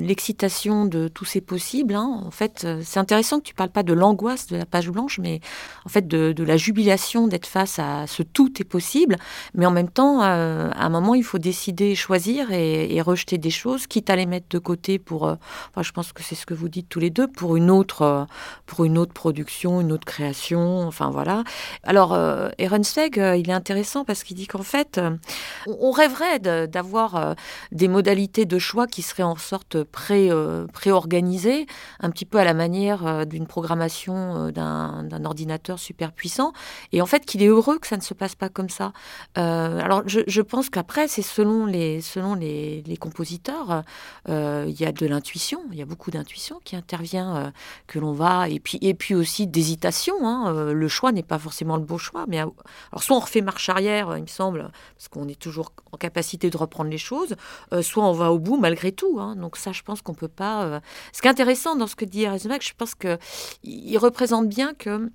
l'excitation 0.00 0.84
de 0.84 1.08
tous 1.08 1.24
ces 1.24 1.40
possibles. 1.40 1.94
Hein. 1.94 2.22
En 2.24 2.30
fait, 2.30 2.62
euh, 2.64 2.80
c'est 2.84 3.00
intéressant 3.00 3.38
que 3.38 3.44
tu 3.44 3.54
parles 3.54 3.70
pas 3.70 3.82
de 3.82 3.92
l'angoisse 3.92 4.46
de 4.46 4.56
la 4.56 4.66
page 4.66 4.90
blanche, 4.90 5.18
mais 5.18 5.40
en 5.84 5.88
fait 5.88 6.06
de, 6.06 6.34
la 6.42 6.56
jubilation 6.56 7.28
d'être 7.28 7.46
face 7.46 7.78
à 7.78 8.06
ce 8.06 8.22
tout 8.22 8.60
est 8.60 8.64
possible. 8.64 9.16
Mais 9.54 9.66
en 9.66 9.70
même 9.70 9.88
temps, 9.88 10.22
euh, 10.22 10.70
à 10.72 10.86
un 10.86 10.88
moment, 10.88 11.14
il 11.14 11.24
faut 11.24 11.38
décider, 11.38 11.94
choisir 11.94 12.52
et, 12.52 13.00
rejeter 13.00 13.38
des 13.38 13.50
choses, 13.50 13.86
quitte 13.86 14.10
à 14.10 14.16
les 14.16 14.26
mettre 14.26 14.48
de 14.50 14.58
côté 14.58 14.98
pour. 14.98 15.28
Euh, 15.28 15.36
enfin, 15.70 15.82
je 15.82 15.92
pense 15.92 16.12
que 16.12 16.22
c'est 16.22 16.34
ce 16.34 16.46
que 16.46 16.54
vous 16.54 16.68
dites 16.68 16.88
tous 16.88 17.00
les 17.00 17.10
deux 17.10 17.28
pour 17.28 17.56
une 17.56 17.70
autre, 17.70 18.26
pour 18.66 18.84
une 18.84 18.98
autre 18.98 19.12
production, 19.12 19.80
une 19.80 19.92
autre 19.92 20.04
création. 20.04 20.86
Enfin 20.86 21.10
voilà. 21.10 21.44
Alors, 21.84 22.12
euh, 22.12 22.50
il 22.58 23.50
est 23.50 23.52
intéressant 23.52 24.04
parce 24.04 24.24
qu'il 24.24 24.36
dit 24.36 24.46
qu'en 24.46 24.62
fait, 24.62 25.00
on 25.66 25.90
rêverait 25.90 26.38
d'avoir 26.38 27.34
des 27.72 27.88
modalités 27.88 28.44
de 28.44 28.58
choix 28.58 28.86
qui 28.86 29.02
seraient 29.02 29.22
en 29.22 29.36
sorte 29.36 29.77
pré, 29.84 30.30
euh, 30.30 30.66
organisé 30.86 31.66
un 32.00 32.10
petit 32.10 32.24
peu 32.24 32.38
à 32.38 32.44
la 32.44 32.54
manière 32.54 33.06
euh, 33.06 33.24
d'une 33.24 33.46
programmation 33.46 34.48
euh, 34.48 34.50
d'un 34.50 35.24
ordinateur 35.24 35.78
super 35.78 36.12
puissant. 36.12 36.52
Et 36.92 37.02
en 37.02 37.06
fait, 37.06 37.24
qu'il 37.26 37.42
est 37.42 37.46
heureux 37.46 37.78
que 37.78 37.86
ça 37.86 37.96
ne 37.96 38.02
se 38.02 38.14
passe 38.14 38.34
pas 38.34 38.48
comme 38.48 38.68
ça. 38.68 38.92
alors, 39.34 40.02
je, 40.06 40.40
pense 40.40 40.70
qu'après, 40.70 41.08
c'est 41.08 41.22
selon 41.22 41.66
les, 41.66 42.00
selon 42.00 42.34
les, 42.34 42.96
compositeurs, 42.98 43.82
il 44.26 44.80
y 44.80 44.84
a 44.84 44.92
de 44.92 45.06
l'intuition, 45.06 45.62
il 45.72 45.78
y 45.78 45.82
a 45.82 45.84
beaucoup 45.84 46.10
d'intuition 46.10 46.60
qui 46.64 46.76
intervient, 46.76 47.52
que 47.86 47.98
l'on 47.98 48.12
va, 48.12 48.48
et 48.48 48.60
puis, 48.60 48.78
et 48.80 48.94
puis 48.94 49.14
aussi 49.14 49.46
d'hésitation. 49.46 50.14
Hein. 50.22 50.72
le 50.72 50.88
choix 50.88 51.12
n'est 51.12 51.22
pas 51.22 51.38
forcément 51.38 51.76
le 51.76 51.84
beau 51.84 51.98
choix, 51.98 52.24
mais 52.28 52.38
alors 52.38 52.54
soit 52.98 53.16
on 53.16 53.20
refait 53.20 53.40
marche 53.40 53.68
arrière, 53.68 54.16
il 54.16 54.22
me 54.22 54.26
semble, 54.26 54.70
parce 54.96 55.08
qu'on 55.08 55.28
est 55.28 55.38
toujours 55.38 55.72
en 55.92 55.96
capacité 55.96 56.50
de 56.50 56.56
reprendre 56.56 56.90
les 56.90 56.98
choses, 56.98 57.36
soit 57.82 58.04
on 58.04 58.12
va 58.12 58.32
au 58.32 58.38
bout 58.38 58.56
malgré 58.56 58.92
tout. 58.92 59.18
Hein. 59.20 59.36
Donc 59.36 59.56
ça, 59.56 59.67
je 59.72 59.82
pense 59.82 60.02
qu'on 60.02 60.14
peut 60.14 60.28
pas. 60.28 60.64
Euh, 60.64 60.80
ce 61.12 61.20
qui 61.20 61.28
est 61.28 61.30
intéressant 61.30 61.76
dans 61.76 61.86
ce 61.86 61.96
que 61.96 62.04
dit 62.04 62.24
Eisenberg, 62.24 62.62
je 62.62 62.72
pense 62.76 62.94
que 62.94 63.18
il 63.62 63.96
représente 63.98 64.48
bien 64.48 64.74
que 64.74 65.10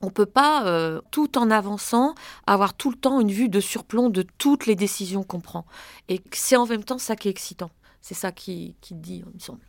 on 0.00 0.06
ne 0.06 0.12
peut 0.12 0.26
pas, 0.26 0.66
euh, 0.66 1.00
tout 1.10 1.38
en 1.38 1.50
avançant, 1.50 2.14
avoir 2.46 2.74
tout 2.74 2.90
le 2.90 2.96
temps 2.96 3.20
une 3.20 3.30
vue 3.30 3.48
de 3.48 3.60
surplomb 3.60 4.10
de 4.10 4.22
toutes 4.22 4.66
les 4.66 4.74
décisions 4.74 5.22
qu'on 5.22 5.40
prend. 5.40 5.64
Et 6.08 6.20
c'est 6.30 6.56
en 6.56 6.66
même 6.66 6.84
temps 6.84 6.98
ça 6.98 7.16
qui 7.16 7.28
est 7.28 7.30
excitant. 7.30 7.70
C'est 8.02 8.14
ça 8.14 8.30
qui, 8.30 8.76
qui 8.82 8.94
dit, 8.94 9.24
il 9.26 9.34
me 9.34 9.40
semble. 9.40 9.60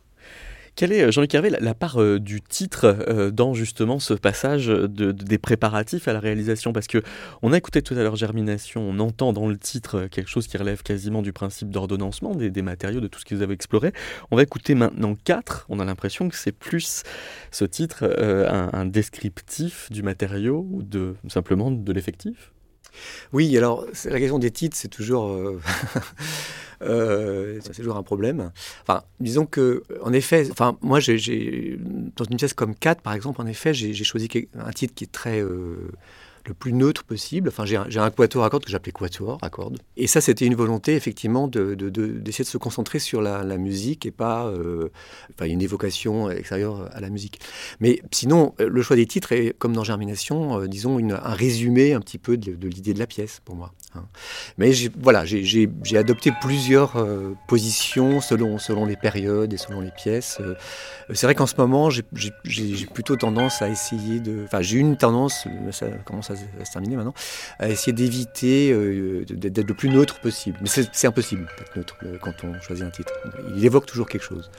Quelle 0.76 0.92
est, 0.92 1.10
Jean-Luc 1.10 1.34
Hervé, 1.34 1.48
la, 1.48 1.74
part 1.74 2.02
euh, 2.02 2.20
du 2.20 2.42
titre 2.42 2.84
euh, 3.08 3.30
dans 3.30 3.54
justement 3.54 3.98
ce 3.98 4.12
passage 4.12 4.66
de, 4.66 5.10
des 5.10 5.38
préparatifs 5.38 6.06
à 6.06 6.12
la 6.12 6.20
réalisation? 6.20 6.74
Parce 6.74 6.86
que 6.86 7.02
on 7.40 7.54
a 7.54 7.56
écouté 7.56 7.80
tout 7.80 7.94
à 7.94 8.02
l'heure 8.02 8.16
Germination, 8.16 8.82
on 8.82 8.98
entend 8.98 9.32
dans 9.32 9.48
le 9.48 9.56
titre 9.56 10.00
euh, 10.00 10.08
quelque 10.08 10.28
chose 10.28 10.46
qui 10.46 10.58
relève 10.58 10.82
quasiment 10.82 11.22
du 11.22 11.32
principe 11.32 11.70
d'ordonnancement 11.70 12.34
des, 12.34 12.50
des, 12.50 12.60
matériaux, 12.60 13.00
de 13.00 13.06
tout 13.08 13.18
ce 13.18 13.24
que 13.24 13.34
vous 13.34 13.40
avez 13.40 13.54
exploré. 13.54 13.94
On 14.30 14.36
va 14.36 14.42
écouter 14.42 14.74
maintenant 14.74 15.14
4. 15.24 15.64
On 15.70 15.80
a 15.80 15.84
l'impression 15.86 16.28
que 16.28 16.36
c'est 16.36 16.52
plus 16.52 17.04
ce 17.52 17.64
titre 17.64 18.04
un, 18.04 18.68
un, 18.78 18.84
descriptif 18.84 19.90
du 19.90 20.02
matériau 20.02 20.68
ou 20.70 20.82
de 20.82 21.14
simplement 21.26 21.70
de 21.70 21.90
l'effectif? 21.90 22.52
Oui, 23.32 23.56
alors 23.56 23.86
la 24.04 24.18
question 24.18 24.38
des 24.38 24.50
titres, 24.50 24.76
c'est 24.76 24.88
toujours, 24.88 25.28
euh, 25.32 25.60
euh, 26.82 27.60
toujours 27.74 27.96
un 27.96 28.02
problème. 28.02 28.52
Enfin, 28.82 29.02
disons 29.20 29.46
que, 29.46 29.82
en 30.02 30.12
effet, 30.12 30.48
enfin, 30.50 30.76
moi, 30.82 31.00
j'ai, 31.00 31.78
dans 32.16 32.24
une 32.24 32.36
pièce 32.36 32.54
comme 32.54 32.74
4, 32.74 33.02
par 33.02 33.14
exemple, 33.14 33.40
en 33.40 33.46
effet, 33.46 33.74
j'ai 33.74 33.92
choisi 34.04 34.28
un 34.58 34.72
titre 34.72 34.94
qui 34.94 35.04
est 35.04 35.12
très 35.12 35.40
euh, 35.40 35.76
le 36.46 36.54
plus 36.54 36.72
neutre 36.72 37.04
possible. 37.04 37.48
Enfin, 37.48 37.64
j'ai 37.64 37.76
un, 37.76 37.86
un, 37.96 38.10
quatuor 38.10 38.44
à 38.44 38.50
cordes 38.50 38.64
que 38.64 38.70
j'appelais 38.70 38.92
quatuor 38.92 39.38
à 39.42 39.50
cordes. 39.50 39.78
Et 39.96 40.06
ça, 40.06 40.20
c'était 40.20 40.46
une 40.46 40.54
volonté, 40.54 40.94
effectivement, 40.94 41.48
d'essayer 41.48 41.90
de, 41.90 42.48
se 42.48 42.58
concentrer 42.58 42.98
sur 42.98 43.20
la, 43.22 43.56
musique 43.56 44.04
et 44.06 44.10
pas 44.10 44.46
euh, 44.46 44.90
une 45.42 45.62
évocation 45.62 46.30
extérieure 46.30 46.90
à 46.92 47.00
la 47.00 47.08
musique. 47.08 47.40
Mais 47.80 48.02
sinon, 48.10 48.54
le 48.58 48.82
choix 48.82 48.96
des 48.96 49.06
titres 49.06 49.32
est, 49.32 49.56
comme 49.58 49.72
dans 49.72 49.84
Germination, 49.84 50.60
euh, 50.60 50.66
disons, 50.66 50.98
un 50.98 51.34
résumé 51.34 51.92
un 51.92 52.00
petit 52.00 52.18
peu 52.18 52.36
de, 52.36 52.68
l'idée 52.68 52.94
de 52.94 52.98
la 52.98 53.06
pièce, 53.06 53.40
pour 53.44 53.54
moi. 53.54 53.72
Hein. 53.94 54.04
Mais 54.58 54.72
voilà, 54.98 55.24
j'ai 55.24 55.68
adopté 55.96 56.32
plusieurs 56.40 56.96
euh, 56.96 57.34
positions 57.48 58.20
selon, 58.20 58.58
selon 58.58 58.84
les 58.84 58.96
périodes 58.96 59.52
et 59.52 59.56
selon 59.56 59.80
les 59.80 59.90
pièces. 59.90 60.38
Euh, 60.40 60.54
c'est 61.12 61.26
vrai 61.26 61.34
qu'en 61.34 61.46
ce 61.46 61.56
moment, 61.56 61.90
j'ai 61.90 62.02
plutôt 62.92 63.16
tendance 63.16 63.62
à 63.62 63.68
essayer 63.68 64.20
de... 64.20 64.42
Enfin, 64.44 64.62
j'ai 64.62 64.78
une 64.78 64.96
tendance, 64.96 65.46
ça 65.72 65.88
commence 66.04 66.30
à, 66.30 66.35
se 66.36 66.72
terminer 66.72 66.96
maintenant, 66.96 67.14
à 67.58 67.68
essayer 67.68 67.92
d'éviter 67.92 68.72
euh, 68.72 69.24
d'être 69.28 69.68
le 69.68 69.74
plus 69.74 69.88
neutre 69.88 70.20
possible. 70.20 70.58
Mais 70.60 70.68
c'est 70.68 71.06
impossible 71.06 71.46
d'être 71.58 71.76
neutre 71.76 71.96
quand 72.20 72.44
on 72.44 72.60
choisit 72.60 72.84
un 72.84 72.90
titre. 72.90 73.12
Il 73.56 73.64
évoque 73.64 73.86
toujours 73.86 74.08
quelque 74.08 74.24
chose. 74.24 74.50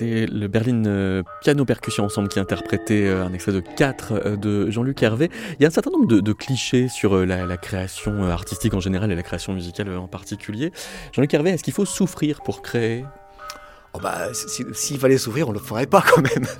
C'était 0.00 0.24
le 0.24 0.48
Berlin 0.48 0.86
euh, 0.86 1.22
Piano 1.42 1.66
Percussion 1.66 2.06
Ensemble 2.06 2.28
qui 2.28 2.40
interprétait 2.40 3.06
euh, 3.06 3.26
un 3.26 3.34
extrait 3.34 3.52
de 3.52 3.60
4 3.60 4.12
euh, 4.12 4.36
de 4.36 4.70
Jean-Luc 4.70 5.02
Hervé. 5.02 5.30
Il 5.58 5.62
y 5.62 5.66
a 5.66 5.68
un 5.68 5.70
certain 5.70 5.90
nombre 5.90 6.06
de, 6.06 6.32
clichés 6.32 6.88
sur 6.88 7.26
la, 7.26 7.56
création 7.58 8.24
artistique 8.24 8.72
en 8.72 8.80
général 8.80 9.12
et 9.12 9.14
la 9.14 9.22
création 9.22 9.52
musicale 9.52 9.94
en 9.94 10.08
particulier. 10.08 10.72
Jean-Luc 11.12 11.34
Hervé, 11.34 11.50
est-ce 11.50 11.62
qu'il 11.62 11.74
faut 11.74 11.84
souffrir 11.84 12.40
pour 12.40 12.62
créer? 12.62 13.04
Oh 13.92 13.98
bah, 14.00 14.28
s'il 14.32 14.98
fallait 14.98 15.18
s'ouvrir, 15.18 15.48
on 15.48 15.52
ne 15.52 15.58
le 15.58 15.64
ferait 15.64 15.86
pas 15.86 16.02
quand 16.02 16.22
même. 16.22 16.46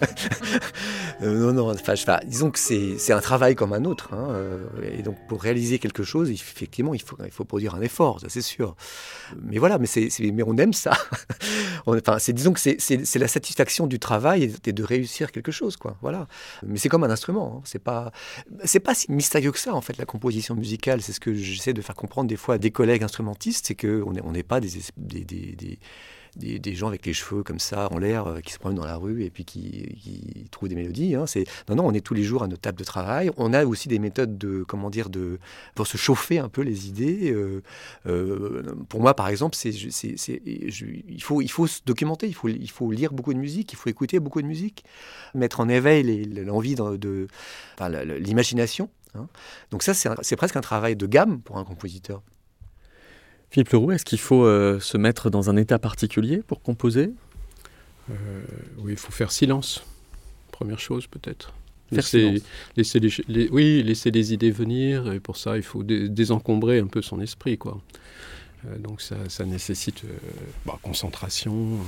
Euh, 1.22 1.34
non, 1.34 1.52
non, 1.52 1.70
enfin, 1.70 1.92
disons 2.24 2.50
que 2.50 2.58
c'est 2.58 3.12
un 3.12 3.20
travail 3.20 3.54
comme 3.54 3.74
un 3.74 3.84
autre. 3.84 4.14
Hein, 4.14 4.28
euh, 4.30 4.64
et 4.90 5.02
donc, 5.02 5.18
pour 5.28 5.42
réaliser 5.42 5.78
quelque 5.78 6.02
chose, 6.02 6.30
effectivement, 6.30 6.94
il 6.94 7.02
faut, 7.02 7.14
il 7.22 7.30
faut 7.30 7.44
produire 7.44 7.74
un 7.74 7.82
effort, 7.82 8.20
ça 8.20 8.30
c'est 8.30 8.40
sûr. 8.40 8.74
Mais 9.42 9.58
voilà, 9.58 9.78
mais, 9.78 9.86
mais 10.32 10.42
on 10.42 10.56
aime 10.56 10.72
ça. 10.72 10.92
enfin, 11.86 12.16
disons 12.28 12.54
que 12.54 12.60
c'est 12.60 13.18
la 13.18 13.28
satisfaction 13.28 13.86
du 13.86 13.98
travail 13.98 14.54
et 14.64 14.72
de 14.72 14.82
réussir 14.82 15.30
quelque 15.30 15.52
chose, 15.52 15.76
quoi. 15.76 15.98
Voilà. 16.00 16.26
Mais 16.66 16.78
c'est 16.78 16.88
comme 16.88 17.04
un 17.04 17.10
instrument. 17.10 17.56
Hein, 17.58 17.62
c'est 17.64 17.80
pas, 17.80 18.12
pas 18.82 18.94
si 18.94 19.12
mystérieux 19.12 19.52
que 19.52 19.58
ça, 19.58 19.74
en 19.74 19.82
fait, 19.82 19.98
la 19.98 20.06
composition 20.06 20.54
musicale. 20.54 21.02
C'est 21.02 21.12
ce 21.12 21.20
que 21.20 21.34
j'essaie 21.34 21.74
de 21.74 21.82
faire 21.82 21.96
comprendre 21.96 22.28
des 22.28 22.36
fois 22.36 22.54
à 22.54 22.58
des 22.58 22.70
collègues 22.70 23.02
instrumentistes, 23.02 23.66
c'est 23.66 23.74
qu'on 23.74 24.12
n'est 24.12 24.22
on 24.22 24.32
pas 24.42 24.60
des, 24.60 24.70
des, 24.96 25.24
des 25.24 25.50
des, 25.54 25.78
gens 26.74 26.88
avec 26.88 27.06
les 27.06 27.12
cheveux 27.12 27.42
comme 27.42 27.58
ça 27.58 27.88
en 27.92 27.98
l'air 27.98 28.26
euh, 28.26 28.40
qui 28.40 28.52
se 28.52 28.58
promènent 28.58 28.78
dans 28.78 28.86
la 28.86 28.96
rue 28.96 29.24
et 29.24 29.30
puis 29.30 29.44
qui, 29.44 30.46
trouvent 30.50 30.68
des 30.68 30.74
mélodies. 30.74 31.14
Hein. 31.14 31.24
Non, 31.68 31.76
non, 31.76 31.86
on 31.86 31.92
est 31.92 32.00
tous 32.00 32.14
les 32.14 32.22
jours 32.22 32.42
à 32.42 32.48
notre 32.48 32.62
table 32.62 32.78
de 32.78 32.84
travail. 32.84 33.30
On 33.36 33.52
a 33.52 33.64
aussi 33.64 33.88
des 33.88 33.98
méthodes 33.98 34.38
de 34.38 34.62
comment 34.62 34.90
dire 34.90 35.10
de 35.10 35.38
pour 35.74 35.86
se 35.86 35.96
chauffer 35.96 36.38
un 36.38 36.48
peu 36.48 36.62
les 36.62 36.88
idées. 36.88 37.30
Euh, 37.30 37.62
euh, 38.06 38.62
pour 38.88 39.00
moi, 39.00 39.14
par 39.14 39.28
exemple, 39.28 39.56
c'est, 39.56 39.70
il 39.70 41.22
faut 41.22 41.40
il 41.42 41.50
faut 41.50 41.66
se 41.66 41.80
documenter. 41.84 42.26
Il 42.26 42.34
faut 42.34 42.48
il 42.48 42.70
faut 42.70 42.90
lire 42.90 43.12
beaucoup 43.12 43.34
de 43.34 43.38
musique. 43.38 43.72
Il 43.72 43.76
faut 43.76 43.90
écouter 43.90 44.20
beaucoup 44.20 44.42
de 44.42 44.46
musique, 44.46 44.84
mettre 45.34 45.60
en 45.60 45.68
éveil 45.68 46.24
l'envie 46.44 46.74
de, 46.74 47.28
l'imagination. 48.18 48.90
Hein. 49.14 49.26
Donc 49.70 49.82
ça, 49.82 49.94
c'est 49.94 50.36
presque 50.36 50.56
un 50.56 50.60
travail 50.60 50.96
de 50.96 51.06
gamme 51.06 51.40
pour 51.40 51.58
un 51.58 51.64
compositeur. 51.64 52.22
Philippe 53.50 53.70
Leroux, 53.70 53.90
est-ce 53.90 54.04
qu'il 54.04 54.20
faut 54.20 54.44
euh, 54.44 54.78
se 54.78 54.96
mettre 54.96 55.28
dans 55.28 55.50
un 55.50 55.56
état 55.56 55.78
particulier 55.78 56.42
pour 56.46 56.62
composer? 56.62 57.10
Euh, 58.10 58.14
Oui, 58.78 58.92
il 58.92 58.96
faut 58.98 59.10
faire 59.10 59.32
silence. 59.32 59.82
Première 60.52 60.78
chose, 60.78 61.08
peut-être. 61.08 61.52
Laisser, 61.90 62.40
laisser 62.76 63.00
les, 63.00 63.48
oui, 63.48 63.82
laisser 63.82 64.12
les 64.12 64.32
idées 64.32 64.52
venir. 64.52 65.12
Et 65.12 65.18
pour 65.18 65.36
ça, 65.36 65.56
il 65.56 65.64
faut 65.64 65.82
désencombrer 65.82 66.78
un 66.78 66.86
peu 66.86 67.02
son 67.02 67.20
esprit. 67.20 67.58
Quoi. 67.58 67.80
Euh, 68.66 68.78
donc 68.78 69.00
ça, 69.00 69.16
ça 69.28 69.44
nécessite 69.44 70.04
bah, 70.64 70.78
concentration. 70.82 71.78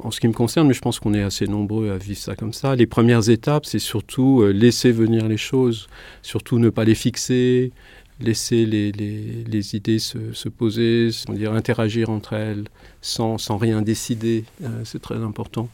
En 0.00 0.10
ce 0.10 0.20
qui 0.20 0.28
me 0.28 0.34
concerne, 0.34 0.68
mais 0.68 0.74
je 0.74 0.80
pense 0.80 1.00
qu'on 1.00 1.14
est 1.14 1.22
assez 1.22 1.46
nombreux 1.46 1.90
à 1.90 1.96
vivre 1.96 2.20
ça 2.20 2.36
comme 2.36 2.52
ça. 2.52 2.76
Les 2.76 2.86
premières 2.86 3.30
étapes, 3.30 3.64
c'est 3.64 3.80
surtout 3.80 4.44
laisser 4.46 4.92
venir 4.92 5.26
les 5.26 5.38
choses, 5.38 5.88
surtout 6.22 6.58
ne 6.58 6.68
pas 6.68 6.84
les 6.84 6.94
fixer, 6.94 7.72
laisser 8.20 8.66
les, 8.66 8.92
les, 8.92 9.44
les 9.44 9.76
idées 9.76 9.98
se, 9.98 10.32
se, 10.32 10.48
poser, 10.48 11.10
dire, 11.30 11.52
interagir 11.52 12.10
entre 12.10 12.32
elles 12.32 12.64
sans, 13.00 13.38
sans 13.38 13.56
rien 13.56 13.82
décider. 13.82 14.44
Euh, 14.62 14.82
c'est 14.84 15.00
très 15.00 15.16
important. 15.16 15.68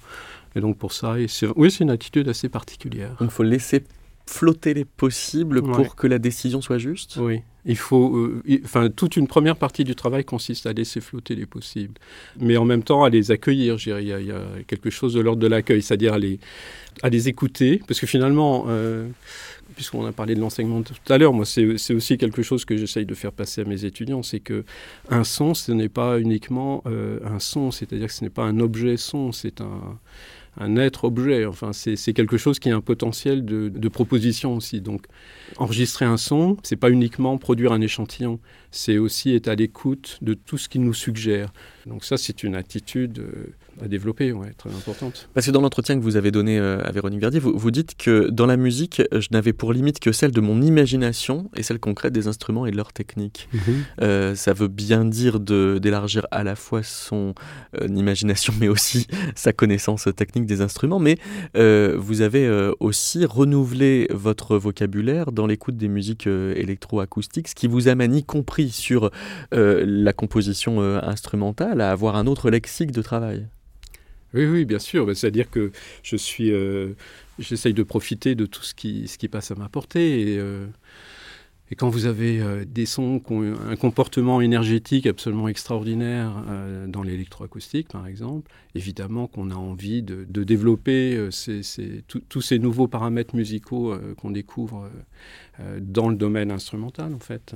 Et 0.57 0.61
donc 0.61 0.79
pour 0.79 0.93
ça, 0.93 1.19
et 1.19 1.27
oui, 1.57 1.71
c'est 1.71 1.85
une 1.85 1.91
attitude 1.91 2.29
assez 2.29 2.49
particulière. 2.49 3.17
Il 3.21 3.29
faut 3.29 3.43
laisser 3.43 3.83
flotter 4.27 4.73
les 4.73 4.85
possibles 4.85 5.63
pour 5.63 5.97
que 5.97 6.07
la 6.07 6.19
décision 6.19 6.61
soit 6.61 6.79
juste 6.79 7.19
Oui. 7.21 7.41
Il 7.67 7.77
faut, 7.77 8.15
euh, 8.17 8.43
enfin, 8.63 8.91
toute 8.91 9.17
une 9.17 9.27
première 9.27 9.57
partie 9.57 9.85
du 9.85 9.95
travail 9.95 10.23
consiste 10.23 10.67
à 10.67 10.75
laisser 10.75 11.01
flotter 11.01 11.35
les 11.35 11.47
possibles, 11.47 11.95
mais 12.39 12.59
en 12.59 12.67
même 12.67 12.83
temps 12.83 13.05
à 13.05 13.09
les 13.09 13.31
accueillir. 13.31 13.77
Il, 13.87 13.89
y 13.89 14.13
a, 14.13 14.21
il 14.21 14.27
y 14.27 14.33
a 14.33 14.43
quelque 14.67 14.91
chose 14.91 15.15
de 15.15 15.21
l'ordre 15.21 15.41
de 15.41 15.47
l'accueil, 15.47 15.81
c'est-à-dire 15.81 16.13
à 16.13 16.19
les, 16.19 16.39
à 17.03 17.09
les 17.09 17.29
écouter, 17.29 17.81
parce 17.89 18.01
que 18.01 18.07
finalement, 18.07 18.67
euh, 18.69 19.09
puisqu'on 19.75 20.05
a 20.07 20.13
parlé 20.13 20.35
de 20.35 20.41
l'enseignement 20.41 20.83
tout 20.83 21.13
à 21.13 21.19
l'heure, 21.19 21.33
moi, 21.33 21.45
c'est 21.45 21.95
aussi 21.95 22.19
quelque 22.19 22.43
chose 22.43 22.65
que 22.65 22.77
j'essaye 22.77 23.07
de 23.07 23.15
faire 23.15 23.33
passer 23.33 23.63
à 23.63 23.65
mes 23.65 23.85
étudiants, 23.85 24.23
c'est 24.23 24.41
que 24.41 24.65
un 25.11 25.25
son, 25.25 25.55
ce 25.55 25.73
n'est 25.73 25.89
pas 25.89 26.19
uniquement 26.19 26.83
euh, 26.87 27.19
un 27.25 27.39
son, 27.39 27.71
c'est-à-dire 27.71 28.09
que 28.09 28.13
ce 28.13 28.25
n'est 28.25 28.31
pas 28.31 28.45
un 28.45 28.61
objet 28.61 28.97
son, 28.97 29.33
c'est 29.33 29.61
un, 29.61 29.99
un 30.59 30.77
être 30.77 31.05
objet. 31.05 31.45
Enfin, 31.47 31.73
c'est 31.73 32.13
quelque 32.13 32.37
chose 32.37 32.59
qui 32.59 32.71
a 32.71 32.77
un 32.77 32.81
potentiel 32.81 33.45
de, 33.45 33.69
de 33.69 33.89
proposition 33.89 34.55
aussi. 34.57 34.81
Donc, 34.81 35.07
enregistrer 35.57 36.05
un 36.05 36.17
son, 36.17 36.57
c'est 36.63 36.77
pas 36.77 36.91
uniquement 36.91 37.37
produire 37.39 37.73
un 37.73 37.81
échantillon, 37.81 38.39
c'est 38.71 38.99
aussi 38.99 39.35
être 39.35 39.49
à 39.49 39.55
l'écoute 39.55 40.19
de 40.23 40.35
tout 40.35 40.59
ce 40.59 40.69
qu'il 40.69 40.83
nous 40.83 40.95
suggère. 40.95 41.53
Donc 41.87 42.05
ça, 42.05 42.17
c'est 42.17 42.43
une 42.43 42.55
attitude 42.55 43.19
euh, 43.19 43.55
à 43.83 43.89
développer, 43.89 44.33
ouais, 44.33 44.53
très 44.57 44.71
importante. 44.71 45.29
Parce 45.35 45.47
que 45.47 45.51
dans 45.51 45.61
l'entretien 45.61 45.97
que 45.97 46.03
vous 46.03 46.17
avez 46.17 46.31
donné 46.31 46.59
euh, 46.59 46.83
à 46.85 46.93
Véronique 46.93 47.21
Verdier, 47.21 47.41
vous, 47.41 47.57
vous, 47.57 47.71
dites 47.71 47.97
que 47.97 48.29
dans 48.31 48.47
la 48.47 48.57
musique, 48.57 49.03
je 49.13 49.29
n'avais 49.31 49.53
pour 49.53 49.73
limite 49.73 50.01
que 50.01 50.13
celle 50.13 50.33
de 50.33 50.41
mon 50.41 50.61
imagination 50.63 51.51
et 51.57 51.63
celle 51.63 51.79
concrète 51.79 52.13
des 52.13 52.29
instruments 52.29 52.67
et 52.67 52.71
de 52.71 52.77
leur 52.77 52.93
technique. 52.93 53.49
Mhm. 53.53 53.61
Euh, 54.03 54.35
ça 54.35 54.53
veut 54.53 54.69
bien 54.69 55.05
dire 55.05 55.41
d'élargir 55.41 56.27
à 56.31 56.45
la 56.45 56.57
fois 56.57 56.83
son 56.83 57.35
imagination, 57.87 58.53
mais 58.61 58.69
aussi 58.69 59.07
sa 59.35 59.53
connaissance 59.53 60.09
technique 60.17 60.47
des 60.47 60.61
instruments. 60.61 60.99
Mais 60.99 61.19
vous 61.55 62.21
avez 62.21 62.73
aussi 62.81 63.25
renouvelé 63.25 64.09
votre 64.11 64.57
vocabulaire 64.57 65.33
dans 65.33 65.47
l'écoute 65.47 65.77
des 65.77 65.89
musiques 65.89 66.27
électroacoustiques, 66.27 67.49
ce 67.49 67.55
qui 67.55 67.67
vous 67.67 67.89
amène 67.89 68.15
y 68.15 68.25
compris 68.25 68.71
sur 68.71 69.11
euh, 69.53 69.85
la 69.87 70.13
composition 70.13 70.81
euh, 70.81 71.01
instrumentale 71.03 71.81
à 71.81 71.91
avoir 71.91 72.17
un 72.17 72.27
autre 72.27 72.51
lexique 72.51 72.93
de 72.93 73.03
travail. 73.03 73.47
Oui, 74.35 74.47
oui, 74.47 74.65
bien 74.65 74.79
sûr. 74.79 75.17
C'est-à-dire 75.17 75.51
que 75.51 75.71
je 76.03 76.17
suis, 76.17 76.53
euh, 76.53 76.95
j'essaye 77.39 77.75
de 77.75 77.83
profiter 77.83 78.35
de 78.35 78.47
tout 78.47 78.63
ce 78.63 78.75
qui, 78.75 79.29
passe 79.31 79.51
à 79.51 79.55
ma 79.55 79.69
portée. 79.69 80.35
Et, 80.35 80.41
et 81.71 81.77
quand 81.77 81.89
vous 81.89 82.07
avez 82.07 82.65
des 82.67 82.85
sons 82.85 83.21
qui 83.21 83.33
ont 83.33 83.55
un 83.69 83.77
comportement 83.77 84.41
énergétique 84.41 85.07
absolument 85.07 85.49
extraordinaire 85.49 86.35
dans 86.89 87.03
l'électroacoustique, 87.03 87.89
par 87.89 88.07
exemple, 88.07 88.51
évidemment 88.75 89.29
qu'on 89.29 89.51
a 89.51 89.55
envie 89.55 90.03
de, 90.03 90.25
développer 90.45 91.29
tous 92.29 92.43
ces 92.43 92.59
nouveaux 92.59 92.89
paramètres 92.89 93.35
musicaux 93.35 93.97
qu'on 94.19 94.31
découvre 94.31 94.91
dans 95.81 96.09
le 96.09 96.17
domaine 96.17 96.51
instrumental, 96.51 97.15
en 97.15 97.21
fait. 97.21 97.55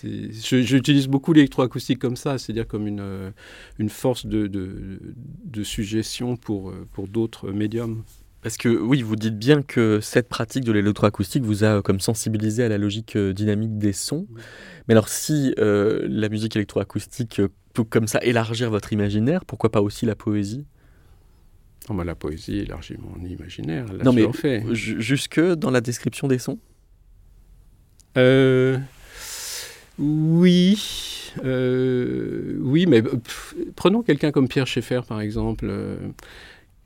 J'utilise 0.00 1.08
beaucoup 1.08 1.32
l'électroacoustique 1.32 1.98
comme 1.98 2.16
ça, 2.16 2.38
c'est-à-dire 2.38 2.66
comme 2.66 2.86
une, 2.86 3.00
euh, 3.00 3.30
une 3.78 3.88
force 3.88 4.26
de, 4.26 4.46
de, 4.46 5.62
suggestion 5.64 6.36
pour, 6.36 6.70
euh, 6.70 6.86
pour 6.92 7.08
d'autres 7.08 7.52
médiums. 7.52 8.02
Parce 8.42 8.56
que 8.56 8.68
oui, 8.68 9.02
vous 9.02 9.14
dites 9.14 9.38
bien 9.38 9.62
que 9.62 10.00
cette 10.00 10.28
pratique 10.28 10.64
de 10.64 10.72
l'électroacoustique 10.72 11.44
vous 11.44 11.62
a 11.62 11.80
comme 11.82 12.00
sensibilisé 12.00 12.64
à 12.64 12.68
la 12.68 12.78
logique 12.78 13.14
euh, 13.14 13.32
dynamique 13.32 13.78
des 13.78 13.92
sons. 13.92 14.26
Mais 14.88 14.94
alors 14.94 15.08
si 15.08 15.54
la 15.56 16.28
musique 16.28 16.56
électroacoustique 16.56 17.40
peut 17.72 17.84
comme 17.84 18.08
ça 18.08 18.18
élargir 18.22 18.70
votre 18.70 18.92
imaginaire, 18.92 19.44
pourquoi 19.44 19.70
pas 19.70 19.80
aussi 19.80 20.06
la 20.06 20.16
poésie? 20.16 20.66
Oh, 21.88 21.94
bah, 21.94 22.04
La 22.04 22.14
poésie 22.14 22.58
élargit 22.58 22.96
mon 22.98 23.24
imaginaire. 23.24 23.86
non 24.04 24.12
mais 24.12 24.30
fait. 24.32 24.64
jusque 24.72 25.40
dans 25.40 25.70
la 25.70 25.80
description 25.80 26.28
des 26.28 26.38
sons? 26.38 26.58
Euh, 28.18 28.78
oui, 29.98 31.32
euh, 31.44 32.56
oui, 32.60 32.86
mais 32.86 33.02
prenons 33.76 34.02
quelqu'un 34.02 34.30
comme 34.32 34.48
Pierre 34.48 34.66
Schaeffer, 34.66 35.02
par 35.06 35.20
exemple, 35.20 35.66
euh, 35.68 35.96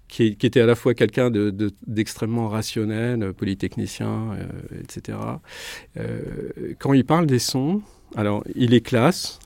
qui, 0.09 0.27
était 0.27 0.61
à 0.61 0.67
la 0.67 0.75
fois 0.75 0.95
quelqu'un 0.95 1.31
d'extrêmement 1.87 2.49
rationnel, 2.49 3.33
polytechnicien, 3.33 4.37
etc. 4.83 5.19
quand 6.79 6.93
il 6.93 7.05
parle 7.05 7.27
des 7.27 7.39
sons, 7.39 7.83
alors 8.15 8.45
il 8.55 8.71
les 8.71 8.81
classe, 8.81 9.41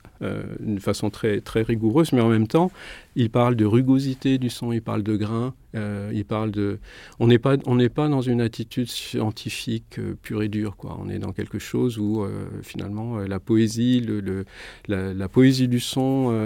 d'une 0.59 0.79
façon 0.79 1.09
très, 1.09 1.41
très 1.41 1.61
rigoureuse, 1.63 2.13
mais 2.13 2.21
en 2.21 2.29
même 2.29 2.47
temps, 2.47 2.71
il 3.15 3.29
parle 3.29 3.55
de 3.55 3.65
rugosité 3.65 4.37
du 4.37 4.49
son, 4.49 4.71
il 4.71 4.81
parle 4.81 5.03
de 5.03 5.15
grain, 5.15 5.53
euh, 5.75 6.11
il 6.13 6.25
parle 6.25 6.51
de... 6.51 6.79
On 7.19 7.27
n'est 7.27 7.39
pas, 7.39 7.57
pas 7.57 8.07
dans 8.07 8.21
une 8.21 8.41
attitude 8.41 8.87
scientifique 8.87 9.99
euh, 9.99 10.15
pure 10.21 10.43
et 10.43 10.49
dure, 10.49 10.75
quoi. 10.75 10.97
On 11.01 11.09
est 11.09 11.19
dans 11.19 11.31
quelque 11.31 11.59
chose 11.59 11.97
où, 11.97 12.25
finalement, 12.61 13.19
la 13.19 13.39
poésie, 13.39 14.01
le, 14.01 14.45
la, 14.87 15.27
poésie 15.27 15.67
du 15.67 15.79
son, 15.79 16.37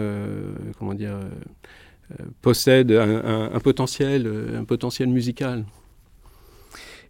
comment 0.79 0.93
dire, 0.93 1.19
possède 2.41 2.91
un, 2.91 3.59
potentiel, 3.59 4.29
un 4.55 4.63
potentiel 4.63 5.09
musical. 5.09 5.65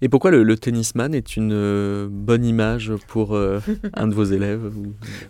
Et 0.01 0.09
pourquoi 0.09 0.31
le, 0.31 0.57
tennisman 0.57 1.13
est 1.13 1.37
une 1.37 1.51
euh, 1.53 2.07
bonne 2.09 2.45
image 2.45 2.93
pour 3.07 3.35
euh, 3.35 3.59
un 3.93 4.07
de 4.07 4.13
vos 4.13 4.23
élèves 4.23 4.71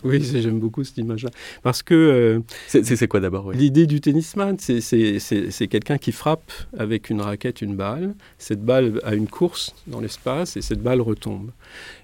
Oui, 0.04 0.22
j'aime 0.22 0.58
beaucoup 0.58 0.84
cette 0.84 0.98
image-là. 0.98 1.30
Parce 1.62 1.82
que... 1.82 1.94
Euh, 1.94 2.40
c'est 2.68 3.08
quoi 3.08 3.20
d'abord 3.20 3.52
L'idée 3.52 3.86
du 3.86 4.00
tennisman, 4.00 4.56
c'est 4.58 5.68
quelqu'un 5.68 5.98
qui 5.98 6.12
frappe 6.12 6.52
avec 6.78 7.10
une 7.10 7.20
raquette 7.20 7.62
une 7.62 7.76
balle. 7.76 8.14
Cette 8.38 8.64
balle 8.64 9.00
a 9.04 9.14
une 9.14 9.28
course 9.28 9.74
dans 9.86 10.00
l'espace 10.00 10.56
et 10.56 10.62
cette 10.62 10.82
balle 10.82 11.00
retombe. 11.00 11.50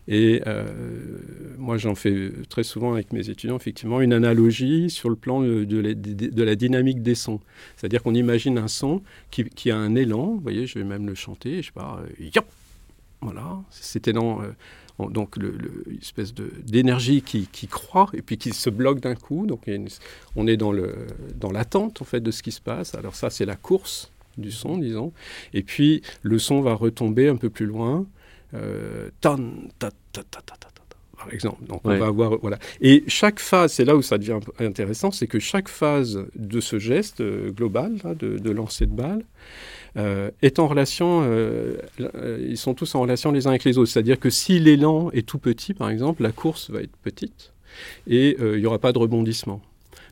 Et 0.09 0.43
moi, 1.59 1.77
j'en 1.77 1.95
fais 1.95 2.33
très 2.49 2.65
souvent 2.65 2.93
avec 2.95 3.13
mes 3.13 3.31
étudiants, 3.31 3.57
effectivement, 3.57 4.01
une 4.01 4.13
analogie 4.13 4.91
sur 4.91 5.09
le 5.09 5.17
plan 5.17 5.41
de, 5.41 6.43
la, 6.43 6.55
dynamique 6.57 7.03
des 7.03 7.15
sons. 7.15 7.41
C'est-à-dire 7.77 8.03
qu'on 8.03 8.15
imagine 8.15 8.59
un 8.59 8.69
son 8.69 9.03
qui, 9.31 9.71
a 9.71 9.77
un 9.77 9.95
élan. 9.95 10.35
Vous 10.35 10.41
voyez, 10.41 10.67
je 10.67 10.79
vais 10.79 10.85
même 10.85 11.07
le 11.07 11.15
chanter. 11.15 11.63
Je 11.63 11.67
sais 11.67 11.73
pas, 11.73 12.03
yop 12.19 12.47
voilà, 13.23 13.63
élan, 14.07 14.43
euh, 14.43 15.09
donc 15.09 15.37
le, 15.37 15.57
espèce 16.01 16.35
d'énergie 16.35 17.23
qui, 17.23 17.47
qui, 17.51 17.69
croît 17.69 18.11
et 18.13 18.21
puis 18.21 18.37
qui 18.37 18.51
se 18.51 18.69
bloque 18.69 19.01
d'un 19.01 19.15
coup. 19.15 19.47
Donc 19.47 19.71
on 20.37 20.47
est 20.47 20.57
dans 20.57 20.75
dans 21.37 21.51
l'attente 21.51 22.03
en 22.03 22.05
fait 22.05 22.21
de 22.21 22.31
ce 22.31 22.43
qui 22.43 22.53
se 22.53 22.61
passe. 22.61 22.95
Alors 22.95 23.15
ça 23.15 23.31
c'est 23.31 23.47
la 23.47 23.57
course 23.57 24.13
du 24.39 24.51
son, 24.51 24.77
disons. 24.77 25.13
Et 25.55 25.63
puis 25.63 26.03
le 26.23 26.39
son 26.39 26.61
va 26.61 26.75
retomber 26.75 27.29
un 27.29 27.37
peu 27.37 27.49
plus 27.49 27.67
loin. 27.67 28.07
Euh, 28.55 29.11
par 31.23 31.33
exemple. 31.33 31.65
Donc 31.67 31.81
on 31.85 31.97
va 31.97 32.07
avoir 32.07 32.39
voilà. 32.41 32.59
Et 32.81 33.05
chaque 33.07 33.39
phase, 33.39 33.73
c'est 33.73 33.85
là 33.85 33.97
où 33.97 34.03
ça 34.03 34.19
devient 34.19 34.39
intéressant, 34.59 35.11
c'est 35.11 35.27
que 35.27 35.39
chaque 35.39 35.69
phase 35.69 36.25
de 36.35 36.61
ce 36.61 36.79
geste 36.79 37.21
euh, 37.21 37.51
global 37.51 37.99
de, 38.19 38.39
de, 38.39 38.51
lancer 38.51 38.87
de 38.87 38.93
balle 38.93 39.25
euh, 39.97 40.31
est 40.43 40.59
en 40.59 40.67
relation, 40.67 41.23
euh, 41.25 41.77
ils 42.41 42.57
sont 42.57 42.75
tous 42.75 42.95
en 42.95 43.03
relation 43.03 43.31
les 43.31 43.47
uns 43.47 43.51
avec 43.51 43.65
les 43.65 43.79
autres. 43.79 43.91
C'est-à-dire 43.91 44.19
que 44.19 44.31
si 44.31 44.59
l'élan 44.59 45.11
est 45.13 45.27
tout 45.27 45.39
petit, 45.39 45.75
par 45.75 45.91
exemple, 45.91 46.23
la 46.23 46.33
course 46.33 46.71
va 46.71 46.81
être 46.81 46.97
petite 47.03 47.53
et 48.07 48.37
il 48.39 48.59
n'y 48.59 48.67
aura 48.67 48.79
pas 48.79 48.93
de 48.93 48.99
rebondissement. 48.99 49.63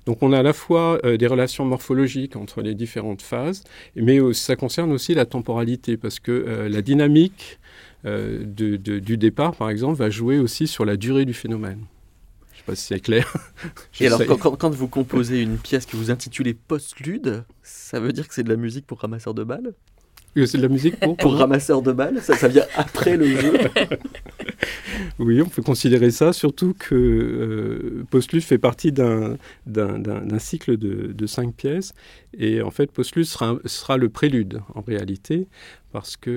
Donc 0.07 0.22
on 0.22 0.32
a 0.32 0.38
à 0.38 0.42
la 0.42 0.53
fois 0.53 1.01
des 1.03 1.26
relations 1.26 1.64
morphologiques 1.64 2.36
entre 2.36 2.62
les 2.62 2.74
différentes 2.74 3.22
phases, 3.22 3.62
mais 3.96 4.18
ça 4.32 4.57
concerne 4.57 4.92
aussi 4.92 5.14
la 5.14 5.26
temporalité, 5.26 5.96
parce 5.96 6.18
que 6.20 6.66
la 6.70 6.82
dynamique 6.82 7.59
du 8.05 9.16
départ, 9.16 9.55
par 9.55 9.70
exemple, 9.70 9.98
va 9.98 10.11
jouer 10.11 10.38
aussi 10.38 10.66
sur 10.66 10.84
la 10.84 10.96
durée 10.96 11.24
du 11.24 11.34
phénomène. 11.34 11.84
Je 12.53 12.57
ne 12.57 12.59
sais 12.59 12.64
pas 12.66 12.74
si 12.76 12.86
c'est 12.86 13.01
clair. 13.01 13.32
Et 14.01 14.07
alors, 14.07 14.20
quand, 14.59 14.70
vous 14.70 14.88
composez 14.88 15.40
une 15.40 15.57
pièce 15.57 15.86
que 15.86 15.96
vous 15.96 16.11
intitulez 16.11 16.53
Postlude, 16.53 17.44
ça 17.62 18.01
veut 18.01 18.12
dire 18.12 18.28
que 18.28 18.34
c'est 18.34 18.42
de 18.42 18.51
la 18.51 18.57
musique 18.57 18.86
pour 18.86 19.01
ramasseur 19.01 19.34
de 19.34 19.44
balles? 19.44 19.72
C'est 20.37 20.59
de 20.59 20.62
la 20.62 20.68
musique 20.68 20.99
pour 20.99 21.16
Pour 21.16 21.35
ramasseur 21.35 21.83
de 21.83 21.93
balles 21.93 22.20
ça, 22.22 22.37
ça 22.37 22.49
vient 22.49 22.64
après 22.76 23.16
le 23.16 23.26
jeu 23.26 23.53
Oui, 25.18 25.41
on 25.43 25.49
peut 25.49 25.62
considérer 25.62 26.11
ça, 26.11 26.33
surtout 26.33 26.74
que 26.78 26.95
euh, 26.95 28.05
Postlude 28.11 28.43
fait 28.43 28.59
partie 28.59 28.93
d'un 28.93 29.37
cycle 30.39 30.76
de, 30.76 31.12
de, 31.12 31.26
cinq 31.26 31.55
pièces. 31.55 31.93
Et 32.39 32.62
en 32.62 32.70
fait, 32.70 32.91
Postlude 32.91 33.26
sera, 33.26 33.57
sera 33.64 33.97
le 33.97 34.09
prélude, 34.09 34.61
en 34.74 34.81
réalité, 34.81 35.47
parce 35.93 36.16
que 36.16 36.31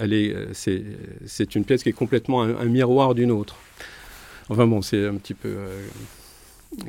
euh, 0.00 0.52
c'est 0.52 1.54
une 1.54 1.64
pièce 1.64 1.82
qui 1.82 1.88
est 1.88 1.94
complètement 1.94 2.42
un, 2.42 2.56
un 2.56 2.66
miroir 2.66 3.14
d'une 3.14 3.30
autre. 3.30 3.56
Enfin 4.48 4.66
bon, 4.66 4.82
c'est 4.82 5.06
un 5.06 5.14
petit 5.14 5.34
peu 5.34 5.48
euh, 5.48 5.86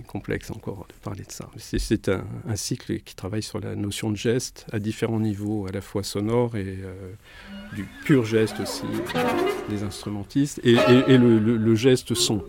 complexe 0.08 0.52
encore 0.52 0.86
de 0.90 0.94
parler 1.04 1.24
de 1.24 1.32
ça. 1.32 1.50
C'est 1.58 2.10
un, 2.10 2.24
cycle 2.56 3.00
qui 3.00 3.16
travaille 3.16 3.44
sur 3.44 3.60
la 3.60 3.76
notion 3.76 4.12
de 4.12 4.18
geste 4.18 4.66
à 4.72 4.80
différents 4.80 5.20
niveaux, 5.20 5.68
à 5.68 5.72
la 5.72 5.82
fois 5.82 6.04
sonore 6.04 6.56
et 6.56 6.80
euh, 6.84 7.14
du 7.76 7.86
pur 8.06 8.26
geste 8.26 8.60
aussi 8.60 8.84
des 9.70 9.84
instrumentistes, 9.84 10.60
et, 10.64 10.76
le 11.18 11.76
geste 11.76 12.14
son. 12.14 12.44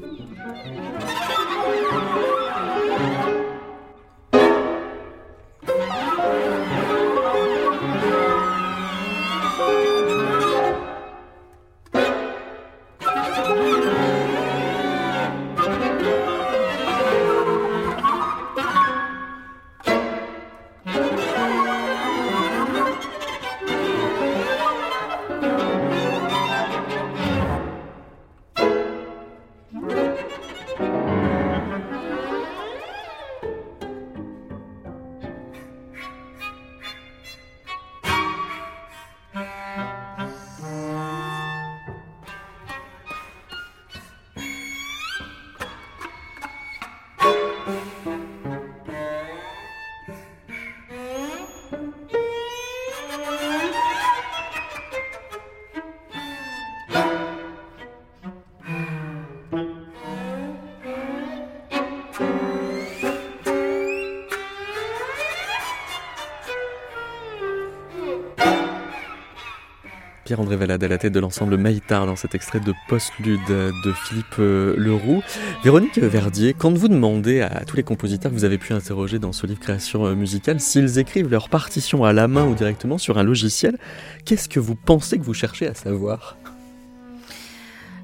Pierre-André 70.34 70.56
Valade 70.56 70.82
à 70.82 70.88
la 70.88 70.98
tête 70.98 71.12
de 71.12 71.20
l'ensemble 71.20 71.56
Maïtard 71.56 72.06
dans 72.06 72.16
cet 72.16 72.34
extrait 72.34 72.58
de 72.58 72.74
Postlude 72.88 73.38
de 73.46 73.92
Philippe 73.92 74.34
euh, 74.40 74.74
Leroux. 74.76 75.22
Véronique 75.62 76.00
Verdier, 76.00 76.54
quand 76.54 76.76
vous 76.76 76.88
demandez 76.88 77.40
à 77.40 77.64
tous 77.64 77.76
les 77.76 77.84
compositeurs 77.84 78.32
que 78.32 78.36
vous 78.36 78.44
avez 78.44 78.58
pu 78.58 78.72
interroger 78.72 79.20
dans 79.20 79.30
ce 79.30 79.46
livre 79.46 79.60
Création 79.60 80.06
euh, 80.06 80.16
musicale 80.16 80.58
s'ils 80.58 80.98
écrivent 80.98 81.30
leur 81.30 81.48
partition 81.48 82.02
à 82.02 82.12
la 82.12 82.26
main 82.26 82.46
ou 82.46 82.56
directement 82.56 82.98
sur 82.98 83.16
un 83.16 83.22
logiciel, 83.22 83.78
qu'est-ce 84.24 84.48
que 84.48 84.58
vous 84.58 84.74
pensez 84.74 85.18
que 85.18 85.22
vous 85.22 85.34
cherchez 85.34 85.68
à 85.68 85.74
savoir? 85.74 86.36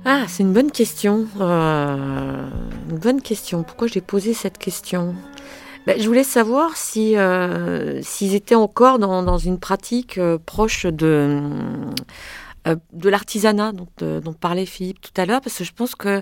Ah, 0.05 0.27
c'est 0.29 0.45
une 0.45 0.53
bonne 0.53 0.71
question. 0.71 1.27
Euh, 1.41 2.49
une 2.91 2.99
bonne 2.99 3.23
question. 3.23 3.65
Pourquoi 3.65 3.89
j'ai 3.89 4.03
posé 4.03 4.35
cette 4.35 4.59
question? 4.59 5.17
Ben, 5.87 5.99
je 5.99 6.07
voulais 6.07 6.25
savoir 6.25 6.77
si 6.77 7.17
euh, 7.17 8.03
s'ils 8.03 8.35
étaient 8.35 8.55
encore 8.55 8.99
dans, 8.99 9.23
dans 9.23 9.39
une 9.39 9.59
pratique 9.59 10.19
euh, 10.19 10.39
proche 10.39 10.85
de 10.85 11.41
euh, 12.69 12.77
de 12.93 13.09
l'artisanat 13.09 13.73
dont, 13.73 13.89
dont, 14.21 14.35
parlait 14.35 14.67
Philippe 14.67 15.01
tout 15.01 15.19
à 15.19 15.25
l'heure, 15.25 15.41
parce 15.41 15.57
que 15.57 15.65
je 15.65 15.73
pense 15.73 15.95
que 15.95 16.21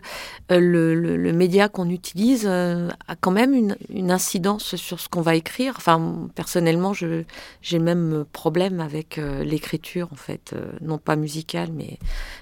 le, 0.48 0.94
le, 0.94 1.32
média 1.32 1.68
qu'on 1.68 1.90
utilise 1.90 2.46
a 2.46 3.16
quand 3.20 3.32
même 3.32 3.54
une, 3.54 3.76
une, 3.92 4.12
incidence 4.12 4.76
sur 4.76 5.00
ce 5.00 5.08
qu'on 5.08 5.20
va 5.20 5.34
écrire. 5.34 5.74
Enfin, 5.76 6.28
personnellement, 6.36 6.92
j'ai 6.92 7.26
le 7.72 7.80
même 7.80 8.24
problème 8.32 8.78
avec 8.78 9.20
l'écriture, 9.42 10.10
en 10.12 10.16
fait, 10.16 10.54
non 10.80 10.98
pas 10.98 11.16
musicale, 11.16 11.70
mais, 11.74 11.98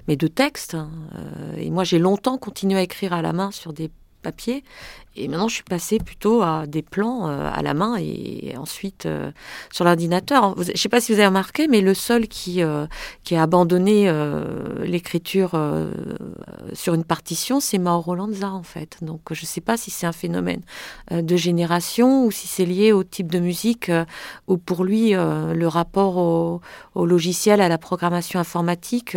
mais 0.09 0.17
de 0.17 0.27
texte. 0.27 0.75
Hein. 0.75 0.91
et 1.57 1.71
moi, 1.71 1.85
j'ai 1.85 1.99
longtemps 1.99 2.37
continué 2.37 2.79
à 2.79 2.83
écrire 2.83 3.15
à 3.15 3.23
la 3.23 3.33
main 3.33 3.51
sur 3.51 3.73
des 3.73 3.91
et 5.17 5.29
maintenant, 5.29 5.49
je 5.49 5.55
suis 5.55 5.65
passée 5.65 5.99
plutôt 5.99 6.43
à 6.43 6.67
des 6.67 6.83
plans 6.83 7.29
euh, 7.29 7.51
à 7.53 7.63
la 7.63 7.73
main 7.73 7.97
et, 7.99 8.55
ensuite 8.59 9.07
euh, 9.07 9.31
sur 9.73 9.85
l'ordinateur. 9.85 10.55
Je 10.63 10.73
ne 10.73 10.77
sais 10.77 10.91
pas 10.91 11.01
si 11.01 11.13
vous 11.13 11.19
avez 11.19 11.29
remarqué, 11.29 11.69
mais 11.69 11.81
le 11.81 11.95
seul 11.95 12.29
qui, 12.29 12.63
euh, 12.63 12.87
a 13.31 13.43
abandonné 13.43 14.11
l'écriture 14.83 15.59
sur 16.73 16.95
une 16.95 17.05
partition, 17.05 17.61
c'est 17.61 17.79
Mauro 17.79 18.15
Lanza, 18.15 18.51
en 18.51 18.63
fait. 18.63 18.99
Donc, 19.03 19.21
je 19.33 19.43
ne 19.43 19.47
sais 19.47 19.61
pas 19.61 19.77
si 19.77 19.91
c'est 19.91 20.07
un 20.07 20.13
phénomène 20.13 20.63
de 21.11 21.37
génération 21.37 22.25
ou 22.25 22.31
si 22.31 22.47
c'est 22.47 22.65
lié 22.65 22.93
au 22.93 23.05
type 23.05 23.31
de 23.31 23.39
musique 23.39 23.91
où, 24.47 24.57
pour 24.59 24.85
lui, 24.85 25.11
le 25.11 25.67
rapport 25.67 26.17
au, 26.17 26.61
au, 26.95 27.07
logiciel, 27.07 27.61
à 27.61 27.69
la 27.69 27.79
programmation 27.79 28.41
informatique 28.41 29.17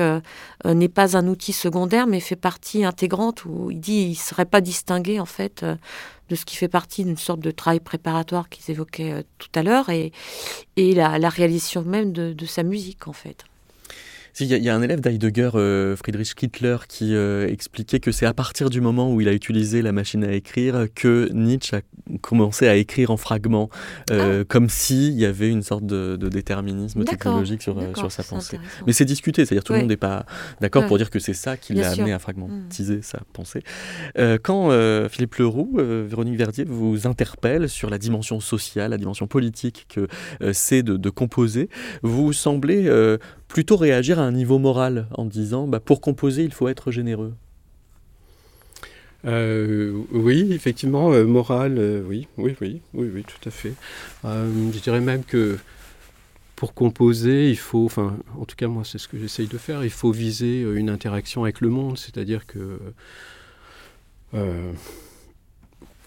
n'est 0.66 0.90
pas 0.90 1.16
un 1.16 1.28
outil 1.28 1.54
secondaire, 1.54 2.08
mais 2.08 2.20
fait 2.20 2.36
partie 2.36 2.84
intégrante 2.84 3.46
où 3.46 3.72
il 3.72 3.80
dit 3.80 4.02
il 4.02 4.10
ne 4.12 4.16
serait 4.16 4.46
pas 4.46 4.62
distingué, 4.62 4.99
en 5.20 5.26
fait 5.26 5.66
de 6.30 6.36
ce 6.36 6.46
qui 6.46 6.56
fait 6.56 6.68
partie 6.68 7.04
d'une 7.04 7.18
sorte 7.18 7.40
de 7.40 7.52
travail 7.52 7.80
préparatoire 7.80 8.50
qu'ils 8.50 8.72
évoquaient 8.72 9.12
euh, 9.12 9.22
tout 9.38 9.50
à 9.56 9.64
l'heure 9.64 9.90
et, 9.90 10.12
et 10.78 10.94
la, 10.94 11.30
réalisation 11.30 11.84
même 11.84 12.14
de, 12.14 12.46
sa 12.46 12.64
musique 12.64 13.08
en 13.08 13.14
fait. 13.14 13.46
Il 14.40 14.48
y, 14.48 14.70
a 14.70 14.76
un 14.76 14.82
élève 14.82 15.02
d'Heidegger, 15.02 15.50
euh, 15.56 15.98
Friedrich 15.98 16.34
Kittler, 16.34 16.78
qui 16.88 17.14
euh, 17.14 17.50
expliquait 17.50 18.00
que 18.00 18.14
c'est 18.14 18.26
à 18.26 18.34
partir 18.34 18.70
du 18.70 18.80
moment 18.80 19.12
où 19.12 19.20
il 19.20 19.28
a 19.28 19.34
utilisé 19.34 19.82
la 19.82 19.92
machine 19.92 20.24
à 20.24 20.32
écrire 20.32 20.88
que 20.96 21.30
Nietzsche 21.34 21.76
a 21.76 21.82
commencé 22.22 22.68
à 22.68 22.76
écrire 22.76 23.12
en 23.12 23.18
fragments, 23.18 23.70
euh, 24.12 24.42
ah. 24.42 24.46
comme 24.48 24.70
s'il 24.70 25.14
y 25.14 25.26
avait 25.26 25.50
une 25.50 25.64
sorte 25.64 25.86
de, 25.86 26.16
de 26.16 26.30
déterminisme 26.30 27.04
technologique 27.04 27.62
sur, 27.62 27.78
sur 27.96 28.12
sa 28.12 28.24
pensée. 28.24 28.60
Mais 28.86 28.94
c'est 28.94 29.06
discuté, 29.06 29.46
c'est-à-dire 29.46 29.64
tout 29.64 29.74
le 29.74 29.80
monde 29.80 29.90
n'est 29.90 29.98
pas 29.98 30.26
d'accord 30.62 30.86
pour 30.86 30.98
dire 30.98 31.10
que 31.10 31.20
c'est 31.20 31.34
ça 31.34 31.58
qui 31.58 31.74
l'a 31.74 31.92
amené 31.92 32.14
à 32.14 32.20
fragmentiser 32.20 33.02
sa 33.02 33.20
pensée. 33.34 33.62
quand 34.44 34.70
Philippe 35.10 35.36
Leroux, 35.36 35.78
Véronique 35.78 36.38
Verdier 36.38 36.66
vous 36.66 37.08
interpelle 37.08 37.70
sur 37.70 37.90
la 37.90 37.98
dimension 37.98 38.40
sociale, 38.40 38.92
la 38.92 38.98
dimension 38.98 39.28
politique 39.28 39.86
que 39.90 40.08
c'est 40.54 40.84
de, 40.84 40.98
de, 40.98 41.10
composer, 41.10 41.70
vous 42.04 42.34
semblez 42.34 42.90
plutôt 43.48 43.78
réagir 43.78 44.20
à 44.20 44.24
un 44.24 44.32
niveau 44.32 44.60
moral 44.60 45.08
en 45.16 45.26
disant 45.26 45.68
bah, 45.68 45.80
pour 45.80 46.02
composer, 46.02 46.44
il 46.44 46.54
faut 46.54 46.68
être 46.68 46.92
généreux 46.92 47.34
euh, 49.26 50.02
oui, 50.12 50.54
effectivement, 50.54 51.12
euh, 51.12 51.26
moral, 51.26 51.78
euh, 51.78 52.02
oui, 52.08 52.28
oui, 52.38 52.56
oui, 52.60 52.82
oui, 52.94 53.24
tout 53.24 53.50
à 53.50 53.52
fait. 53.52 53.74
je 54.24 54.80
dirais 54.80 55.02
même 55.02 55.24
que 55.24 55.58
pour 56.56 56.74
composer, 56.74 57.50
il 57.50 57.58
faut, 57.58 57.86
enfin, 57.86 58.18
en 58.38 58.46
tout 58.46 58.56
cas 58.56 58.68
moi, 58.68 58.84
c'est 58.86 58.98
ce 58.98 59.08
que 59.08 59.18
j'essaye 59.18 59.48
de 59.48 59.58
faire. 59.58 59.84
Il 59.84 59.90
faut 59.90 60.12
viser 60.12 60.62
une 60.62 60.90
interaction 60.90 61.44
avec 61.44 61.62
le 61.62 61.70
monde, 61.70 61.98
c'est-à-dire 61.98 62.46
que 62.46 62.80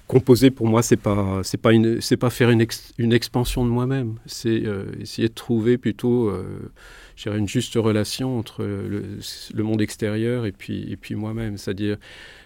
composer 0.06 0.50
pour 0.50 0.66
moi 0.68 0.82
c'est 0.82 0.96
pas 0.96 1.40
c'est 1.42 1.56
pas 1.56 1.72
une 1.72 2.00
c'est 2.00 2.18
pas 2.18 2.28
faire 2.30 2.50
une, 2.50 2.60
expansion 3.12 3.64
de 3.64 3.70
moi-même 3.70 4.18
c'est 4.26 4.62
essayer 5.00 5.28
de 5.28 5.34
trouver 5.34 5.78
plutôt 5.78 6.30
une 7.30 7.48
juste 7.48 7.74
relation 7.74 8.38
entre 8.38 8.64
le, 8.64 9.62
monde 9.62 9.80
extérieur 9.80 10.46
et 10.46 10.52
puis, 10.52 10.90
et 10.90 10.96
puis 10.96 11.14
moi-même. 11.14 11.58
C'est-à-dire, 11.58 11.98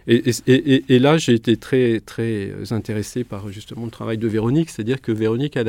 et, 0.08 0.98
là, 1.00 1.18
j'ai 1.18 1.34
été 1.34 1.56
très, 1.56 2.00
très 2.00 2.52
intéressé 2.70 3.24
par 3.24 3.50
justement 3.50 3.84
le 3.84 3.90
travail 3.90 4.18
de 4.18 4.28
Véronique, 4.28 4.70
c'est-à-dire 4.70 5.00
que 5.00 5.10
Véronique, 5.10 5.56
elle 5.56 5.68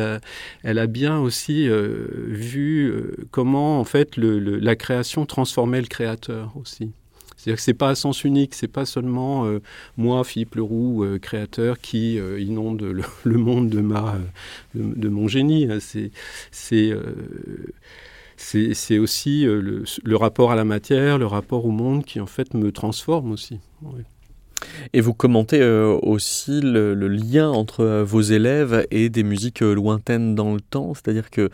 a, 0.80 0.88
bien 0.88 1.20
aussi 1.20 1.68
euh, 1.68 2.08
vu 2.28 2.88
euh, 2.88 3.16
comment 3.32 3.80
en 3.80 3.84
fait 3.84 4.16
la 4.16 4.76
création 4.76 5.26
transformait 5.26 5.82
le 5.82 5.88
créateur 5.88 6.54
aussi. 6.56 6.92
C'est-à-dire 7.36 7.58
que 7.58 7.62
c'est 7.62 7.74
pas 7.74 7.90
à 7.90 7.96
sens 7.96 8.24
unique, 8.24 8.54
c'est 8.56 8.68
pas 8.68 8.86
seulement 8.86 9.46
euh, 9.46 9.60
moi, 9.96 10.24
Philippe 10.24 10.56
Leroux, 10.56 11.06
créateur, 11.20 11.80
qui 11.80 12.20
inonde 12.38 12.82
le, 13.24 13.38
monde 13.38 13.70
de 13.70 13.82
ma, 13.82 14.20
de, 14.76 15.10
mon 15.10 15.28
génie. 15.28 15.66
Hein. 15.66 15.80
C'est, 15.80 16.12
c'est 16.52 16.94
c'est 18.40 19.00
aussi 19.00 19.46
le, 19.46 20.16
rapport 20.16 20.52
à 20.52 20.56
la 20.56 20.64
matière, 20.64 21.18
le 21.18 21.26
rapport 21.26 21.66
au 21.66 21.72
monde 21.72 22.06
qui 22.06 22.20
en 22.20 22.28
fait 22.28 22.54
me 22.54 22.72
transforme 22.72 23.32
aussi. 23.32 23.60
Et 24.94 25.02
vous 25.02 25.14
commentez 25.14 25.62
euh, 25.62 25.98
aussi 26.02 26.62
le, 26.62 26.94
lien 27.08 27.50
entre 27.50 27.82
euh, 27.82 28.04
vos 28.04 28.22
élèves 28.22 28.86
et 28.92 29.10
des 29.10 29.24
musiques 29.24 29.62
lointaines 29.62 30.36
dans 30.36 30.54
le 30.54 30.62
temps, 30.62 30.94
c'est-à-dire 30.94 31.30
que 31.30 31.50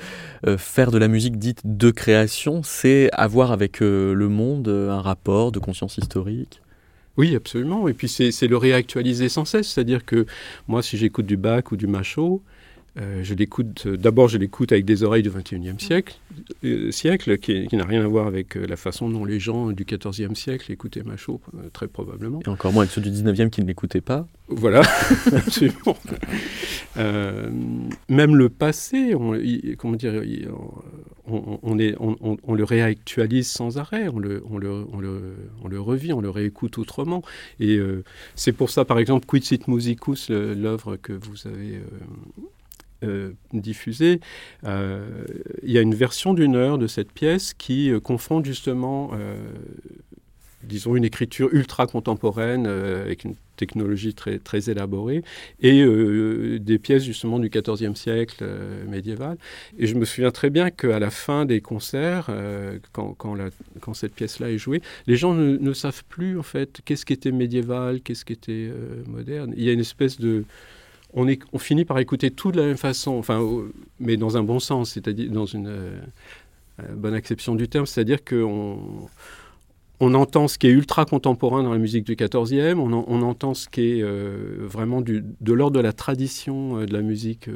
faire 0.57 0.91
de 0.91 0.97
la 0.97 1.07
musique 1.07 1.37
dite 1.37 1.61
de 1.63 1.91
création, 1.91 2.61
c'est 2.63 3.09
avoir 3.13 3.51
avec 3.51 3.79
le 3.79 4.27
monde 4.27 4.67
un 4.67 5.01
rapport 5.01 5.51
de 5.51 5.59
conscience 5.59 5.97
historique. 5.97 6.61
Oui, 7.17 7.35
absolument. 7.35 7.87
Et 7.87 7.93
puis 7.93 8.07
c'est 8.07 8.47
le 8.47 8.57
réactualiser 8.57 9.29
sans 9.29 9.45
cesse, 9.45 9.69
c'est-à-dire 9.69 10.05
que 10.05 10.25
moi, 10.67 10.81
si 10.81 10.97
j'écoute 10.97 11.25
du 11.25 11.37
Bach 11.37 11.71
ou 11.71 11.77
du 11.77 11.87
Machaut, 11.87 12.41
euh, 13.01 13.23
je 13.23 13.33
l'écoute, 13.33 13.87
euh, 13.87 13.97
d'abord 13.97 14.27
je 14.27 14.37
l'écoute 14.37 14.71
avec 14.71 14.85
des 14.85 15.01
oreilles 15.01 15.23
du 15.23 15.31
XXIe 15.31 15.79
siècle, 15.79 16.15
euh, 16.63 16.91
siècle 16.91 17.39
qui, 17.39 17.67
n'a 17.75 17.85
rien 17.85 18.03
à 18.03 18.07
voir 18.07 18.27
avec 18.27 18.53
la 18.53 18.75
façon 18.75 19.09
dont 19.09 19.25
les 19.25 19.39
gens 19.39 19.71
du 19.71 19.83
XIVe 19.83 20.35
siècle 20.35 20.71
écoutaient 20.71 21.01
Machaut, 21.01 21.41
très 21.73 21.87
probablement. 21.87 22.39
Et 22.45 22.49
encore 22.49 22.71
moins 22.71 22.83
avec 22.83 22.93
ceux 22.93 23.01
du 23.01 23.09
XIXe 23.09 23.49
qui 23.49 23.61
ne 23.61 23.67
l'écoutaient 23.67 24.01
pas. 24.01 24.27
Voilà, 24.47 24.81
absolument. 25.31 25.97
même 28.09 28.35
le 28.35 28.49
passé, 28.49 29.15
on, 29.15 29.39
comment 29.77 29.95
dire, 29.95 30.21
on, 31.25 31.79
est, 31.79 31.95
on, 31.99 32.53
le 32.53 32.63
réactualise 32.63 33.47
sans 33.47 33.79
arrêt, 33.79 34.07
on 34.07 34.19
le, 34.19 34.43
on, 34.47 34.59
le, 34.59 34.85
on, 35.63 35.67
le, 35.67 35.79
revit, 35.79 36.13
on 36.13 36.21
le 36.21 36.29
réécoute 36.29 36.77
autrement. 36.77 37.23
Et 37.59 37.79
c'est 38.35 38.51
pour 38.51 38.69
ça, 38.69 38.85
par 38.85 38.99
exemple, 38.99 39.25
Quid 39.25 39.67
Musicus, 39.67 40.29
l'œuvre 40.29 40.97
que 40.97 41.13
vous 41.13 41.47
avez 41.47 41.79
euh, 43.03 43.31
diffusée, 43.53 44.19
euh, 44.65 45.25
il 45.61 45.71
y 45.71 45.77
a 45.77 45.81
une 45.81 45.95
version 45.95 46.33
d'une 46.33 46.55
heure 46.55 46.77
de 46.77 46.87
cette 46.87 47.11
pièce 47.11 47.53
qui 47.53 47.91
euh, 47.91 47.99
confronte 47.99 48.45
justement, 48.45 49.11
disons, 50.63 50.95
une 50.95 51.03
écriture 51.03 51.49
ultra 51.51 51.87
contemporaine 51.87 52.65
avec 52.67 53.25
une 53.25 53.35
technologie 53.57 54.13
très, 54.13 54.39
très 54.39 54.69
élaborée 54.69 55.23
et 55.61 55.85
des 56.59 56.79
pièces 56.79 57.03
justement 57.03 57.37
du 57.37 57.49
XIVe 57.49 57.95
siècle 57.95 58.43
médiéval. 58.87 59.37
Et 59.77 59.87
je 59.87 59.95
me 59.95 60.05
souviens 60.05 60.31
très 60.31 60.49
bien 60.49 60.71
qu'à 60.71 60.99
la 60.99 61.09
fin 61.09 61.45
des 61.45 61.61
concerts, 61.61 62.29
quand, 62.91 63.13
quand, 63.13 63.93
cette 63.93 64.13
pièce-là 64.13 64.49
est 64.49 64.57
jouée, 64.57 64.81
les 65.05 65.15
gens 65.15 65.33
ne, 65.33 65.57
ne, 65.57 65.73
savent 65.73 66.03
plus 66.09 66.39
en 66.39 66.43
fait 66.43 66.81
qu'est-ce 66.85 67.05
qui 67.05 67.13
était 67.13 67.31
médiéval, 67.31 68.01
qu'est-ce 68.01 68.25
qui 68.25 68.33
était 68.33 68.71
moderne. 69.07 69.53
Il 69.57 69.63
y 69.63 69.69
a 69.69 69.73
une 69.73 69.81
espèce 69.81 70.19
de 70.19 70.45
on, 71.13 71.59
finit 71.59 71.85
par 71.85 71.99
écouter 71.99 72.31
tout 72.31 72.51
de 72.51 72.59
la 72.59 72.65
même 72.65 72.77
façon, 72.77 73.11
enfin, 73.11 73.39
mais 73.99 74.17
dans 74.17 74.37
un 74.37 74.43
bon 74.43 74.59
sens, 74.59 74.91
c'est-à-dire 74.91 75.31
dans 75.31 75.45
une 75.45 75.67
euh, 75.67 75.99
euh, 76.79 76.95
bonne 76.95 77.13
acception 77.13 77.55
du 77.55 77.67
terme, 77.67 77.85
c'est-à-dire 77.85 78.23
qu'on 78.23 78.79
on 79.99 80.13
entend 80.15 80.47
ce 80.47 80.57
qui 80.57 80.67
est 80.67 80.71
ultra 80.71 81.05
contemporain 81.05 81.63
dans 81.63 81.71
la 81.71 81.77
musique 81.77 82.05
du 82.05 82.15
14e, 82.15 82.77
on, 82.77 83.21
entend 83.21 83.53
ce 83.53 83.69
qui 83.69 83.99
est 83.99 84.01
euh, 84.01 84.57
vraiment 84.59 85.01
de 85.01 85.53
l'ordre 85.53 85.77
de 85.77 85.81
la 85.81 85.93
tradition 85.93 86.83
de 86.83 86.91
la 86.91 87.01
musique 87.01 87.47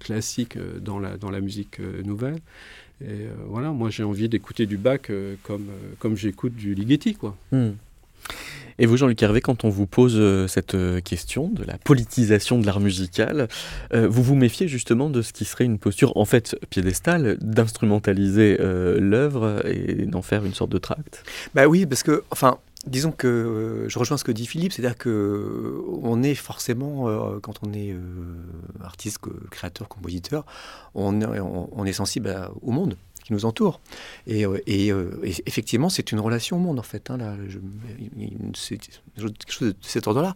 classique 0.00 0.56
dans 0.80 0.98
la, 0.98 1.16
dans 1.18 1.30
la 1.30 1.40
musique 1.40 1.80
nouvelle. 2.04 2.36
Et 3.02 3.26
voilà, 3.46 3.72
moi 3.72 3.90
j'ai 3.90 4.04
envie 4.04 4.30
d'écouter 4.30 4.64
du 4.64 4.78
Bach 4.78 5.10
comme, 5.42 5.66
comme 5.98 6.16
j'écoute 6.16 6.54
du 6.54 6.74
Ligeti, 6.74 7.14
quoi. 7.14 7.36
Hmm. 7.52 7.72
Et 8.78 8.86
vous, 8.86 8.96
Jean-Luc 8.96 9.22
Hervé, 9.22 9.40
quand 9.40 9.64
on 9.64 9.70
vous 9.70 9.86
pose 9.86 10.16
euh, 10.16 10.46
cette 10.46 10.74
euh, 10.74 11.00
question 11.00 11.48
de 11.48 11.64
la 11.64 11.78
politisation 11.78 12.58
de 12.58 12.66
l'art 12.66 12.80
musical, 12.80 13.48
euh, 13.94 14.06
vous 14.06 14.22
vous 14.22 14.34
méfiez 14.34 14.68
justement 14.68 15.08
de 15.08 15.22
ce 15.22 15.32
qui 15.32 15.44
serait 15.44 15.64
une 15.64 15.78
posture, 15.78 16.16
en 16.16 16.24
fait, 16.24 16.56
piédestale, 16.68 17.38
d'instrumentaliser 17.40 18.56
l'œuvre 18.58 19.62
et 19.66 20.06
d'en 20.06 20.22
faire 20.22 20.44
une 20.44 20.54
sorte 20.54 20.70
de 20.70 20.78
tract? 20.78 21.24
Bah 21.54 21.66
oui, 21.66 21.86
parce 21.86 22.02
que, 22.02 22.22
enfin, 22.30 22.58
Disons 22.86 23.10
que 23.10 23.86
je 23.88 23.98
rejoins 23.98 24.16
ce 24.16 24.22
que 24.22 24.30
dit 24.30 24.46
Philippe, 24.46 24.72
c'est-à-dire 24.72 24.96
que 24.96 25.82
on 26.02 26.22
est 26.22 26.36
forcément, 26.36 27.06
quand 27.40 27.54
on 27.66 27.72
est 27.72 27.96
artiste, 28.80 29.18
créateur, 29.50 29.88
compositeur, 29.88 30.46
on, 30.94 31.20
on, 31.20 31.84
est 31.84 31.92
sensible 31.92 32.32
au 32.62 32.70
monde 32.70 32.96
qui 33.26 33.32
nous 33.32 33.44
entoure. 33.44 33.80
Et, 34.28 34.46
euh, 34.46 34.58
euh, 34.68 35.10
et, 35.24 35.34
effectivement, 35.46 35.88
c'est 35.88 36.12
une 36.12 36.20
relation 36.20 36.58
au 36.58 36.60
monde, 36.60 36.78
en 36.78 36.84
fait. 36.84 37.10
Hein, 37.10 37.18
c'est 38.54 38.78
quelque 38.78 39.50
chose 39.52 39.68
de 39.70 39.76
cet 39.80 40.06
ordre-là. 40.06 40.34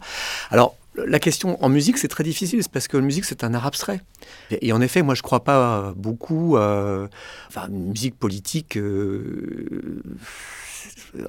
Alors, 0.49 0.75
la 0.95 1.19
question 1.19 1.63
en 1.63 1.69
musique, 1.69 1.97
c'est 1.97 2.09
très 2.09 2.25
difficile, 2.25 2.61
parce 2.69 2.89
que 2.89 2.97
la 2.97 3.03
musique, 3.03 3.23
c'est 3.23 3.45
un 3.45 3.53
art 3.53 3.65
abstrait. 3.65 4.01
Et, 4.49 4.73
en 4.73 4.81
effet, 4.81 5.03
moi, 5.03 5.15
je 5.15 5.19
ne 5.19 5.23
crois 5.23 5.45
pas 5.45 5.93
beaucoup 5.95 6.57
à 6.57 7.07
enfin, 7.47 7.69
musique 7.69 8.19
politique 8.19 8.77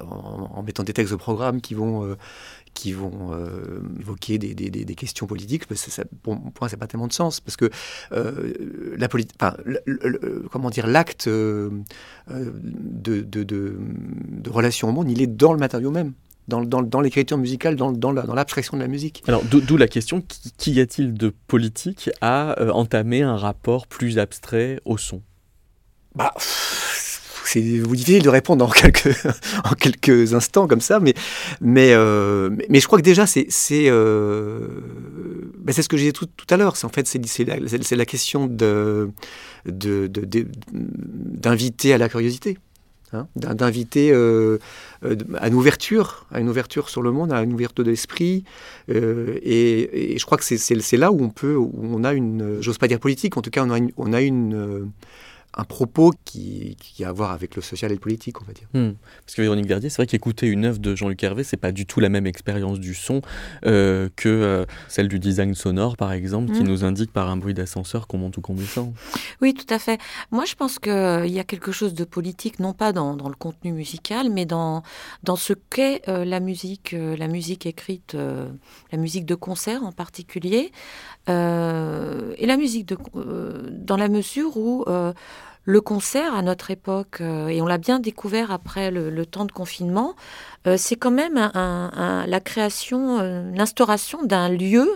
en, 0.01 0.63
mettant 0.63 0.83
des 0.83 0.93
textes 0.93 1.11
de 1.11 1.17
programme 1.17 1.61
qui 1.61 1.73
vont, 1.73 2.15
qui 2.73 2.91
vont 2.91 3.31
euh, 3.31 3.81
évoquer 3.99 4.37
des, 4.37 4.53
des, 4.53 4.69
des, 4.69 4.95
questions 4.95 5.27
politiques, 5.27 5.63
ça, 5.75 6.03
pour 6.21 6.35
moi, 6.35 6.51
ça 6.61 6.71
n'a 6.71 6.77
pas 6.77 6.87
tellement 6.87 7.07
de 7.07 7.13
sens, 7.13 7.39
parce 7.39 7.55
que 7.55 7.69
euh, 8.11 8.95
la 8.97 9.07
politique, 9.07 9.35
enfin, 9.39 9.55
comment 10.51 10.69
dire, 10.69 10.87
l'acte 10.87 11.27
euh, 11.27 11.69
de, 12.29 13.21
de, 13.21 13.43
de, 13.43 13.77
de, 13.83 14.49
relation 14.49 14.89
au 14.89 14.91
monde, 14.91 15.09
il 15.09 15.21
est 15.21 15.27
dans 15.27 15.53
le 15.53 15.59
matériau 15.59 15.91
même. 15.91 16.13
Dans, 16.49 16.61
dans, 16.61 16.81
dans 16.81 16.99
l'écriture 16.99 17.37
musicale, 17.37 17.77
dans, 17.77 17.93
dans 17.93 18.11
l'abstraction 18.11 18.75
de 18.75 18.81
la 18.81 18.89
musique. 18.89 19.23
Alors, 19.27 19.43
d'où 19.45 19.77
la 19.77 19.87
question 19.87 20.21
qu'y 20.57 20.81
a-t-il 20.81 21.13
de 21.13 21.33
politique 21.47 22.09
à 22.19 22.57
entamer 22.73 23.21
un 23.21 23.37
rapport 23.37 23.87
plus 23.87 24.19
abstrait 24.19 24.81
au 24.83 24.97
son? 24.97 25.21
Bah, 26.15 26.33
c'est 27.53 27.61
difficile 27.61 28.23
de 28.23 28.29
répondre 28.29 28.65
en 28.65 28.69
quelques, 29.75 30.33
instants 30.33 30.67
comme 30.67 30.81
ça, 30.81 30.99
mais, 30.99 31.13
euh, 31.93 32.49
je 32.69 32.85
crois 32.85 32.99
que 32.99 33.03
déjà, 33.03 33.25
c'est 33.27 33.47
euh, 33.71 34.67
ben, 35.59 35.73
ce 35.73 35.87
que 35.87 35.95
j'ai 35.97 36.11
dit 36.11 36.13
tout, 36.13 36.27
à 36.49 36.57
l'heure. 36.57 36.75
En 36.83 36.89
fait, 36.89 37.07
c'est 37.07 37.95
la, 37.95 38.05
question 38.05 38.47
d'inviter 39.65 41.93
à 41.93 41.97
la 41.97 42.09
curiosité. 42.09 42.57
Hein, 43.15 43.27
d'inviter 43.35 44.11
euh, 44.11 44.57
à 45.37 45.47
une 45.47 45.53
ouverture, 45.53 46.25
à 46.31 46.39
une 46.39 46.49
ouverture 46.49 46.89
sur 46.89 47.03
le 47.03 47.11
monde, 47.11 47.31
à 47.31 47.43
une 47.43 47.53
ouverture 47.53 47.83
d'esprit. 47.83 48.43
et, 48.87 50.13
et, 50.13 50.17
je 50.17 50.25
crois 50.25 50.39
que 50.39 50.43
c'est 50.43 50.97
là 50.97 51.11
où 51.11 51.23
on 51.23 51.29
peut, 51.29 51.55
où 51.55 51.71
on 51.75 52.03
a 52.03 52.13
une, 52.13 52.57
j'ose 52.61 52.79
pas 52.79 52.87
dire 52.87 52.99
politique, 52.99 53.37
en 53.37 53.43
tout 53.43 53.51
cas 53.51 53.63
on 53.63 54.13
a 54.13 54.21
une 54.21 54.91
un 55.55 55.63
propos 55.63 56.11
qui, 56.25 56.75
qui, 56.79 57.03
a 57.03 57.09
à 57.09 57.11
voir 57.11 57.31
avec 57.31 57.55
le 57.55 57.61
social 57.61 57.91
et 57.91 57.95
le 57.95 57.99
politique, 57.99 58.41
on 58.41 58.45
va 58.45 58.53
dire. 58.53 58.67
Hmm. 58.73 58.93
Parce 59.25 59.35
que 59.35 59.41
Véronique 59.41 59.67
Verdier, 59.67 59.89
c'est 59.89 59.97
vrai 59.97 60.07
qu'écouter 60.07 60.47
une 60.47 60.65
œuvre 60.65 60.79
de 60.79 60.95
Jean-Luc 60.95 61.21
Hervé, 61.23 61.43
c'est 61.43 61.57
pas 61.57 61.71
du 61.71 61.85
tout 61.85 61.99
la 61.99 62.09
même 62.09 62.25
expérience 62.25 62.79
du 62.79 62.95
son 62.95 63.21
euh, 63.65 64.09
que 64.15 64.29
euh, 64.29 64.65
celle 64.87 65.07
du 65.07 65.19
design 65.19 65.53
sonore, 65.53 65.95
par 65.95 66.11
exemple, 66.11 66.53
qui 66.53 66.61
hmm. 66.61 66.67
nous 66.67 66.83
indique 66.83 67.11
par 67.11 67.29
un 67.29 67.37
bruit 67.37 67.53
d'ascenseur 67.53 68.07
qu'on 68.07 68.17
monte 68.17 68.37
ou 68.37 68.41
qu'on 68.41 68.55
descend. 68.55 68.93
Oui, 69.41 69.53
tout 69.53 69.71
à 69.71 69.79
fait. 69.79 69.99
Moi, 70.31 70.45
je 70.45 70.55
pense 70.55 70.79
qu'il 70.79 70.91
euh, 70.91 71.27
y 71.27 71.39
a 71.39 71.43
quelque 71.43 71.71
chose 71.71 71.93
de 71.93 72.03
politique, 72.03 72.59
non 72.59 72.73
pas 72.73 72.91
dans, 72.91 73.15
dans 73.15 73.29
le 73.29 73.35
contenu 73.35 73.73
musical, 73.73 74.29
mais 74.31 74.45
dans, 74.45 74.81
dans 75.23 75.35
ce 75.35 75.53
qu'est 75.53 76.01
la 76.07 76.39
musique, 76.39 76.95
la 76.97 77.27
musique 77.27 77.65
écrite, 77.65 78.15
la 78.15 78.97
musique 78.97 79.25
de 79.25 79.35
concert 79.35 79.83
en 79.83 79.91
particulier, 79.91 80.71
et 81.27 82.45
la 82.45 82.57
musique 82.57 82.87
de, 82.87 82.97
dans 83.71 83.97
la 83.97 84.09
mesure 84.09 84.57
où 84.57 84.85
le 85.65 85.81
concert 85.81 86.35
à 86.35 86.41
notre 86.41 86.71
époque, 86.71 87.21
euh, 87.21 87.47
et 87.47 87.61
on 87.61 87.65
l'a 87.65 87.77
bien 87.77 87.99
découvert 87.99 88.51
après 88.51 88.91
le, 88.91 89.25
temps 89.25 89.45
de 89.45 89.51
confinement, 89.51 90.15
euh, 90.67 90.75
c'est 90.77 90.95
quand 90.95 91.11
même 91.11 91.35
la 91.35 92.39
création, 92.41 93.19
euh, 93.19 93.51
l'instauration 93.53 94.23
d'un 94.23 94.49
lieu 94.49 94.89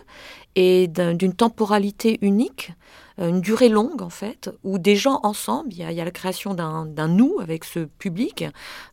et 0.55 0.87
d'une 0.87 1.33
temporalité 1.33 2.17
unique, 2.21 2.73
une 3.19 3.41
durée 3.41 3.69
longue 3.69 4.01
en 4.01 4.09
fait, 4.09 4.49
où 4.63 4.79
des 4.79 4.95
gens 4.95 5.19
ensemble, 5.23 5.69
il 5.71 5.77
y 5.77 5.83
a, 5.83 6.05
la 6.05 6.11
création 6.11 6.55
d'un 6.55 7.07
nous 7.07 7.37
avec 7.39 7.63
ce 7.63 7.79
public, 7.79 8.45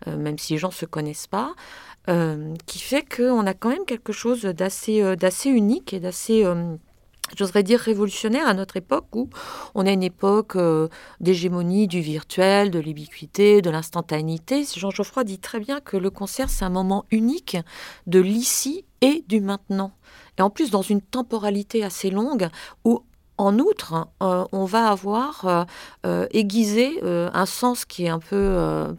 même 0.07 0.39
si 0.39 0.53
les 0.53 0.59
gens 0.59 0.69
ne 0.69 0.75
se 0.75 0.85
connaissent 0.85 1.27
pas, 1.27 1.55
qui 2.67 2.79
fait 2.81 3.03
qu'on 3.03 3.47
a 3.47 3.55
quand 3.55 3.71
même 3.71 3.87
quelque 3.87 4.13
chose 4.13 4.43
d'assez 4.43 5.01
unique 5.47 5.95
et 5.95 6.01
d'assez 6.01 6.45
j'oserais 7.37 7.63
dire 7.63 7.81
révolutionnaire 7.81 8.47
à 8.49 8.55
notre 8.55 8.77
époque 8.77 9.15
où 9.15 9.29
on 9.75 9.87
a 9.87 9.91
une 9.91 10.03
époque 10.03 10.57
euh, 10.57 10.89
d'hégémonie 11.21 11.87
du 11.87 12.01
virtuel, 12.01 12.71
de 12.71 12.79
l'ubiquité, 12.79 13.63
de 13.63 13.71
l'instantanéité. 13.71 14.65
Jean 14.77 14.91
Geoffroy 14.91 15.25
dit 15.25 15.39
très 15.39 15.61
bien 15.61 15.81
que 15.81 15.97
le 15.97 16.11
concert, 16.11 16.51
c'est 16.51 16.65
un 16.65 16.71
moment 16.71 17.05
unique 17.11 17.57
de 18.07 18.21
l'ici 18.21 18.85
et 19.01 19.25
du 19.29 19.41
maintenant. 19.41 19.93
Et 20.39 20.43
en 20.43 20.51
plus, 20.51 20.71
dans 20.71 20.83
une 20.83 21.03
temporalité 21.03 21.85
assez 21.85 22.11
longue 22.11 22.49
où 22.85 23.03
en 23.37 23.59
outre, 23.59 24.07
euh, 24.23 24.45
on 24.53 24.65
va 24.65 24.89
avoir 24.89 25.67
euh, 26.05 26.27
aiguisé 26.31 27.01
un 27.03 27.47
sens 27.47 27.85
qui 27.85 28.05
est 28.05 28.09
un 28.09 28.19
peu... 28.19 28.95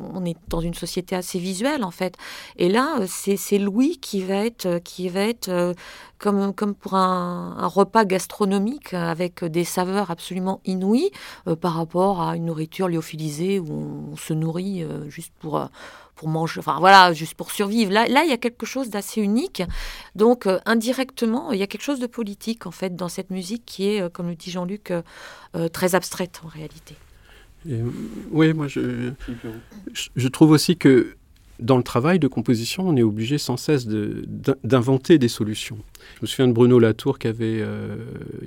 on 0.00 0.24
est 0.24 0.36
dans 0.48 0.60
une 0.60 0.74
société 0.74 1.16
assez 1.16 1.38
visuelle 1.38 1.84
en 1.84 1.90
fait. 1.90 2.16
Et 2.56 2.68
là, 2.68 2.98
c'est 3.06 3.58
Louis 3.58 3.98
qui 3.98 4.22
va 4.22 4.36
être, 4.46 4.78
qui 4.78 5.08
va 5.08 5.20
être 5.20 5.74
comme, 6.22 6.54
comme 6.54 6.74
pour 6.74 6.94
un, 6.94 7.66
repas 7.66 8.04
gastronomique 8.04 8.94
avec 8.94 9.44
des 9.44 9.64
saveurs 9.64 10.10
absolument 10.10 10.60
inouïes 10.64 11.10
euh, 11.48 11.56
par 11.56 11.74
rapport 11.74 12.22
à 12.22 12.36
une 12.36 12.46
nourriture 12.46 12.88
lyophilisée 12.88 13.58
où 13.58 14.12
on, 14.12 14.16
se 14.16 14.32
nourrit 14.32 14.84
euh, 14.84 15.10
juste 15.10 15.32
pour, 15.40 15.58
euh, 15.58 15.66
pour 16.14 16.28
manger, 16.28 16.60
enfin 16.60 16.76
voilà, 16.78 17.12
juste 17.12 17.34
pour 17.34 17.50
survivre. 17.50 17.92
Là, 17.92 18.06
là 18.06 18.24
il 18.24 18.30
y 18.30 18.34
a 18.34 18.38
quelque 18.38 18.66
chose 18.66 18.90
d'assez 18.90 19.20
unique. 19.20 19.62
Donc, 20.14 20.46
indirectement, 20.66 21.52
il 21.52 21.58
y 21.58 21.62
a 21.62 21.66
quelque 21.66 21.82
chose 21.82 22.00
de 22.00 22.06
politique, 22.06 22.66
en 22.66 22.70
fait, 22.70 22.94
dans 22.96 23.08
cette 23.08 23.30
musique 23.30 23.64
qui 23.64 23.88
est, 23.88 24.12
comme 24.12 24.28
le 24.28 24.34
dit 24.34 24.50
Jean-Luc, 24.50 24.92
très 25.72 25.94
abstraite 25.94 26.40
en 26.44 26.48
réalité. 26.48 26.96
oui, 28.30 28.52
moi, 28.52 28.66
je, 28.68 30.28
trouve 30.28 30.50
aussi 30.50 30.76
que 30.76 31.16
dans 31.62 31.76
le 31.76 31.82
travail 31.82 32.18
de 32.18 32.28
composition, 32.28 32.88
on 32.88 32.96
est 32.96 33.02
obligé 33.02 33.38
sans 33.38 33.56
cesse 33.56 33.86
d'inventer 33.86 35.18
des 35.18 35.28
solutions. 35.28 35.78
Je 36.16 36.22
me 36.22 36.26
souviens 36.26 36.48
de 36.48 36.52
Bruno 36.52 36.78
Latour 36.78 37.18
qui 37.18 37.28
avait 37.28 37.60
euh, 37.60 37.96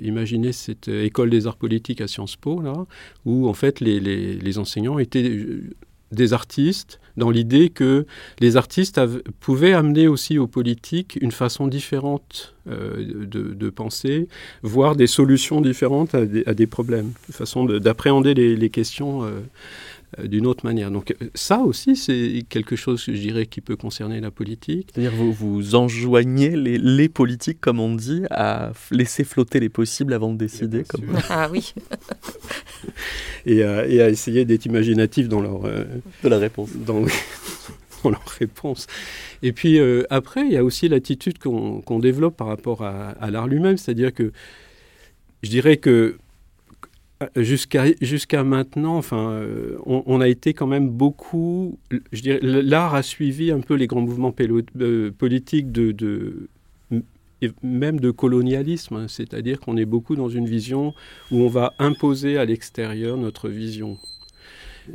imaginé 0.02 0.52
cette 0.52 0.88
école 0.88 1.30
des 1.30 1.46
arts 1.46 1.56
politiques 1.56 2.00
à 2.00 2.08
Sciences 2.08 2.36
Po, 2.36 2.60
là, 2.60 2.86
où 3.24 3.48
en 3.48 3.54
fait 3.54 3.80
les, 3.80 4.00
les, 4.00 4.58
enseignants 4.58 4.98
étaient 4.98 5.28
euh, 5.28 5.70
des 6.12 6.32
artistes, 6.32 7.00
dans 7.16 7.30
l'idée 7.30 7.70
que 7.70 8.06
les 8.40 8.56
artistes 8.56 9.00
pouvaient 9.40 9.72
amener 9.72 10.06
aussi 10.06 10.38
aux 10.38 10.46
politiques 10.46 11.18
une 11.20 11.32
façon 11.32 11.66
différente 11.66 12.54
euh, 12.68 13.26
de, 13.26 13.54
de, 13.54 13.70
penser, 13.70 14.28
voire 14.62 14.96
des 14.96 15.06
solutions 15.06 15.60
différentes 15.60 16.14
à 16.14 16.26
des, 16.26 16.44
à 16.46 16.54
des 16.54 16.66
problèmes, 16.66 17.12
une 17.28 17.34
façon 17.34 17.64
d'appréhender 17.64 18.34
les, 18.34 18.56
les, 18.56 18.70
questions 18.70 19.24
euh, 19.24 19.40
d'une 20.22 20.46
autre 20.46 20.64
manière. 20.64 20.90
Donc 20.90 21.10
euh, 21.20 21.26
ça 21.34 21.60
aussi, 21.60 21.96
c'est 21.96 22.44
quelque 22.48 22.76
chose, 22.76 23.04
je 23.06 23.12
dirais, 23.12 23.46
qui 23.46 23.60
peut 23.60 23.76
concerner 23.76 24.20
la 24.20 24.30
politique. 24.30 24.90
C'est-à-dire 24.92 25.12
vous, 25.12 25.32
vous 25.32 25.74
enjoignez 25.74 26.56
les, 26.56 26.78
les, 26.78 27.08
politiques, 27.08 27.60
comme 27.60 27.80
on 27.80 27.94
dit, 27.94 28.22
à 28.30 28.72
laisser 28.90 29.24
flotter 29.24 29.60
les 29.60 29.68
possibles 29.68 30.12
avant 30.12 30.32
de 30.32 30.38
décider. 30.38 30.84
Comme... 30.84 31.18
Ah 31.28 31.48
oui. 31.50 31.74
et, 33.46 33.62
à, 33.62 33.86
et, 33.86 34.00
à, 34.00 34.08
essayer 34.08 34.44
d'être 34.44 34.64
imaginatif 34.66 35.28
dans 35.28 35.40
leur... 35.40 35.64
Euh, 35.66 35.84
de 36.22 36.28
la 36.28 36.38
réponse. 36.38 36.70
Dans, 36.74 37.02
dans 38.04 38.10
leur 38.10 38.26
réponse. 38.38 38.86
Et 39.42 39.52
puis 39.52 39.78
après, 40.10 40.46
il 40.46 40.52
y 40.52 40.56
a 40.56 40.64
aussi 40.64 40.88
l'attitude 40.88 41.38
qu'on 41.38 41.98
développe 41.98 42.36
par 42.36 42.46
rapport 42.46 42.82
à, 42.82 43.10
à 43.10 43.30
l'art 43.30 43.46
lui-même, 43.46 43.76
c'est-à-dire 43.76 44.14
que 44.14 44.32
je 45.42 45.50
dirais 45.50 45.76
que 45.76 46.16
Jusqu'à 47.34 47.86
jusqu'à 48.02 48.44
maintenant, 48.44 48.98
enfin, 48.98 49.30
euh, 49.30 49.78
on, 49.86 50.20
a 50.20 50.28
été 50.28 50.52
quand 50.52 50.66
même 50.66 50.90
beaucoup. 50.90 51.78
Je 52.12 52.20
dirais, 52.20 52.40
l'art 52.42 52.94
a 52.94 53.02
suivi 53.02 53.50
un 53.50 53.60
peu 53.60 53.72
les 53.72 53.86
grands 53.86 54.02
mouvements 54.02 54.34
euh, 54.38 55.10
politiques 55.12 55.72
de, 55.72 55.92
de, 55.92 56.48
même 57.62 58.00
de 58.00 58.10
colonialisme, 58.10 58.96
hein. 58.96 59.06
c'est-à-dire 59.08 59.60
qu'on 59.60 59.78
est 59.78 59.86
beaucoup 59.86 60.14
dans 60.14 60.28
une 60.28 60.46
vision 60.46 60.92
où 61.30 61.40
on 61.40 61.48
va 61.48 61.72
imposer 61.78 62.36
à 62.36 62.44
l'extérieur 62.44 63.16
notre 63.16 63.48
vision. 63.48 63.96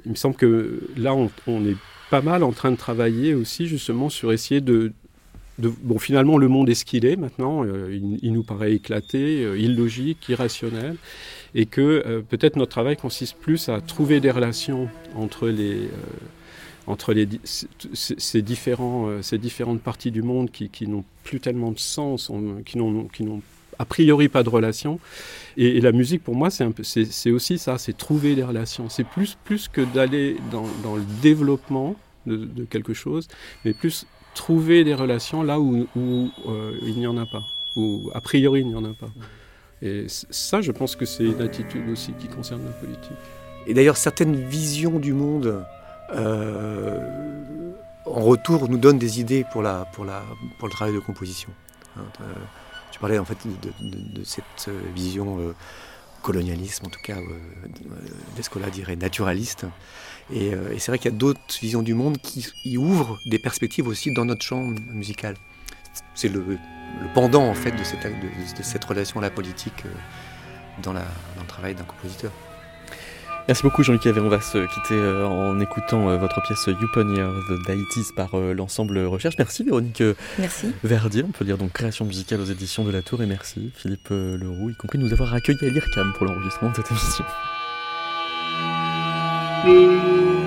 Il 0.05 0.11
me 0.11 0.15
semble 0.15 0.35
que 0.35 0.81
là, 0.97 1.15
on, 1.15 1.65
est 1.65 1.77
pas 2.11 2.21
mal 2.21 2.43
en 2.43 2.51
train 2.51 2.71
de 2.71 2.77
travailler 2.77 3.33
aussi 3.33 3.65
justement 3.65 4.09
sur 4.09 4.31
essayer 4.31 4.61
de, 4.61 4.93
bon, 5.69 5.99
finalement, 5.99 6.37
le 6.37 6.47
monde 6.47 6.69
est 6.69 6.75
ce 6.75 6.85
qu'il 6.85 7.05
est 7.05 7.15
maintenant. 7.15 7.63
Euh, 7.65 7.99
il, 8.21 8.33
nous 8.33 8.43
paraît 8.43 8.73
éclaté, 8.73 9.43
euh, 9.43 9.57
illogique, 9.57 10.27
irrationnel. 10.29 10.95
Et 11.53 11.65
que 11.65 11.81
euh, 11.81 12.21
peut-être 12.21 12.55
notre 12.55 12.71
travail 12.71 12.95
consiste 12.95 13.35
plus 13.37 13.69
à 13.69 13.81
trouver 13.81 14.19
des 14.19 14.31
relations 14.31 14.89
entre 15.15 15.49
les. 15.49 15.89
entre 16.87 17.13
les, 17.13 17.27
ces, 17.43 18.41
différents, 18.41 19.21
ces 19.21 19.37
différentes 19.37 19.81
parties 19.81 20.11
du 20.11 20.21
monde 20.21 20.49
qui, 20.51 20.87
n'ont 20.87 21.03
plus 21.23 21.39
tellement 21.39 21.71
de 21.71 21.79
sens, 21.79 22.31
qui 22.65 22.77
n'ont 22.77 23.41
a 23.79 23.85
priori 23.85 24.29
pas 24.29 24.43
de 24.43 24.49
relation. 24.49 24.99
Et, 25.57 25.81
la 25.81 25.91
musique, 25.91 26.23
pour 26.23 26.35
moi, 26.35 26.49
c'est 26.51 27.31
aussi 27.31 27.57
ça, 27.57 27.77
c'est 27.77 27.97
trouver 27.97 28.35
des 28.35 28.43
relations. 28.43 28.89
C'est 28.89 29.03
plus, 29.03 29.37
plus 29.43 29.67
que 29.67 29.81
d'aller 29.81 30.37
dans, 30.51 30.67
dans, 30.83 30.95
le 30.95 31.03
développement 31.21 31.95
de, 32.25 32.65
quelque 32.65 32.93
chose, 32.93 33.27
mais 33.65 33.73
plus 33.73 34.05
trouver 34.33 34.83
des 34.83 34.93
relations 34.93 35.43
là 35.43 35.59
où, 35.59 35.87
euh, 35.97 36.71
il 36.83 36.97
n'y 36.97 37.07
en 37.07 37.17
a 37.17 37.25
pas, 37.25 37.43
où 37.75 38.09
a 38.13 38.21
priori 38.21 38.61
il 38.61 38.67
n'y 38.67 38.75
en 38.75 38.85
a 38.85 38.93
pas. 38.93 39.09
Et 39.81 40.05
ça, 40.07 40.61
je 40.61 40.71
pense 40.71 40.95
que 40.95 41.05
c'est 41.05 41.23
une 41.23 41.41
attitude 41.41 41.89
aussi 41.89 42.13
qui 42.13 42.27
concerne 42.27 42.63
la 42.65 42.71
politique. 42.71 43.17
Et 43.65 43.73
d'ailleurs, 43.73 43.97
certaines 43.97 44.35
visions 44.35 44.99
du 44.99 45.13
monde, 45.13 45.63
euh, 46.13 46.99
en 48.05 48.21
retour, 48.21 48.69
nous 48.69 48.77
donnent 48.77 48.99
des 48.99 49.19
idées 49.19 49.43
pour, 49.51 49.61
la, 49.61 49.85
pour, 49.93 50.05
la, 50.05 50.23
pour 50.59 50.67
le 50.67 50.73
travail 50.73 50.93
de 50.93 50.99
composition. 50.99 51.49
Hein, 51.97 52.03
euh, 52.21 52.25
tu 52.91 52.99
parlais 52.99 53.17
en 53.17 53.25
fait 53.25 53.37
de, 53.45 54.23
cette 54.23 54.69
vision 54.93 55.53
colonialisme, 56.21 56.85
en 56.85 56.89
tout 56.89 56.99
cas, 57.03 57.17
Descola 58.35 58.69
dirait 58.69 58.95
naturaliste. 58.95 59.65
Euh, 60.33 60.73
et, 60.73 60.79
c'est 60.79 60.91
vrai 60.91 60.97
qu'il 60.97 61.11
y 61.11 61.13
a 61.13 61.17
d'autres 61.17 61.39
visions 61.61 61.81
du 61.81 61.93
monde 61.93 62.17
qui 62.17 62.47
y 62.65 62.77
ouvrent 62.77 63.19
des 63.25 63.39
perspectives 63.39 63.87
aussi 63.87 64.11
dans 64.11 64.25
notre 64.25 64.43
champ 64.43 64.63
musical. 64.91 65.35
C'est 66.15 66.29
le, 66.29 66.57
pendant 67.13 67.43
en 67.43 67.53
fait 67.53 67.71
de 67.71 67.83
cette, 67.83 68.03
de, 68.03 68.63
cette 68.63 68.83
relation 68.83 69.19
à 69.19 69.23
la 69.23 69.29
politique 69.29 69.85
euh, 69.85 69.89
dans, 70.81 70.93
la, 70.93 71.01
dans 71.35 71.41
le 71.41 71.47
travail 71.47 71.75
d'un 71.75 71.83
compositeur. 71.83 72.31
Merci 73.47 73.63
beaucoup 73.63 73.81
Jean-Luc 73.81 74.05
On 74.05 74.29
va 74.29 74.39
se 74.39 74.59
quitter 74.59 74.93
euh, 74.93 75.25
en 75.25 75.59
écoutant 75.59 76.15
votre 76.17 76.41
pièce 76.43 76.67
You 76.67 76.87
Pioneer 76.93 77.27
the 77.49 77.67
Deities 77.67 78.13
par 78.15 78.37
l'ensemble 78.37 78.99
Recherche. 78.99 79.35
Merci 79.37 79.63
Véronique 79.63 80.03
merci. 80.37 80.71
Verdier. 80.83 81.23
On 81.27 81.31
peut 81.31 81.43
dire 81.43 81.57
donc 81.57 81.73
création 81.73 82.05
musicale 82.05 82.39
aux 82.39 82.45
éditions 82.45 82.83
de 82.83 82.91
la 82.91 83.01
Tour. 83.01 83.23
Et 83.23 83.25
merci 83.25 83.71
Philippe 83.75 84.09
Leroux, 84.11 84.69
y 84.69 84.75
compris 84.75 84.99
de 84.99 85.03
nous 85.03 85.11
avoir 85.11 85.33
accueillis 85.33 85.65
à 85.65 85.69
l'IRCAM 85.69 86.13
pour 86.13 86.27
l'enregistrement 86.27 86.69
de 86.69 86.75
cette 86.77 86.91
émission. 86.91 87.25
Música 89.63 90.40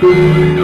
Música 0.00 0.57